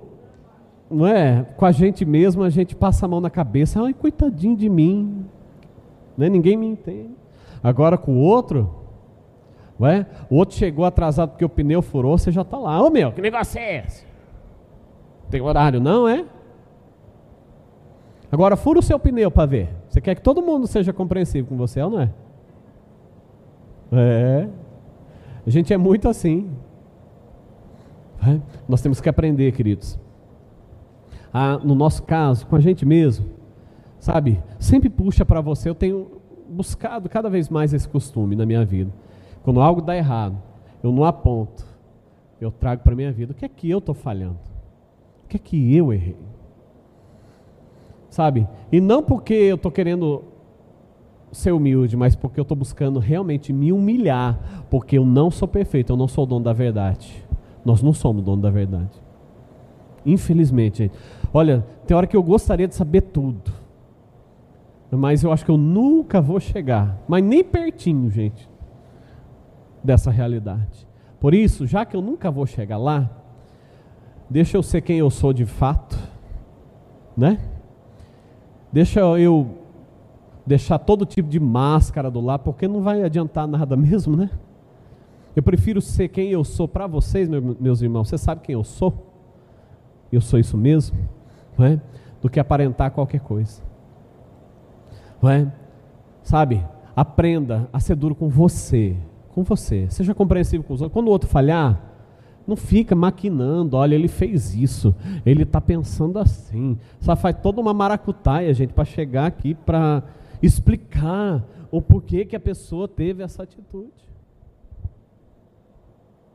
não 0.91 1.07
é? 1.07 1.43
Com 1.57 1.65
a 1.65 1.71
gente 1.71 2.05
mesmo, 2.05 2.43
a 2.43 2.51
gente 2.51 2.75
passa 2.75 3.07
a 3.07 3.09
mão 3.09 3.19
na 3.19 3.31
cabeça. 3.31 3.81
Ai, 3.81 3.95
coitadinho 3.95 4.55
de 4.55 4.69
mim. 4.69 5.25
Né? 6.15 6.29
Ninguém 6.29 6.55
me 6.55 6.67
entende. 6.67 7.15
Agora 7.63 7.97
com 7.97 8.17
o 8.17 8.19
outro, 8.19 8.69
ué, 9.81 10.05
o 10.29 10.35
outro 10.35 10.55
chegou 10.55 10.85
atrasado 10.85 11.31
porque 11.31 11.45
o 11.45 11.49
pneu 11.49 11.81
furou, 11.81 12.15
você 12.15 12.31
já 12.31 12.43
está 12.43 12.59
lá. 12.59 12.79
Ô 12.79 12.91
meu, 12.91 13.11
que 13.11 13.21
negócio 13.23 13.59
é 13.59 13.77
esse? 13.77 14.05
Tem 15.31 15.41
horário, 15.41 15.81
não 15.81 16.07
é? 16.07 16.23
Agora 18.31 18.55
fura 18.55 18.79
o 18.79 18.81
seu 18.81 18.99
pneu 18.99 19.31
para 19.31 19.45
ver. 19.45 19.69
Você 19.89 20.01
quer 20.01 20.15
que 20.15 20.21
todo 20.21 20.41
mundo 20.41 20.67
seja 20.67 20.91
compreensivo 20.91 21.47
com 21.47 21.57
você 21.57 21.81
ou 21.81 21.89
não 21.89 22.01
é? 22.01 22.09
É. 23.91 24.49
A 25.45 25.49
gente 25.49 25.73
é 25.73 25.77
muito 25.77 26.09
assim. 26.09 26.49
É? 28.21 28.39
Nós 28.67 28.81
temos 28.81 28.99
que 28.99 29.07
aprender, 29.07 29.51
queridos. 29.53 29.97
A, 31.33 31.57
no 31.57 31.75
nosso 31.75 32.03
caso, 32.03 32.45
com 32.47 32.55
a 32.55 32.59
gente 32.59 32.85
mesmo, 32.85 33.29
sabe, 33.99 34.41
sempre 34.59 34.89
puxa 34.89 35.25
para 35.25 35.39
você. 35.39 35.69
Eu 35.69 35.75
tenho 35.75 36.07
buscado 36.49 37.07
cada 37.07 37.29
vez 37.29 37.49
mais 37.49 37.73
esse 37.73 37.87
costume 37.87 38.35
na 38.35 38.45
minha 38.45 38.65
vida. 38.65 38.91
Quando 39.43 39.61
algo 39.61 39.81
dá 39.81 39.95
errado, 39.95 40.37
eu 40.83 40.91
não 40.91 41.05
aponto, 41.05 41.65
eu 42.41 42.51
trago 42.51 42.83
para 42.83 42.95
minha 42.95 43.11
vida. 43.11 43.31
O 43.31 43.35
que 43.35 43.45
é 43.45 43.49
que 43.49 43.69
eu 43.69 43.77
estou 43.77 43.95
falhando? 43.95 44.39
O 45.23 45.27
que 45.29 45.37
é 45.37 45.39
que 45.39 45.75
eu 45.75 45.93
errei? 45.93 46.17
Sabe? 48.09 48.47
E 48.71 48.79
não 48.79 49.03
porque 49.03 49.33
eu 49.33 49.55
estou 49.55 49.71
querendo 49.71 50.23
ser 51.31 51.51
humilde, 51.51 51.95
mas 51.97 52.15
porque 52.15 52.39
eu 52.39 52.43
estou 52.43 52.57
buscando 52.57 52.99
realmente 52.99 53.51
me 53.51 53.71
humilhar, 53.71 54.65
porque 54.69 54.97
eu 54.97 55.05
não 55.05 55.29
sou 55.29 55.47
perfeito, 55.47 55.91
eu 55.91 55.97
não 55.97 56.07
sou 56.07 56.23
o 56.23 56.27
dono 56.27 56.45
da 56.45 56.53
verdade. 56.53 57.25
Nós 57.65 57.81
não 57.81 57.93
somos 57.93 58.23
dono 58.23 58.41
da 58.41 58.49
verdade. 58.49 59.01
Infelizmente, 60.05 60.83
gente. 60.83 60.93
Olha, 61.33 61.65
tem 61.85 61.95
hora 61.95 62.07
que 62.07 62.15
eu 62.15 62.23
gostaria 62.23 62.67
de 62.67 62.75
saber 62.75 63.01
tudo. 63.01 63.51
Mas 64.89 65.21
eu 65.21 65.33
acho 65.33 65.43
que 65.43 65.51
eu 65.51 65.57
nunca 65.57 66.21
vou 66.21 66.39
chegar, 66.39 66.97
mas 67.07 67.21
nem 67.21 67.43
pertinho, 67.43 68.09
gente, 68.09 68.49
dessa 69.83 70.09
realidade. 70.09 70.87
Por 71.19 71.33
isso, 71.33 71.67
já 71.67 71.85
que 71.85 71.95
eu 71.95 72.01
nunca 72.01 72.31
vou 72.31 72.45
chegar 72.45 72.77
lá, 72.77 73.09
deixa 74.29 74.55
eu 74.55 74.63
ser 74.63 74.81
quem 74.81 74.97
eu 74.97 75.09
sou 75.09 75.33
de 75.33 75.45
fato, 75.45 75.99
né? 77.17 77.37
Deixa 78.71 78.99
eu 78.99 79.47
deixar 80.45 80.79
todo 80.79 81.05
tipo 81.05 81.29
de 81.29 81.39
máscara 81.39 82.09
do 82.09 82.21
lado, 82.21 82.41
porque 82.41 82.67
não 82.67 82.81
vai 82.81 83.03
adiantar 83.03 83.47
nada 83.47 83.75
mesmo, 83.77 84.15
né? 84.15 84.29
Eu 85.35 85.43
prefiro 85.43 85.79
ser 85.81 86.07
quem 86.07 86.29
eu 86.29 86.43
sou 86.43 86.67
para 86.67 86.87
vocês, 86.87 87.29
meus 87.29 87.81
irmãos. 87.81 88.09
Você 88.09 88.17
sabe 88.17 88.41
quem 88.41 88.53
eu 88.53 88.63
sou? 88.63 89.13
Eu 90.11 90.21
sou 90.21 90.39
isso 90.39 90.57
mesmo, 90.57 90.97
não 91.57 91.65
é? 91.65 91.81
Do 92.21 92.29
que 92.29 92.39
aparentar 92.39 92.91
qualquer 92.91 93.19
coisa, 93.19 93.61
não 95.21 95.29
é? 95.29 95.51
Sabe? 96.23 96.65
Aprenda 96.95 97.69
a 97.71 97.79
ser 97.79 97.95
duro 97.95 98.15
com 98.15 98.27
você, 98.27 98.97
com 99.29 99.43
você. 99.43 99.87
Seja 99.89 100.15
compreensivo 100.15 100.63
com 100.63 100.73
os 100.73 100.81
outros. 100.81 100.93
Quando 100.93 101.07
o 101.07 101.11
outro 101.11 101.29
falhar, 101.29 101.79
não 102.47 102.55
fica 102.55 102.95
maquinando, 102.95 103.75
olha, 103.75 103.93
ele 103.93 104.07
fez 104.07 104.55
isso, 104.55 104.95
ele 105.25 105.43
está 105.43 105.59
pensando 105.59 106.17
assim. 106.17 106.77
Só 107.01 107.15
faz 107.15 107.35
toda 107.41 107.59
uma 107.59 107.73
maracutaia, 107.73 108.53
gente, 108.53 108.73
para 108.73 108.85
chegar 108.85 109.25
aqui 109.25 109.53
para 109.53 110.01
explicar 110.41 111.43
o 111.69 111.81
porquê 111.81 112.23
que 112.23 112.35
a 112.35 112.39
pessoa 112.39 112.87
teve 112.87 113.21
essa 113.21 113.43
atitude. 113.43 113.91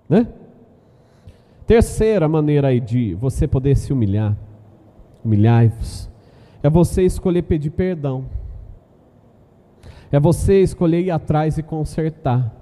Né? 0.09 0.29
Terceira 1.67 2.29
maneira 2.29 2.69
aí 2.69 2.81
de 2.81 3.15
você 3.15 3.49
poder 3.49 3.77
se 3.77 3.93
humilhar, 3.93 4.37
humilhar-vos, 5.25 6.11
é 6.63 6.69
você 6.69 7.03
escolher 7.03 7.43
pedir 7.43 7.71
perdão. 7.71 8.27
É 10.11 10.21
você 10.21 10.61
escolher 10.61 11.01
ir 11.01 11.11
atrás 11.11 11.57
e 11.57 11.63
consertar. 11.63 12.55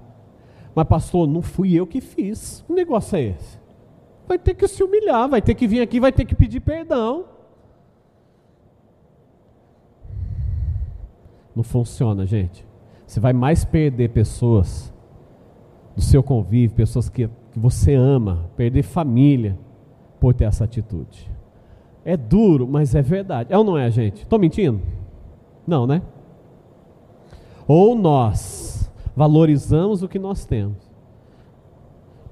Mas 0.73 0.87
pastor, 0.87 1.27
não 1.27 1.41
fui 1.41 1.73
eu 1.73 1.85
que 1.85 1.99
fiz. 1.99 2.63
Que 2.65 2.73
negócio 2.73 3.17
é 3.17 3.21
esse? 3.23 3.59
Vai 4.27 4.39
ter 4.39 4.53
que 4.53 4.67
se 4.67 4.81
humilhar, 4.83 5.27
vai 5.27 5.41
ter 5.41 5.53
que 5.53 5.67
vir 5.67 5.81
aqui, 5.81 5.99
vai 5.99 6.11
ter 6.11 6.25
que 6.25 6.35
pedir 6.35 6.61
perdão. 6.61 7.25
Não 11.55 11.63
funciona, 11.63 12.25
gente. 12.25 12.65
Você 13.05 13.19
vai 13.19 13.33
mais 13.33 13.65
perder 13.65 14.09
pessoas 14.09 14.93
do 15.93 16.01
seu 16.01 16.23
convívio, 16.23 16.75
pessoas 16.75 17.09
que, 17.09 17.27
que 17.51 17.59
você 17.59 17.93
ama, 17.93 18.49
perder 18.55 18.83
família 18.83 19.57
por 20.19 20.33
ter 20.33 20.45
essa 20.45 20.63
atitude. 20.63 21.29
É 22.05 22.15
duro, 22.15 22.65
mas 22.65 22.95
é 22.95 23.01
verdade. 23.01 23.51
É 23.51 23.57
ou 23.57 23.65
não 23.65 23.77
é, 23.77 23.91
gente? 23.91 24.23
Estou 24.23 24.39
mentindo? 24.39 24.81
Não, 25.67 25.85
né? 25.85 26.01
Ou 27.67 27.95
nós 27.95 28.80
valorizamos 29.15 30.03
o 30.03 30.07
que 30.07 30.19
nós 30.19 30.45
temos, 30.45 30.77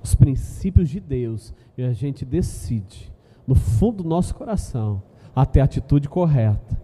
os 0.03 0.15
princípios 0.15 0.89
de 0.89 0.99
Deus, 0.99 1.53
e 1.77 1.83
a 1.83 1.93
gente 1.93 2.25
decide, 2.25 3.11
no 3.45 3.55
fundo 3.55 4.03
do 4.03 4.09
nosso 4.09 4.35
coração, 4.35 5.01
até 5.35 5.61
a 5.61 5.65
atitude 5.65 6.09
correta 6.09 6.79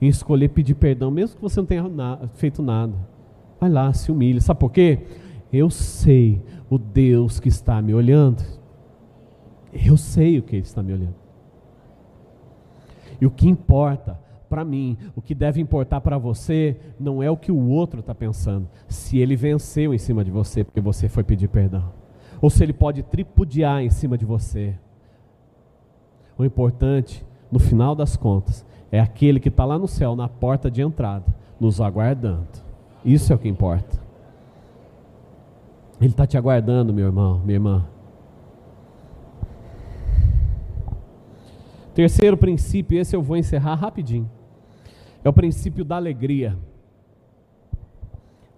em 0.00 0.08
escolher 0.08 0.48
pedir 0.48 0.74
perdão, 0.74 1.10
mesmo 1.10 1.36
que 1.36 1.42
você 1.42 1.60
não 1.60 1.66
tenha 1.66 1.86
na, 1.88 2.28
feito 2.34 2.62
nada. 2.62 2.94
Vai 3.60 3.68
lá, 3.68 3.92
se 3.92 4.10
humilhe. 4.10 4.40
Sabe 4.40 4.58
por 4.58 4.72
quê? 4.72 5.06
Eu 5.52 5.68
sei 5.68 6.42
o 6.70 6.78
Deus 6.78 7.38
que 7.38 7.48
está 7.48 7.82
me 7.82 7.92
olhando. 7.92 8.42
Eu 9.72 9.96
sei 9.96 10.38
o 10.38 10.42
que 10.42 10.56
Ele 10.56 10.64
está 10.64 10.82
me 10.82 10.94
olhando. 10.94 11.14
E 13.20 13.26
o 13.26 13.30
que 13.30 13.46
importa 13.46 14.18
para 14.50 14.64
mim, 14.64 14.98
o 15.14 15.22
que 15.22 15.32
deve 15.32 15.60
importar 15.60 16.00
para 16.00 16.18
você, 16.18 16.76
não 16.98 17.22
é 17.22 17.30
o 17.30 17.36
que 17.36 17.52
o 17.52 17.68
outro 17.68 18.00
está 18.00 18.12
pensando. 18.12 18.68
Se 18.88 19.16
ele 19.16 19.36
venceu 19.36 19.94
em 19.94 19.98
cima 19.98 20.24
de 20.24 20.30
você 20.32 20.64
porque 20.64 20.80
você 20.80 21.08
foi 21.08 21.22
pedir 21.22 21.46
perdão. 21.46 21.92
Ou 22.42 22.50
se 22.50 22.64
ele 22.64 22.72
pode 22.72 23.04
tripudiar 23.04 23.80
em 23.80 23.90
cima 23.90 24.18
de 24.18 24.24
você. 24.24 24.74
O 26.36 26.44
importante, 26.44 27.24
no 27.50 27.60
final 27.60 27.94
das 27.94 28.16
contas, 28.16 28.66
é 28.90 28.98
aquele 28.98 29.38
que 29.38 29.48
está 29.48 29.64
lá 29.64 29.78
no 29.78 29.86
céu, 29.86 30.16
na 30.16 30.28
porta 30.28 30.68
de 30.68 30.82
entrada, 30.82 31.26
nos 31.60 31.80
aguardando. 31.80 32.48
Isso 33.04 33.32
é 33.32 33.36
o 33.36 33.38
que 33.38 33.48
importa. 33.48 34.00
Ele 36.00 36.10
está 36.10 36.26
te 36.26 36.36
aguardando, 36.36 36.92
meu 36.92 37.06
irmão, 37.06 37.40
minha 37.44 37.54
irmã. 37.54 37.86
Terceiro 41.94 42.36
princípio, 42.36 42.98
esse 42.98 43.14
eu 43.14 43.22
vou 43.22 43.36
encerrar 43.36 43.76
rapidinho. 43.76 44.28
É 45.22 45.28
o 45.28 45.32
princípio 45.32 45.84
da 45.84 45.96
alegria. 45.96 46.56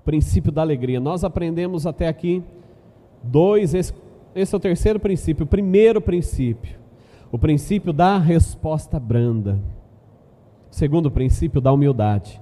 Princípio 0.04 0.52
da 0.52 0.62
alegria. 0.62 1.00
Nós 1.00 1.24
aprendemos 1.24 1.86
até 1.86 2.08
aqui 2.08 2.42
dois, 3.22 3.74
esse, 3.74 3.92
esse 4.34 4.54
é 4.54 4.56
o 4.56 4.60
terceiro 4.60 5.00
princípio. 5.00 5.44
O 5.44 5.48
primeiro 5.48 6.00
princípio, 6.00 6.78
o 7.30 7.38
princípio 7.38 7.92
da 7.92 8.18
resposta 8.18 8.98
branda. 8.98 9.58
Segundo 10.70 11.10
princípio 11.10 11.60
da 11.60 11.72
humildade. 11.72 12.40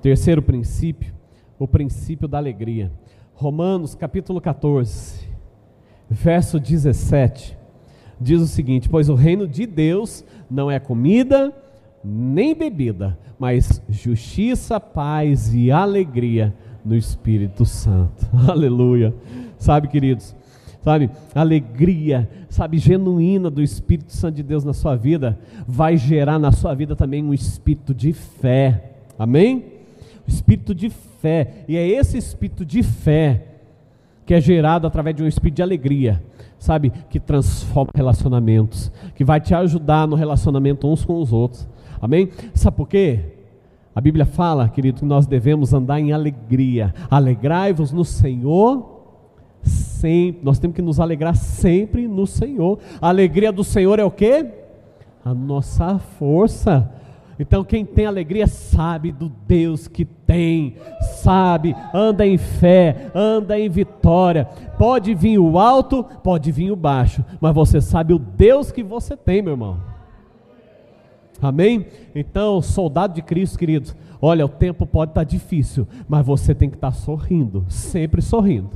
Terceiro 0.00 0.42
princípio, 0.42 1.14
o 1.58 1.66
princípio 1.66 2.28
da 2.28 2.38
alegria. 2.38 2.92
Romanos 3.34 3.94
capítulo 3.94 4.40
14, 4.40 5.26
verso 6.08 6.60
17, 6.60 7.56
diz 8.20 8.40
o 8.40 8.46
seguinte: 8.46 8.88
Pois 8.88 9.08
o 9.08 9.14
reino 9.14 9.48
de 9.48 9.66
Deus 9.66 10.24
não 10.50 10.70
é 10.70 10.78
comida 10.78 11.52
nem 12.04 12.54
bebida, 12.54 13.18
mas 13.38 13.82
justiça, 13.88 14.80
paz 14.80 15.54
e 15.54 15.70
alegria 15.70 16.54
no 16.84 16.96
Espírito 16.96 17.64
Santo. 17.64 18.26
Aleluia. 18.48 19.14
Sabe, 19.58 19.88
queridos, 19.88 20.34
sabe, 20.82 21.10
alegria, 21.34 22.28
sabe, 22.48 22.78
genuína 22.78 23.48
do 23.48 23.62
Espírito 23.62 24.12
Santo 24.12 24.36
de 24.36 24.42
Deus 24.42 24.64
na 24.64 24.72
sua 24.72 24.96
vida, 24.96 25.38
vai 25.66 25.96
gerar 25.96 26.38
na 26.38 26.50
sua 26.50 26.74
vida 26.74 26.96
também 26.96 27.22
um 27.22 27.32
espírito 27.32 27.94
de 27.94 28.12
fé. 28.12 28.90
Amém? 29.18 29.64
Espírito 30.26 30.74
de 30.74 30.90
fé. 30.90 31.64
E 31.68 31.76
é 31.76 31.86
esse 31.86 32.18
espírito 32.18 32.64
de 32.64 32.82
fé 32.82 33.46
que 34.26 34.34
é 34.34 34.40
gerado 34.40 34.86
através 34.86 35.14
de 35.14 35.22
um 35.22 35.26
espírito 35.26 35.56
de 35.56 35.62
alegria, 35.62 36.22
sabe, 36.58 36.92
que 37.10 37.18
transforma 37.18 37.90
relacionamentos, 37.94 38.90
que 39.14 39.24
vai 39.24 39.40
te 39.40 39.54
ajudar 39.54 40.06
no 40.06 40.16
relacionamento 40.16 40.88
uns 40.88 41.04
com 41.04 41.20
os 41.20 41.32
outros. 41.32 41.68
Amém? 42.02 42.30
Sabe 42.52 42.76
por 42.76 42.88
quê? 42.88 43.20
A 43.94 44.00
Bíblia 44.00 44.26
fala, 44.26 44.68
querido, 44.68 44.98
que 44.98 45.04
nós 45.04 45.24
devemos 45.24 45.72
andar 45.72 46.00
em 46.00 46.12
alegria. 46.12 46.92
Alegrai-vos 47.08 47.92
no 47.92 48.04
Senhor 48.04 48.90
sempre, 49.62 50.40
nós 50.42 50.58
temos 50.58 50.74
que 50.74 50.82
nos 50.82 50.98
alegrar 50.98 51.36
sempre 51.36 52.08
no 52.08 52.26
Senhor. 52.26 52.80
A 53.00 53.08
alegria 53.08 53.52
do 53.52 53.62
Senhor 53.62 54.00
é 54.00 54.04
o 54.04 54.10
que? 54.10 54.46
A 55.24 55.32
nossa 55.32 55.98
força. 55.98 56.90
Então, 57.38 57.64
quem 57.64 57.84
tem 57.84 58.06
alegria 58.06 58.46
sabe 58.46 59.12
do 59.12 59.30
Deus 59.46 59.86
que 59.86 60.04
tem, 60.04 60.76
sabe, 61.22 61.74
anda 61.94 62.26
em 62.26 62.36
fé, 62.36 63.10
anda 63.14 63.58
em 63.58 63.68
vitória. 63.68 64.46
Pode 64.76 65.14
vir 65.14 65.38
o 65.38 65.58
alto, 65.58 66.04
pode 66.22 66.50
vir 66.50 66.70
o 66.72 66.76
baixo, 66.76 67.24
mas 67.40 67.54
você 67.54 67.80
sabe 67.80 68.12
o 68.12 68.18
Deus 68.18 68.72
que 68.72 68.82
você 68.82 69.16
tem, 69.16 69.40
meu 69.40 69.52
irmão. 69.52 69.91
Amém? 71.42 71.86
Então, 72.14 72.62
soldado 72.62 73.14
de 73.14 73.20
Cristo, 73.20 73.58
queridos, 73.58 73.96
olha, 74.20 74.46
o 74.46 74.48
tempo 74.48 74.86
pode 74.86 75.10
estar 75.10 75.24
difícil, 75.24 75.88
mas 76.08 76.24
você 76.24 76.54
tem 76.54 76.70
que 76.70 76.76
estar 76.76 76.92
sorrindo, 76.92 77.66
sempre 77.68 78.22
sorrindo. 78.22 78.70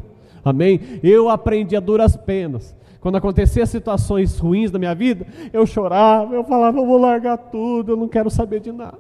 Amém? 0.44 0.80
Eu 1.02 1.28
aprendi 1.28 1.76
a 1.76 1.80
duras 1.80 2.16
penas. 2.16 2.74
Quando 3.00 3.16
acontecia 3.16 3.64
situações 3.66 4.36
ruins 4.38 4.72
na 4.72 4.80
minha 4.80 4.94
vida, 4.94 5.24
eu 5.52 5.64
chorava, 5.64 6.34
eu 6.34 6.42
falava, 6.42 6.78
eu 6.78 6.86
vou 6.86 6.98
largar 6.98 7.36
tudo, 7.36 7.92
eu 7.92 7.96
não 7.96 8.08
quero 8.08 8.28
saber 8.28 8.58
de 8.58 8.72
nada. 8.72 8.98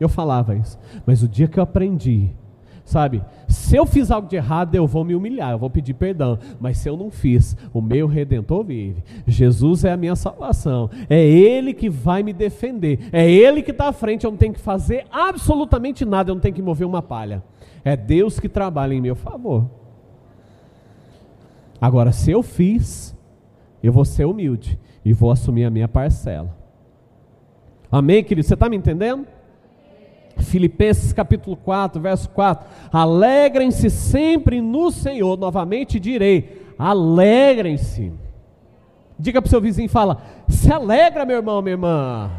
Eu 0.00 0.08
falava 0.08 0.54
isso. 0.54 0.78
Mas 1.04 1.22
o 1.22 1.28
dia 1.28 1.46
que 1.46 1.58
eu 1.58 1.62
aprendi, 1.62 2.30
Sabe? 2.84 3.22
Se 3.48 3.76
eu 3.76 3.86
fiz 3.86 4.10
algo 4.10 4.28
de 4.28 4.36
errado, 4.36 4.74
eu 4.74 4.86
vou 4.86 5.04
me 5.04 5.14
humilhar, 5.14 5.52
eu 5.52 5.58
vou 5.58 5.70
pedir 5.70 5.94
perdão. 5.94 6.38
Mas 6.60 6.78
se 6.78 6.88
eu 6.88 6.96
não 6.96 7.10
fiz, 7.10 7.56
o 7.72 7.80
meu 7.80 8.06
redentor 8.06 8.64
vive. 8.64 9.02
Jesus 9.26 9.84
é 9.84 9.92
a 9.92 9.96
minha 9.96 10.16
salvação. 10.16 10.90
É 11.08 11.24
Ele 11.24 11.72
que 11.72 11.88
vai 11.88 12.22
me 12.22 12.32
defender. 12.32 13.08
É 13.12 13.30
Ele 13.30 13.62
que 13.62 13.70
está 13.70 13.88
à 13.88 13.92
frente. 13.92 14.24
Eu 14.24 14.30
não 14.30 14.38
tenho 14.38 14.52
que 14.52 14.60
fazer 14.60 15.06
absolutamente 15.10 16.04
nada. 16.04 16.30
Eu 16.30 16.34
não 16.34 16.42
tenho 16.42 16.54
que 16.54 16.62
mover 16.62 16.86
uma 16.86 17.02
palha. 17.02 17.42
É 17.84 17.96
Deus 17.96 18.40
que 18.40 18.48
trabalha 18.48 18.94
em 18.94 19.00
meu 19.00 19.14
favor. 19.14 19.70
Agora, 21.80 22.12
se 22.12 22.30
eu 22.30 22.42
fiz, 22.42 23.16
eu 23.82 23.92
vou 23.92 24.04
ser 24.04 24.24
humilde 24.24 24.78
e 25.04 25.12
vou 25.12 25.30
assumir 25.30 25.64
a 25.64 25.70
minha 25.70 25.88
parcela. 25.88 26.56
Amém, 27.90 28.22
querido? 28.22 28.46
Você 28.46 28.54
está 28.54 28.68
me 28.68 28.76
entendendo? 28.76 29.26
Filipenses 30.42 31.12
capítulo 31.12 31.56
4, 31.56 32.00
verso 32.00 32.28
4. 32.30 32.66
Alegrem-se 32.92 33.90
sempre 33.90 34.60
no 34.60 34.90
Senhor. 34.90 35.38
Novamente 35.38 35.98
direi: 35.98 36.62
alegrem-se. 36.78 38.12
Diga 39.18 39.40
para 39.40 39.46
o 39.46 39.50
seu 39.50 39.60
vizinho, 39.60 39.88
fala: 39.88 40.18
se 40.48 40.72
alegra, 40.72 41.24
meu 41.24 41.36
irmão, 41.36 41.62
minha 41.62 41.74
irmã. 41.74 42.30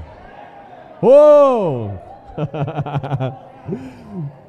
Oh! 1.01 1.89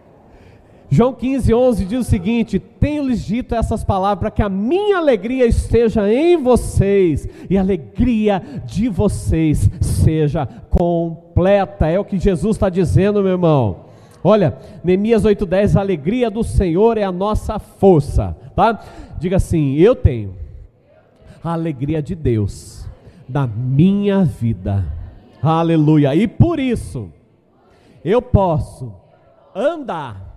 João 0.91 1.13
15, 1.13 1.53
11 1.53 1.85
diz 1.87 2.07
o 2.07 2.09
seguinte: 2.09 2.59
Tenho-lhes 2.59 3.25
dito 3.25 3.55
essas 3.55 3.83
palavras 3.83 4.21
para 4.21 4.31
que 4.31 4.43
a 4.43 4.49
minha 4.49 4.99
alegria 4.99 5.47
esteja 5.47 6.13
em 6.13 6.37
vocês 6.37 7.29
e 7.51 7.59
a 7.59 7.61
alegria 7.61 8.43
de 8.65 8.89
vocês 8.89 9.69
seja 9.81 10.47
completa. 10.71 11.24
É 11.81 11.99
o 11.99 12.05
que 12.05 12.19
Jesus 12.19 12.57
está 12.57 12.69
dizendo, 12.69 13.23
meu 13.23 13.33
irmão. 13.33 13.85
Olha, 14.23 14.57
Neemias 14.83 15.25
8,10: 15.25 15.77
A 15.77 15.81
alegria 15.81 16.31
do 16.31 16.43
Senhor 16.43 16.97
é 16.97 17.03
a 17.03 17.13
nossa 17.13 17.59
força, 17.59 18.37
tá? 18.57 18.83
Diga 19.19 19.37
assim: 19.37 19.75
Eu 19.75 19.95
tenho 19.95 20.35
a 21.43 21.53
alegria 21.53 22.03
de 22.03 22.15
Deus 22.15 22.89
na 23.29 23.47
minha 23.47 24.25
vida, 24.25 24.85
aleluia, 25.43 26.15
e 26.15 26.27
por 26.27 26.59
isso 26.59 27.11
eu 28.05 28.21
posso 28.21 28.93
andar 29.55 30.35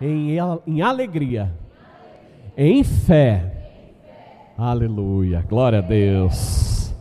em, 0.00 0.36
em 0.66 0.82
alegria, 0.82 1.52
em 2.56 2.82
fé. 2.84 3.50
Aleluia, 4.56 5.44
glória 5.48 5.78
a 5.78 5.82
Deus. 5.82 6.94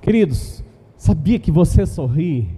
Queridos, 0.00 0.63
sabia 1.04 1.38
que 1.38 1.50
você 1.50 1.84
sorrir, 1.84 2.48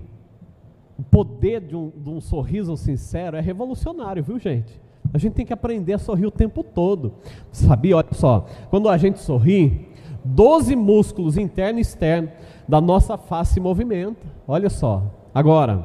o 0.97 1.03
poder 1.03 1.61
de 1.61 1.75
um, 1.75 1.91
de 1.91 2.09
um 2.09 2.21
sorriso 2.21 2.77
sincero 2.77 3.37
é 3.37 3.41
revolucionário, 3.41 4.23
viu 4.23 4.39
gente? 4.39 4.81
A 5.13 5.19
gente 5.19 5.33
tem 5.33 5.45
que 5.45 5.53
aprender 5.53 5.95
a 5.95 5.99
sorrir 5.99 6.27
o 6.27 6.31
tempo 6.31 6.63
todo. 6.63 7.15
Sabia? 7.51 7.97
Olha 7.97 8.07
só, 8.13 8.47
quando 8.71 8.89
a 8.89 8.97
gente 8.97 9.19
sorri, 9.19 9.89
12 10.25 10.77
músculos 10.77 11.37
interno 11.37 11.81
e 11.81 11.83
externo 11.83 12.31
da 12.69 12.81
nossa 12.81 13.19
face 13.19 13.55
se 13.55 13.61
movimentam. 13.61 14.31
Olha 14.47 14.71
só. 14.71 15.03
Agora, 15.35 15.85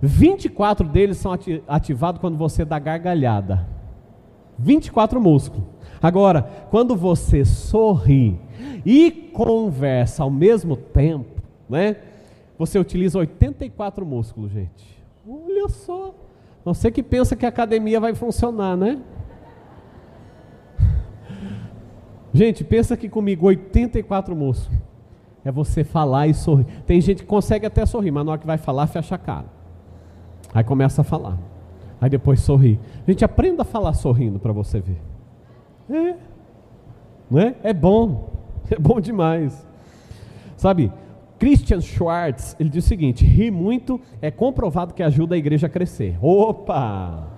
24 0.00 0.86
deles 0.86 1.16
são 1.16 1.32
ativados 1.66 2.20
quando 2.20 2.38
você 2.38 2.64
dá 2.64 2.78
gargalhada. 2.78 3.66
24 4.56 5.20
músculos. 5.20 5.66
Agora, 6.00 6.42
quando 6.70 6.94
você 6.94 7.44
sorri 7.44 8.38
e 8.84 9.10
conversa 9.10 10.22
ao 10.22 10.30
mesmo 10.30 10.76
tempo, 10.76 11.35
né? 11.68 11.96
Você 12.58 12.78
utiliza 12.78 13.18
84 13.18 14.04
músculos, 14.06 14.50
gente. 14.50 15.04
Olha 15.28 15.68
só. 15.68 16.14
Você 16.64 16.90
que 16.90 17.02
pensa 17.02 17.36
que 17.36 17.46
a 17.46 17.48
academia 17.48 18.00
vai 18.00 18.14
funcionar, 18.14 18.76
né? 18.76 19.00
Gente, 22.32 22.64
pensa 22.64 22.94
aqui 22.94 23.08
comigo, 23.08 23.46
84 23.46 24.34
músculos. 24.34 24.78
É 25.44 25.52
você 25.52 25.84
falar 25.84 26.26
e 26.26 26.34
sorrir. 26.34 26.66
Tem 26.84 27.00
gente 27.00 27.22
que 27.22 27.28
consegue 27.28 27.66
até 27.66 27.86
sorrir, 27.86 28.10
mas 28.10 28.26
na 28.26 28.32
hora 28.32 28.40
que 28.40 28.46
vai 28.46 28.58
falar, 28.58 28.86
fecha 28.88 29.14
a 29.14 29.18
cara. 29.18 29.46
Aí 30.52 30.64
começa 30.64 31.02
a 31.02 31.04
falar. 31.04 31.38
Aí 32.00 32.10
depois 32.10 32.40
sorri. 32.40 32.80
Gente, 33.06 33.24
aprenda 33.24 33.62
a 33.62 33.64
falar 33.64 33.92
sorrindo 33.94 34.38
para 34.38 34.52
você 34.52 34.80
ver. 34.80 35.00
É. 35.88 36.16
Não 37.30 37.40
é? 37.40 37.54
É 37.62 37.72
bom. 37.72 38.34
É 38.68 38.76
bom 38.76 39.00
demais. 39.00 39.64
Sabe, 40.56 40.90
Christian 41.38 41.80
Schwartz, 41.80 42.56
ele 42.58 42.68
diz 42.68 42.84
o 42.84 42.88
seguinte: 42.88 43.24
rir 43.24 43.50
muito 43.50 44.00
é 44.20 44.30
comprovado 44.30 44.94
que 44.94 45.02
ajuda 45.02 45.34
a 45.34 45.38
igreja 45.38 45.66
a 45.66 45.70
crescer. 45.70 46.16
Opa! 46.20 47.28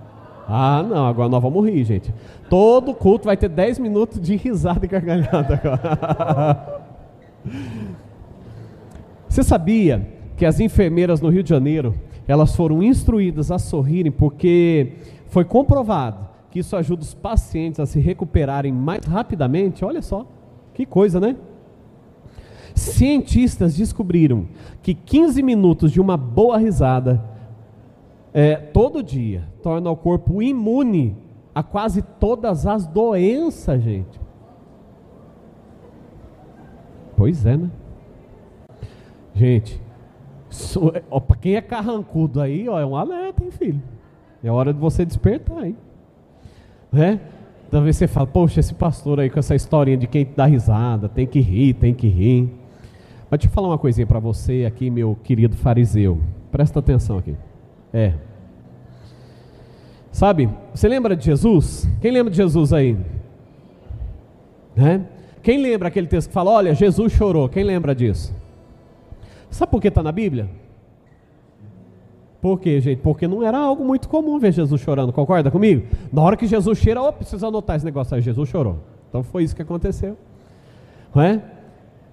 Ah, 0.47 0.81
não, 0.81 1.05
agora 1.05 1.29
nós 1.29 1.43
vamos 1.43 1.67
rir, 1.69 1.83
gente. 1.83 2.11
Todo 2.49 2.93
culto 2.93 3.25
vai 3.25 3.37
ter 3.37 3.49
10 3.49 3.77
minutos 3.77 4.19
de 4.19 4.35
risada 4.35 4.83
e 4.83 4.87
gargalhada 4.87 5.61
agora. 5.63 6.81
Você 9.29 9.43
sabia 9.43 10.07
que 10.35 10.45
as 10.45 10.59
enfermeiras 10.59 11.21
no 11.21 11.29
Rio 11.29 11.43
de 11.43 11.49
Janeiro 11.49 11.93
elas 12.27 12.55
foram 12.55 12.81
instruídas 12.81 13.51
a 13.51 13.59
sorrirem 13.59 14.11
porque 14.11 14.93
foi 15.27 15.45
comprovado 15.45 16.27
que 16.51 16.59
isso 16.59 16.75
ajuda 16.75 17.03
os 17.03 17.13
pacientes 17.13 17.79
a 17.79 17.85
se 17.85 17.99
recuperarem 17.99 18.71
mais 18.71 19.05
rapidamente. 19.05 19.85
Olha 19.85 20.01
só, 20.01 20.27
que 20.73 20.85
coisa, 20.85 21.19
né? 21.19 21.35
Cientistas 22.81 23.75
descobriram 23.75 24.47
que 24.81 24.93
15 24.93 25.41
minutos 25.41 25.91
de 25.91 25.99
uma 25.99 26.17
boa 26.17 26.57
risada 26.57 27.23
é, 28.33 28.55
todo 28.55 29.03
dia 29.03 29.43
torna 29.61 29.89
o 29.89 29.95
corpo 29.95 30.41
imune 30.41 31.15
a 31.53 31.63
quase 31.63 32.01
todas 32.01 32.65
as 32.65 32.85
doenças, 32.85 33.81
gente. 33.81 34.19
Pois 37.17 37.45
é, 37.45 37.57
né? 37.57 37.69
Gente, 39.35 39.81
para 41.27 41.35
quem 41.37 41.55
é 41.55 41.61
carrancudo 41.61 42.39
aí, 42.39 42.67
ó, 42.67 42.79
é 42.79 42.85
um 42.85 42.95
alerta, 42.95 43.43
hein, 43.43 43.51
filho? 43.51 43.81
É 44.43 44.49
hora 44.49 44.73
de 44.73 44.79
você 44.79 45.05
despertar, 45.05 45.65
hein? 45.65 45.75
Né? 46.91 47.19
Talvez 47.69 47.97
você 47.97 48.07
fale, 48.07 48.27
poxa, 48.27 48.59
esse 48.59 48.73
pastor 48.73 49.19
aí 49.19 49.29
com 49.29 49.37
essa 49.37 49.53
historinha 49.53 49.97
de 49.97 50.07
quem 50.07 50.27
dá 50.35 50.45
risada, 50.45 51.07
tem 51.07 51.27
que 51.27 51.39
rir, 51.39 51.73
tem 51.73 51.93
que 51.93 52.07
rir. 52.07 52.49
Mas 53.29 53.39
deixa 53.39 53.47
eu 53.47 53.51
falar 53.51 53.67
uma 53.67 53.77
coisinha 53.77 54.07
para 54.07 54.19
você 54.19 54.65
aqui, 54.65 54.89
meu 54.89 55.15
querido 55.23 55.55
fariseu. 55.55 56.19
Presta 56.51 56.79
atenção 56.79 57.17
aqui. 57.17 57.35
É. 57.93 58.13
Sabe, 60.11 60.49
você 60.73 60.87
lembra 60.87 61.15
de 61.15 61.25
Jesus? 61.25 61.87
Quem 62.01 62.11
lembra 62.11 62.31
de 62.31 62.37
Jesus 62.37 62.73
aí? 62.73 62.97
Né? 64.75 65.05
Quem 65.43 65.61
lembra 65.61 65.87
aquele 65.87 66.07
texto 66.07 66.29
que 66.29 66.33
fala, 66.33 66.51
olha, 66.51 66.73
Jesus 66.73 67.13
chorou? 67.13 67.47
Quem 67.47 67.63
lembra 67.63 67.93
disso? 67.93 68.33
Sabe 69.49 69.71
por 69.71 69.81
que 69.81 69.87
está 69.87 70.01
na 70.01 70.11
Bíblia? 70.11 70.49
Por 72.41 72.59
quê, 72.59 72.79
gente? 72.79 73.01
Porque 73.01 73.27
não 73.27 73.43
era 73.43 73.57
algo 73.57 73.83
muito 73.83 74.07
comum 74.07 74.39
ver 74.39 74.53
Jesus 74.53 74.79
chorando, 74.81 75.11
concorda 75.11 75.51
comigo? 75.51 75.85
Na 76.11 76.21
hora 76.21 76.37
que 76.37 76.47
Jesus 76.47 76.77
cheira, 76.77 77.01
oh, 77.01 77.11
precisa 77.11 77.47
anotar 77.47 77.75
esse 77.75 77.85
negócio 77.85 78.15
aí, 78.15 78.21
Jesus 78.21 78.49
chorou. 78.49 78.79
Então 79.09 79.23
foi 79.23 79.43
isso 79.43 79.55
que 79.55 79.61
aconteceu. 79.61 80.17
Não 81.13 81.21
é? 81.21 81.41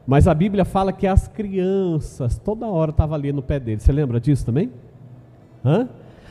Mas 0.06 0.28
a 0.28 0.34
Bíblia 0.34 0.64
fala 0.64 0.92
que 0.92 1.06
as 1.06 1.26
crianças 1.26 2.38
toda 2.38 2.66
hora 2.66 2.90
estavam 2.90 3.14
ali 3.16 3.32
no 3.32 3.42
pé 3.42 3.58
dele. 3.58 3.80
Você 3.80 3.90
lembra 3.90 4.20
disso 4.20 4.46
também? 4.46 4.70
Hã? 5.64 5.88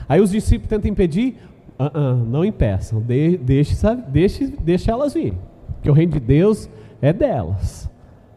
Aí 0.07 0.21
os 0.21 0.31
discípulos 0.31 0.69
tentam 0.69 0.89
impedir. 0.89 1.35
Uh 1.77 1.83
-uh, 1.83 2.15
não 2.25 2.45
impeçam, 2.45 3.01
de, 3.01 3.37
deixe? 3.37 3.75
Deixe, 4.07 4.47
deixe 4.47 4.89
elas 4.89 5.13
virem. 5.13 5.37
Porque 5.73 5.89
o 5.89 5.93
reino 5.93 6.13
de 6.13 6.21
Deus 6.21 6.69
é 7.01 7.11
delas. 7.11 7.91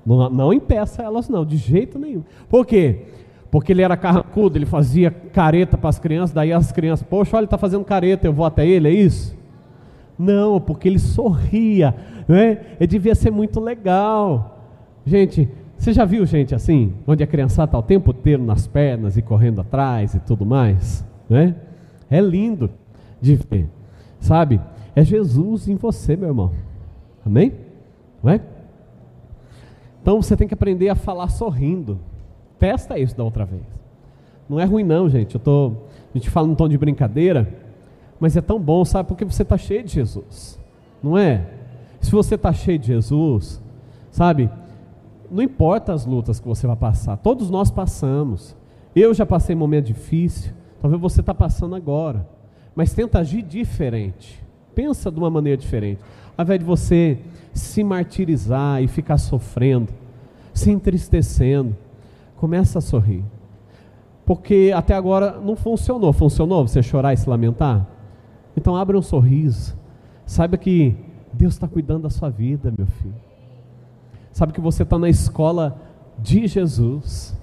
Não, 0.05 0.29
não 0.29 0.53
impeça 0.53 1.03
elas, 1.03 1.29
não, 1.29 1.45
de 1.47 1.57
jeito 1.57 2.01
nenhum. 2.01 2.25
Por 2.49 2.67
quê? 2.67 3.05
Porque 3.49 3.73
ele 3.73 3.83
era 3.83 3.97
carrancudo, 3.97 4.59
ele 4.59 4.67
fazia 4.67 5.11
careta 5.11 5.79
para 5.79 5.89
as 5.89 6.01
crianças, 6.01 6.35
daí 6.35 6.53
as 6.53 6.73
crianças, 6.73 7.07
poxa, 7.09 7.37
olha, 7.37 7.43
ele 7.43 7.47
está 7.47 7.57
fazendo 7.57 7.85
careta, 7.85 8.27
eu 8.27 8.33
vou 8.33 8.45
até 8.45 8.67
ele, 8.67 8.89
é 8.89 8.93
isso? 8.93 9.37
Não, 10.19 10.61
porque 10.61 10.89
ele 10.89 10.99
sorria, 10.99 11.95
né? 12.27 12.59
Ele 12.81 12.87
devia 12.89 13.15
ser 13.15 13.31
muito 13.31 13.61
legal. 13.61 14.58
Gente, 15.09 15.49
você 15.79 15.91
já 15.91 16.05
viu 16.05 16.27
gente 16.27 16.55
assim, 16.55 16.93
onde 17.07 17.25
a 17.25 17.27
criança 17.27 17.65
está 17.65 17.79
o 17.79 17.83
tempo 17.83 18.11
inteiro 18.11 18.43
nas 18.43 18.67
pernas 18.67 19.17
e 19.17 19.23
correndo 19.23 19.63
atrás 19.63 20.15
e 20.15 20.21
tudo 20.21 20.45
mais? 20.45 21.03
Né? 21.31 21.57
É 22.11 22.21
lindo 22.21 22.69
de 23.19 23.35
ver, 23.37 23.71
sabe? 24.21 24.61
É 24.95 25.03
Jesus 25.03 25.67
em 25.67 25.77
você, 25.77 26.15
meu 26.15 26.29
irmão. 26.29 26.53
Amém? 27.25 27.55
Não 28.23 28.31
é? 28.31 28.41
Então 30.03 30.21
você 30.21 30.37
tem 30.37 30.47
que 30.47 30.53
aprender 30.53 30.91
a 30.91 30.95
falar 30.95 31.29
sorrindo. 31.29 31.99
Testa 32.59 32.99
isso 32.99 33.17
da 33.17 33.25
outra 33.25 33.47
vez. 33.47 33.63
Não 34.47 34.61
é 34.61 34.65
ruim 34.65 34.85
não, 34.85 35.09
gente. 35.09 35.37
Eu 35.37 35.41
tô, 35.41 35.73
a 36.15 36.19
gente 36.19 36.29
fala 36.29 36.47
num 36.47 36.55
tom 36.55 36.69
de 36.69 36.77
brincadeira, 36.77 37.49
mas 38.21 38.37
é 38.37 38.43
tão 38.43 38.61
bom, 38.61 38.85
sabe? 38.85 39.09
Porque 39.09 39.25
você 39.25 39.41
está 39.41 39.57
cheio 39.57 39.83
de 39.83 39.91
Jesus. 39.91 40.61
Não 41.03 41.17
é? 41.17 41.47
Se 41.99 42.11
você 42.11 42.35
está 42.35 42.53
cheio 42.53 42.79
de 42.79 42.89
Jesus, 42.89 43.59
sabe? 44.11 44.51
Não 45.31 45.43
importa 45.43 45.93
as 45.93 46.07
lutas 46.07 46.41
que 46.41 46.49
você 46.49 46.67
vai 46.67 46.77
passar. 46.77 47.17
Todos 47.17 47.51
nós 47.51 47.71
passamos. 47.71 48.57
Eu 48.95 49.13
já 49.13 49.27
passei 49.27 49.55
um 49.55 49.59
momento 49.59 49.87
difícil. 49.87 50.53
Talvez 50.81 51.01
você 51.01 51.21
está 51.21 51.35
passando 51.35 51.75
agora. 51.75 52.27
mas 52.75 52.95
tenta 52.95 53.19
agir 53.19 53.43
diferente. 53.43 54.41
Pensa 54.75 55.11
de 55.11 55.19
uma 55.19 55.29
maneira 55.29 55.57
diferente. 55.57 56.01
Ao 56.37 56.45
invés 56.45 56.61
de 56.61 56.65
você 56.65 57.19
se 57.53 57.83
martirizar 57.83 58.81
e 58.81 58.87
ficar 58.87 59.19
sofrendo, 59.19 59.93
se 60.55 60.71
entristecendo, 60.71 61.77
começa 62.37 62.79
a 62.79 62.83
sorrir. 62.83 63.25
Porque 64.25 64.73
até 64.73 64.95
agora 64.95 65.41
não 65.41 65.57
funcionou. 65.57 66.13
Funcionou 66.13 66.67
você 66.67 66.83
chorar 66.83 67.13
e 67.13 67.17
se 67.17 67.29
lamentar? 67.29 67.85
Então 68.57 68.77
abre 68.77 68.97
um 68.97 69.03
sorriso. 69.03 69.77
Saiba 70.25 70.57
que 70.57 70.95
Deus 71.33 71.55
está 71.55 71.67
cuidando 71.67 72.03
da 72.03 72.11
sua 72.11 72.31
vida, 72.31 72.73
meu 72.77 72.87
filho. 72.87 73.28
Sabe 74.39 74.53
que 74.53 74.61
você 74.61 74.85
está 74.85 74.97
na 74.97 75.09
escola 75.09 75.81
de 76.17 76.47
Jesus. 76.47 77.37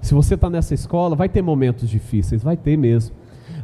Se 0.00 0.14
você 0.14 0.36
está 0.36 0.48
nessa 0.48 0.72
escola, 0.72 1.16
vai 1.16 1.28
ter 1.28 1.42
momentos 1.42 1.88
difíceis, 1.88 2.44
vai 2.44 2.56
ter 2.56 2.76
mesmo. 2.76 3.16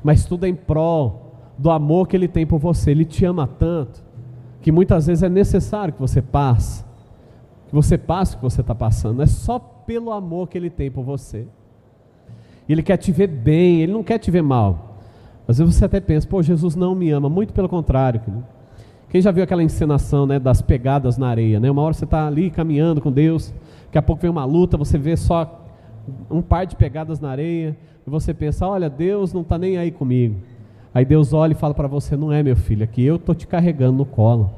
Mas 0.02 0.24
tudo 0.24 0.44
é 0.44 0.48
em 0.48 0.56
prol 0.56 1.36
do 1.56 1.70
amor 1.70 2.08
que 2.08 2.16
Ele 2.16 2.26
tem 2.26 2.44
por 2.44 2.58
você. 2.58 2.90
Ele 2.90 3.04
te 3.04 3.24
ama 3.24 3.46
tanto 3.46 4.02
que 4.60 4.72
muitas 4.72 5.06
vezes 5.06 5.22
é 5.22 5.28
necessário 5.28 5.94
que 5.94 6.00
você 6.00 6.20
passe, 6.20 6.84
que 7.68 7.72
você 7.72 7.96
passe 7.96 8.34
o 8.34 8.38
que 8.38 8.42
você 8.42 8.60
está 8.60 8.74
passando. 8.74 9.22
É 9.22 9.26
só 9.26 9.60
pelo 9.60 10.10
amor 10.10 10.48
que 10.48 10.58
Ele 10.58 10.70
tem 10.70 10.90
por 10.90 11.04
você. 11.04 11.46
Ele 12.68 12.82
quer 12.82 12.96
te 12.96 13.12
ver 13.12 13.28
bem, 13.28 13.82
Ele 13.82 13.92
não 13.92 14.02
quer 14.02 14.18
te 14.18 14.32
ver 14.32 14.42
mal. 14.42 14.96
Às 15.46 15.58
vezes 15.58 15.72
você 15.72 15.84
até 15.84 16.00
pensa, 16.00 16.26
pô, 16.26 16.42
Jesus 16.42 16.74
não 16.74 16.92
me 16.92 17.12
ama. 17.12 17.28
Muito 17.28 17.54
pelo 17.54 17.68
contrário. 17.68 18.20
Quem 19.14 19.22
já 19.22 19.30
viu 19.30 19.44
aquela 19.44 19.62
encenação 19.62 20.26
né, 20.26 20.40
das 20.40 20.60
pegadas 20.60 21.16
na 21.16 21.28
areia? 21.28 21.60
Né? 21.60 21.70
Uma 21.70 21.82
hora 21.82 21.94
você 21.94 22.04
está 22.04 22.26
ali 22.26 22.50
caminhando 22.50 23.00
com 23.00 23.12
Deus, 23.12 23.54
daqui 23.84 23.96
a 23.96 24.02
pouco 24.02 24.20
vem 24.20 24.28
uma 24.28 24.44
luta, 24.44 24.76
você 24.76 24.98
vê 24.98 25.16
só 25.16 25.64
um 26.28 26.42
par 26.42 26.66
de 26.66 26.74
pegadas 26.74 27.20
na 27.20 27.30
areia, 27.30 27.78
e 28.04 28.10
você 28.10 28.34
pensa, 28.34 28.66
olha, 28.66 28.90
Deus 28.90 29.32
não 29.32 29.42
está 29.42 29.56
nem 29.56 29.76
aí 29.76 29.92
comigo. 29.92 30.34
Aí 30.92 31.04
Deus 31.04 31.32
olha 31.32 31.52
e 31.52 31.54
fala 31.54 31.72
para 31.72 31.86
você: 31.86 32.16
Não 32.16 32.32
é 32.32 32.42
meu 32.42 32.56
filho, 32.56 32.82
aqui 32.82 33.04
eu 33.04 33.14
estou 33.14 33.36
te 33.36 33.46
carregando 33.46 33.98
no 33.98 34.04
colo. 34.04 34.50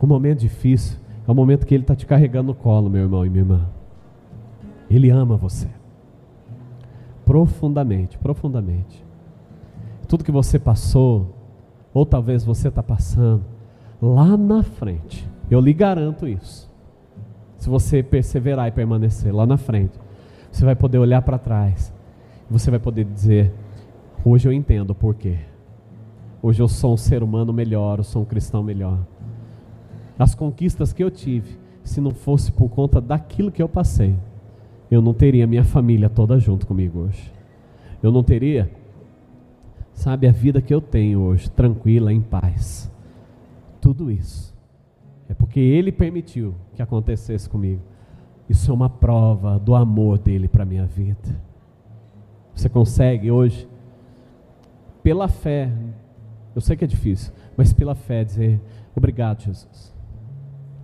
O 0.00 0.06
momento 0.08 0.40
difícil 0.40 0.98
é 1.24 1.30
o 1.30 1.34
momento 1.36 1.66
que 1.66 1.74
Ele 1.74 1.84
está 1.84 1.94
te 1.94 2.04
carregando 2.04 2.48
no 2.48 2.54
colo, 2.54 2.90
meu 2.90 3.02
irmão 3.02 3.24
e 3.24 3.30
minha 3.30 3.42
irmã. 3.42 3.68
Ele 4.90 5.08
ama 5.10 5.36
você. 5.36 5.68
Profundamente, 7.24 8.18
profundamente. 8.18 9.05
Tudo 10.06 10.24
que 10.24 10.32
você 10.32 10.58
passou, 10.58 11.34
ou 11.92 12.06
talvez 12.06 12.44
você 12.44 12.68
está 12.68 12.82
passando, 12.82 13.44
lá 14.00 14.36
na 14.36 14.62
frente, 14.62 15.28
eu 15.50 15.60
lhe 15.60 15.72
garanto 15.72 16.28
isso. 16.28 16.70
Se 17.58 17.68
você 17.68 18.02
perseverar 18.02 18.68
e 18.68 18.72
permanecer 18.72 19.34
lá 19.34 19.46
na 19.46 19.56
frente, 19.56 19.98
você 20.50 20.64
vai 20.64 20.74
poder 20.74 20.98
olhar 20.98 21.22
para 21.22 21.38
trás 21.38 21.92
você 22.50 22.70
vai 22.70 22.80
poder 22.80 23.04
dizer: 23.04 23.52
hoje 24.24 24.48
eu 24.48 24.52
entendo 24.52 24.90
o 24.90 24.94
porquê. 24.94 25.38
Hoje 26.42 26.62
eu 26.62 26.68
sou 26.68 26.94
um 26.94 26.96
ser 26.96 27.22
humano 27.22 27.52
melhor, 27.52 27.98
eu 27.98 28.04
sou 28.04 28.22
um 28.22 28.24
cristão 28.24 28.62
melhor. 28.62 28.98
As 30.18 30.34
conquistas 30.34 30.92
que 30.92 31.02
eu 31.02 31.10
tive, 31.10 31.58
se 31.82 32.00
não 32.00 32.12
fosse 32.12 32.52
por 32.52 32.68
conta 32.68 33.00
daquilo 33.00 33.50
que 33.50 33.62
eu 33.62 33.68
passei, 33.68 34.14
eu 34.90 35.02
não 35.02 35.12
teria 35.12 35.46
minha 35.46 35.64
família 35.64 36.08
toda 36.08 36.38
junto 36.38 36.66
comigo 36.66 37.00
hoje. 37.00 37.32
Eu 38.02 38.12
não 38.12 38.22
teria, 38.22 38.70
sabe, 39.96 40.28
a 40.28 40.32
vida 40.32 40.60
que 40.60 40.72
eu 40.72 40.80
tenho 40.80 41.20
hoje, 41.20 41.50
tranquila, 41.50 42.12
em 42.12 42.20
paz. 42.20 42.92
Tudo 43.80 44.10
isso 44.10 44.54
é 45.28 45.34
porque 45.34 45.58
Ele 45.58 45.90
permitiu 45.90 46.54
que 46.74 46.82
acontecesse 46.82 47.48
comigo. 47.48 47.82
Isso 48.48 48.70
é 48.70 48.74
uma 48.74 48.88
prova 48.88 49.58
do 49.58 49.74
amor 49.74 50.18
dele 50.18 50.46
para 50.46 50.62
a 50.62 50.66
minha 50.66 50.86
vida. 50.86 51.40
Você 52.54 52.68
consegue 52.68 53.30
hoje, 53.30 53.68
pela 55.02 55.26
fé, 55.26 55.72
eu 56.54 56.60
sei 56.60 56.76
que 56.76 56.84
é 56.84 56.86
difícil, 56.86 57.32
mas 57.56 57.72
pela 57.72 57.94
fé 57.94 58.22
dizer: 58.22 58.60
Obrigado, 58.94 59.42
Jesus. 59.42 59.92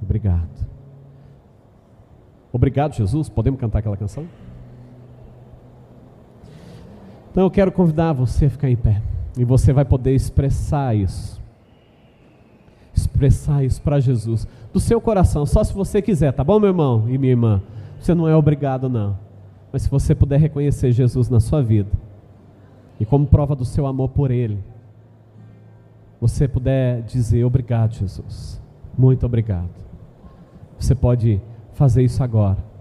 Obrigado. 0.02 0.68
Obrigado, 2.52 2.94
Jesus. 2.94 3.28
Podemos 3.28 3.60
cantar 3.60 3.78
aquela 3.78 3.96
canção? 3.96 4.26
Então 7.33 7.45
eu 7.45 7.51
quero 7.51 7.72
convidar 7.72 8.12
você 8.12 8.45
a 8.45 8.51
ficar 8.51 8.68
em 8.68 8.76
pé. 8.76 9.01
E 9.39 9.45
você 9.45 9.72
vai 9.72 9.87
poder 9.87 10.14
expressar 10.14 10.95
isso. 10.95 11.41
Expressar 12.95 13.64
isso 13.64 13.80
para 13.80 13.99
Jesus. 13.99 14.47
Do 14.70 14.78
seu 14.78 15.01
coração, 15.01 15.47
só 15.47 15.64
se 15.64 15.72
você 15.72 16.03
quiser, 16.03 16.33
tá 16.33 16.45
bom, 16.45 16.61
meu 16.61 16.68
irmão 16.68 17.09
e 17.09 17.16
minha 17.16 17.33
irmã? 17.33 17.62
Você 17.99 18.14
não 18.14 18.28
é 18.28 18.37
obrigado, 18.37 18.87
não. 18.87 19.18
Mas 19.72 19.83
se 19.83 19.89
você 19.89 20.14
puder 20.14 20.39
reconhecer 20.39 20.93
Jesus 20.93 21.30
na 21.30 21.41
sua 21.41 21.62
vida, 21.62 21.91
e 23.01 23.07
como 23.07 23.26
prova 23.26 23.57
do 23.57 23.64
seu 23.64 23.87
amor 23.87 24.11
por 24.11 24.30
Ele, 24.30 24.62
você 26.20 26.47
puder 26.47 27.01
dizer 27.03 27.45
obrigado, 27.45 27.95
Jesus. 27.95 28.61
Muito 28.97 29.24
obrigado. 29.24 29.70
Você 30.78 30.95
pode 30.95 31.41
fazer 31.72 32.03
isso 32.03 32.22
agora. 32.22 32.71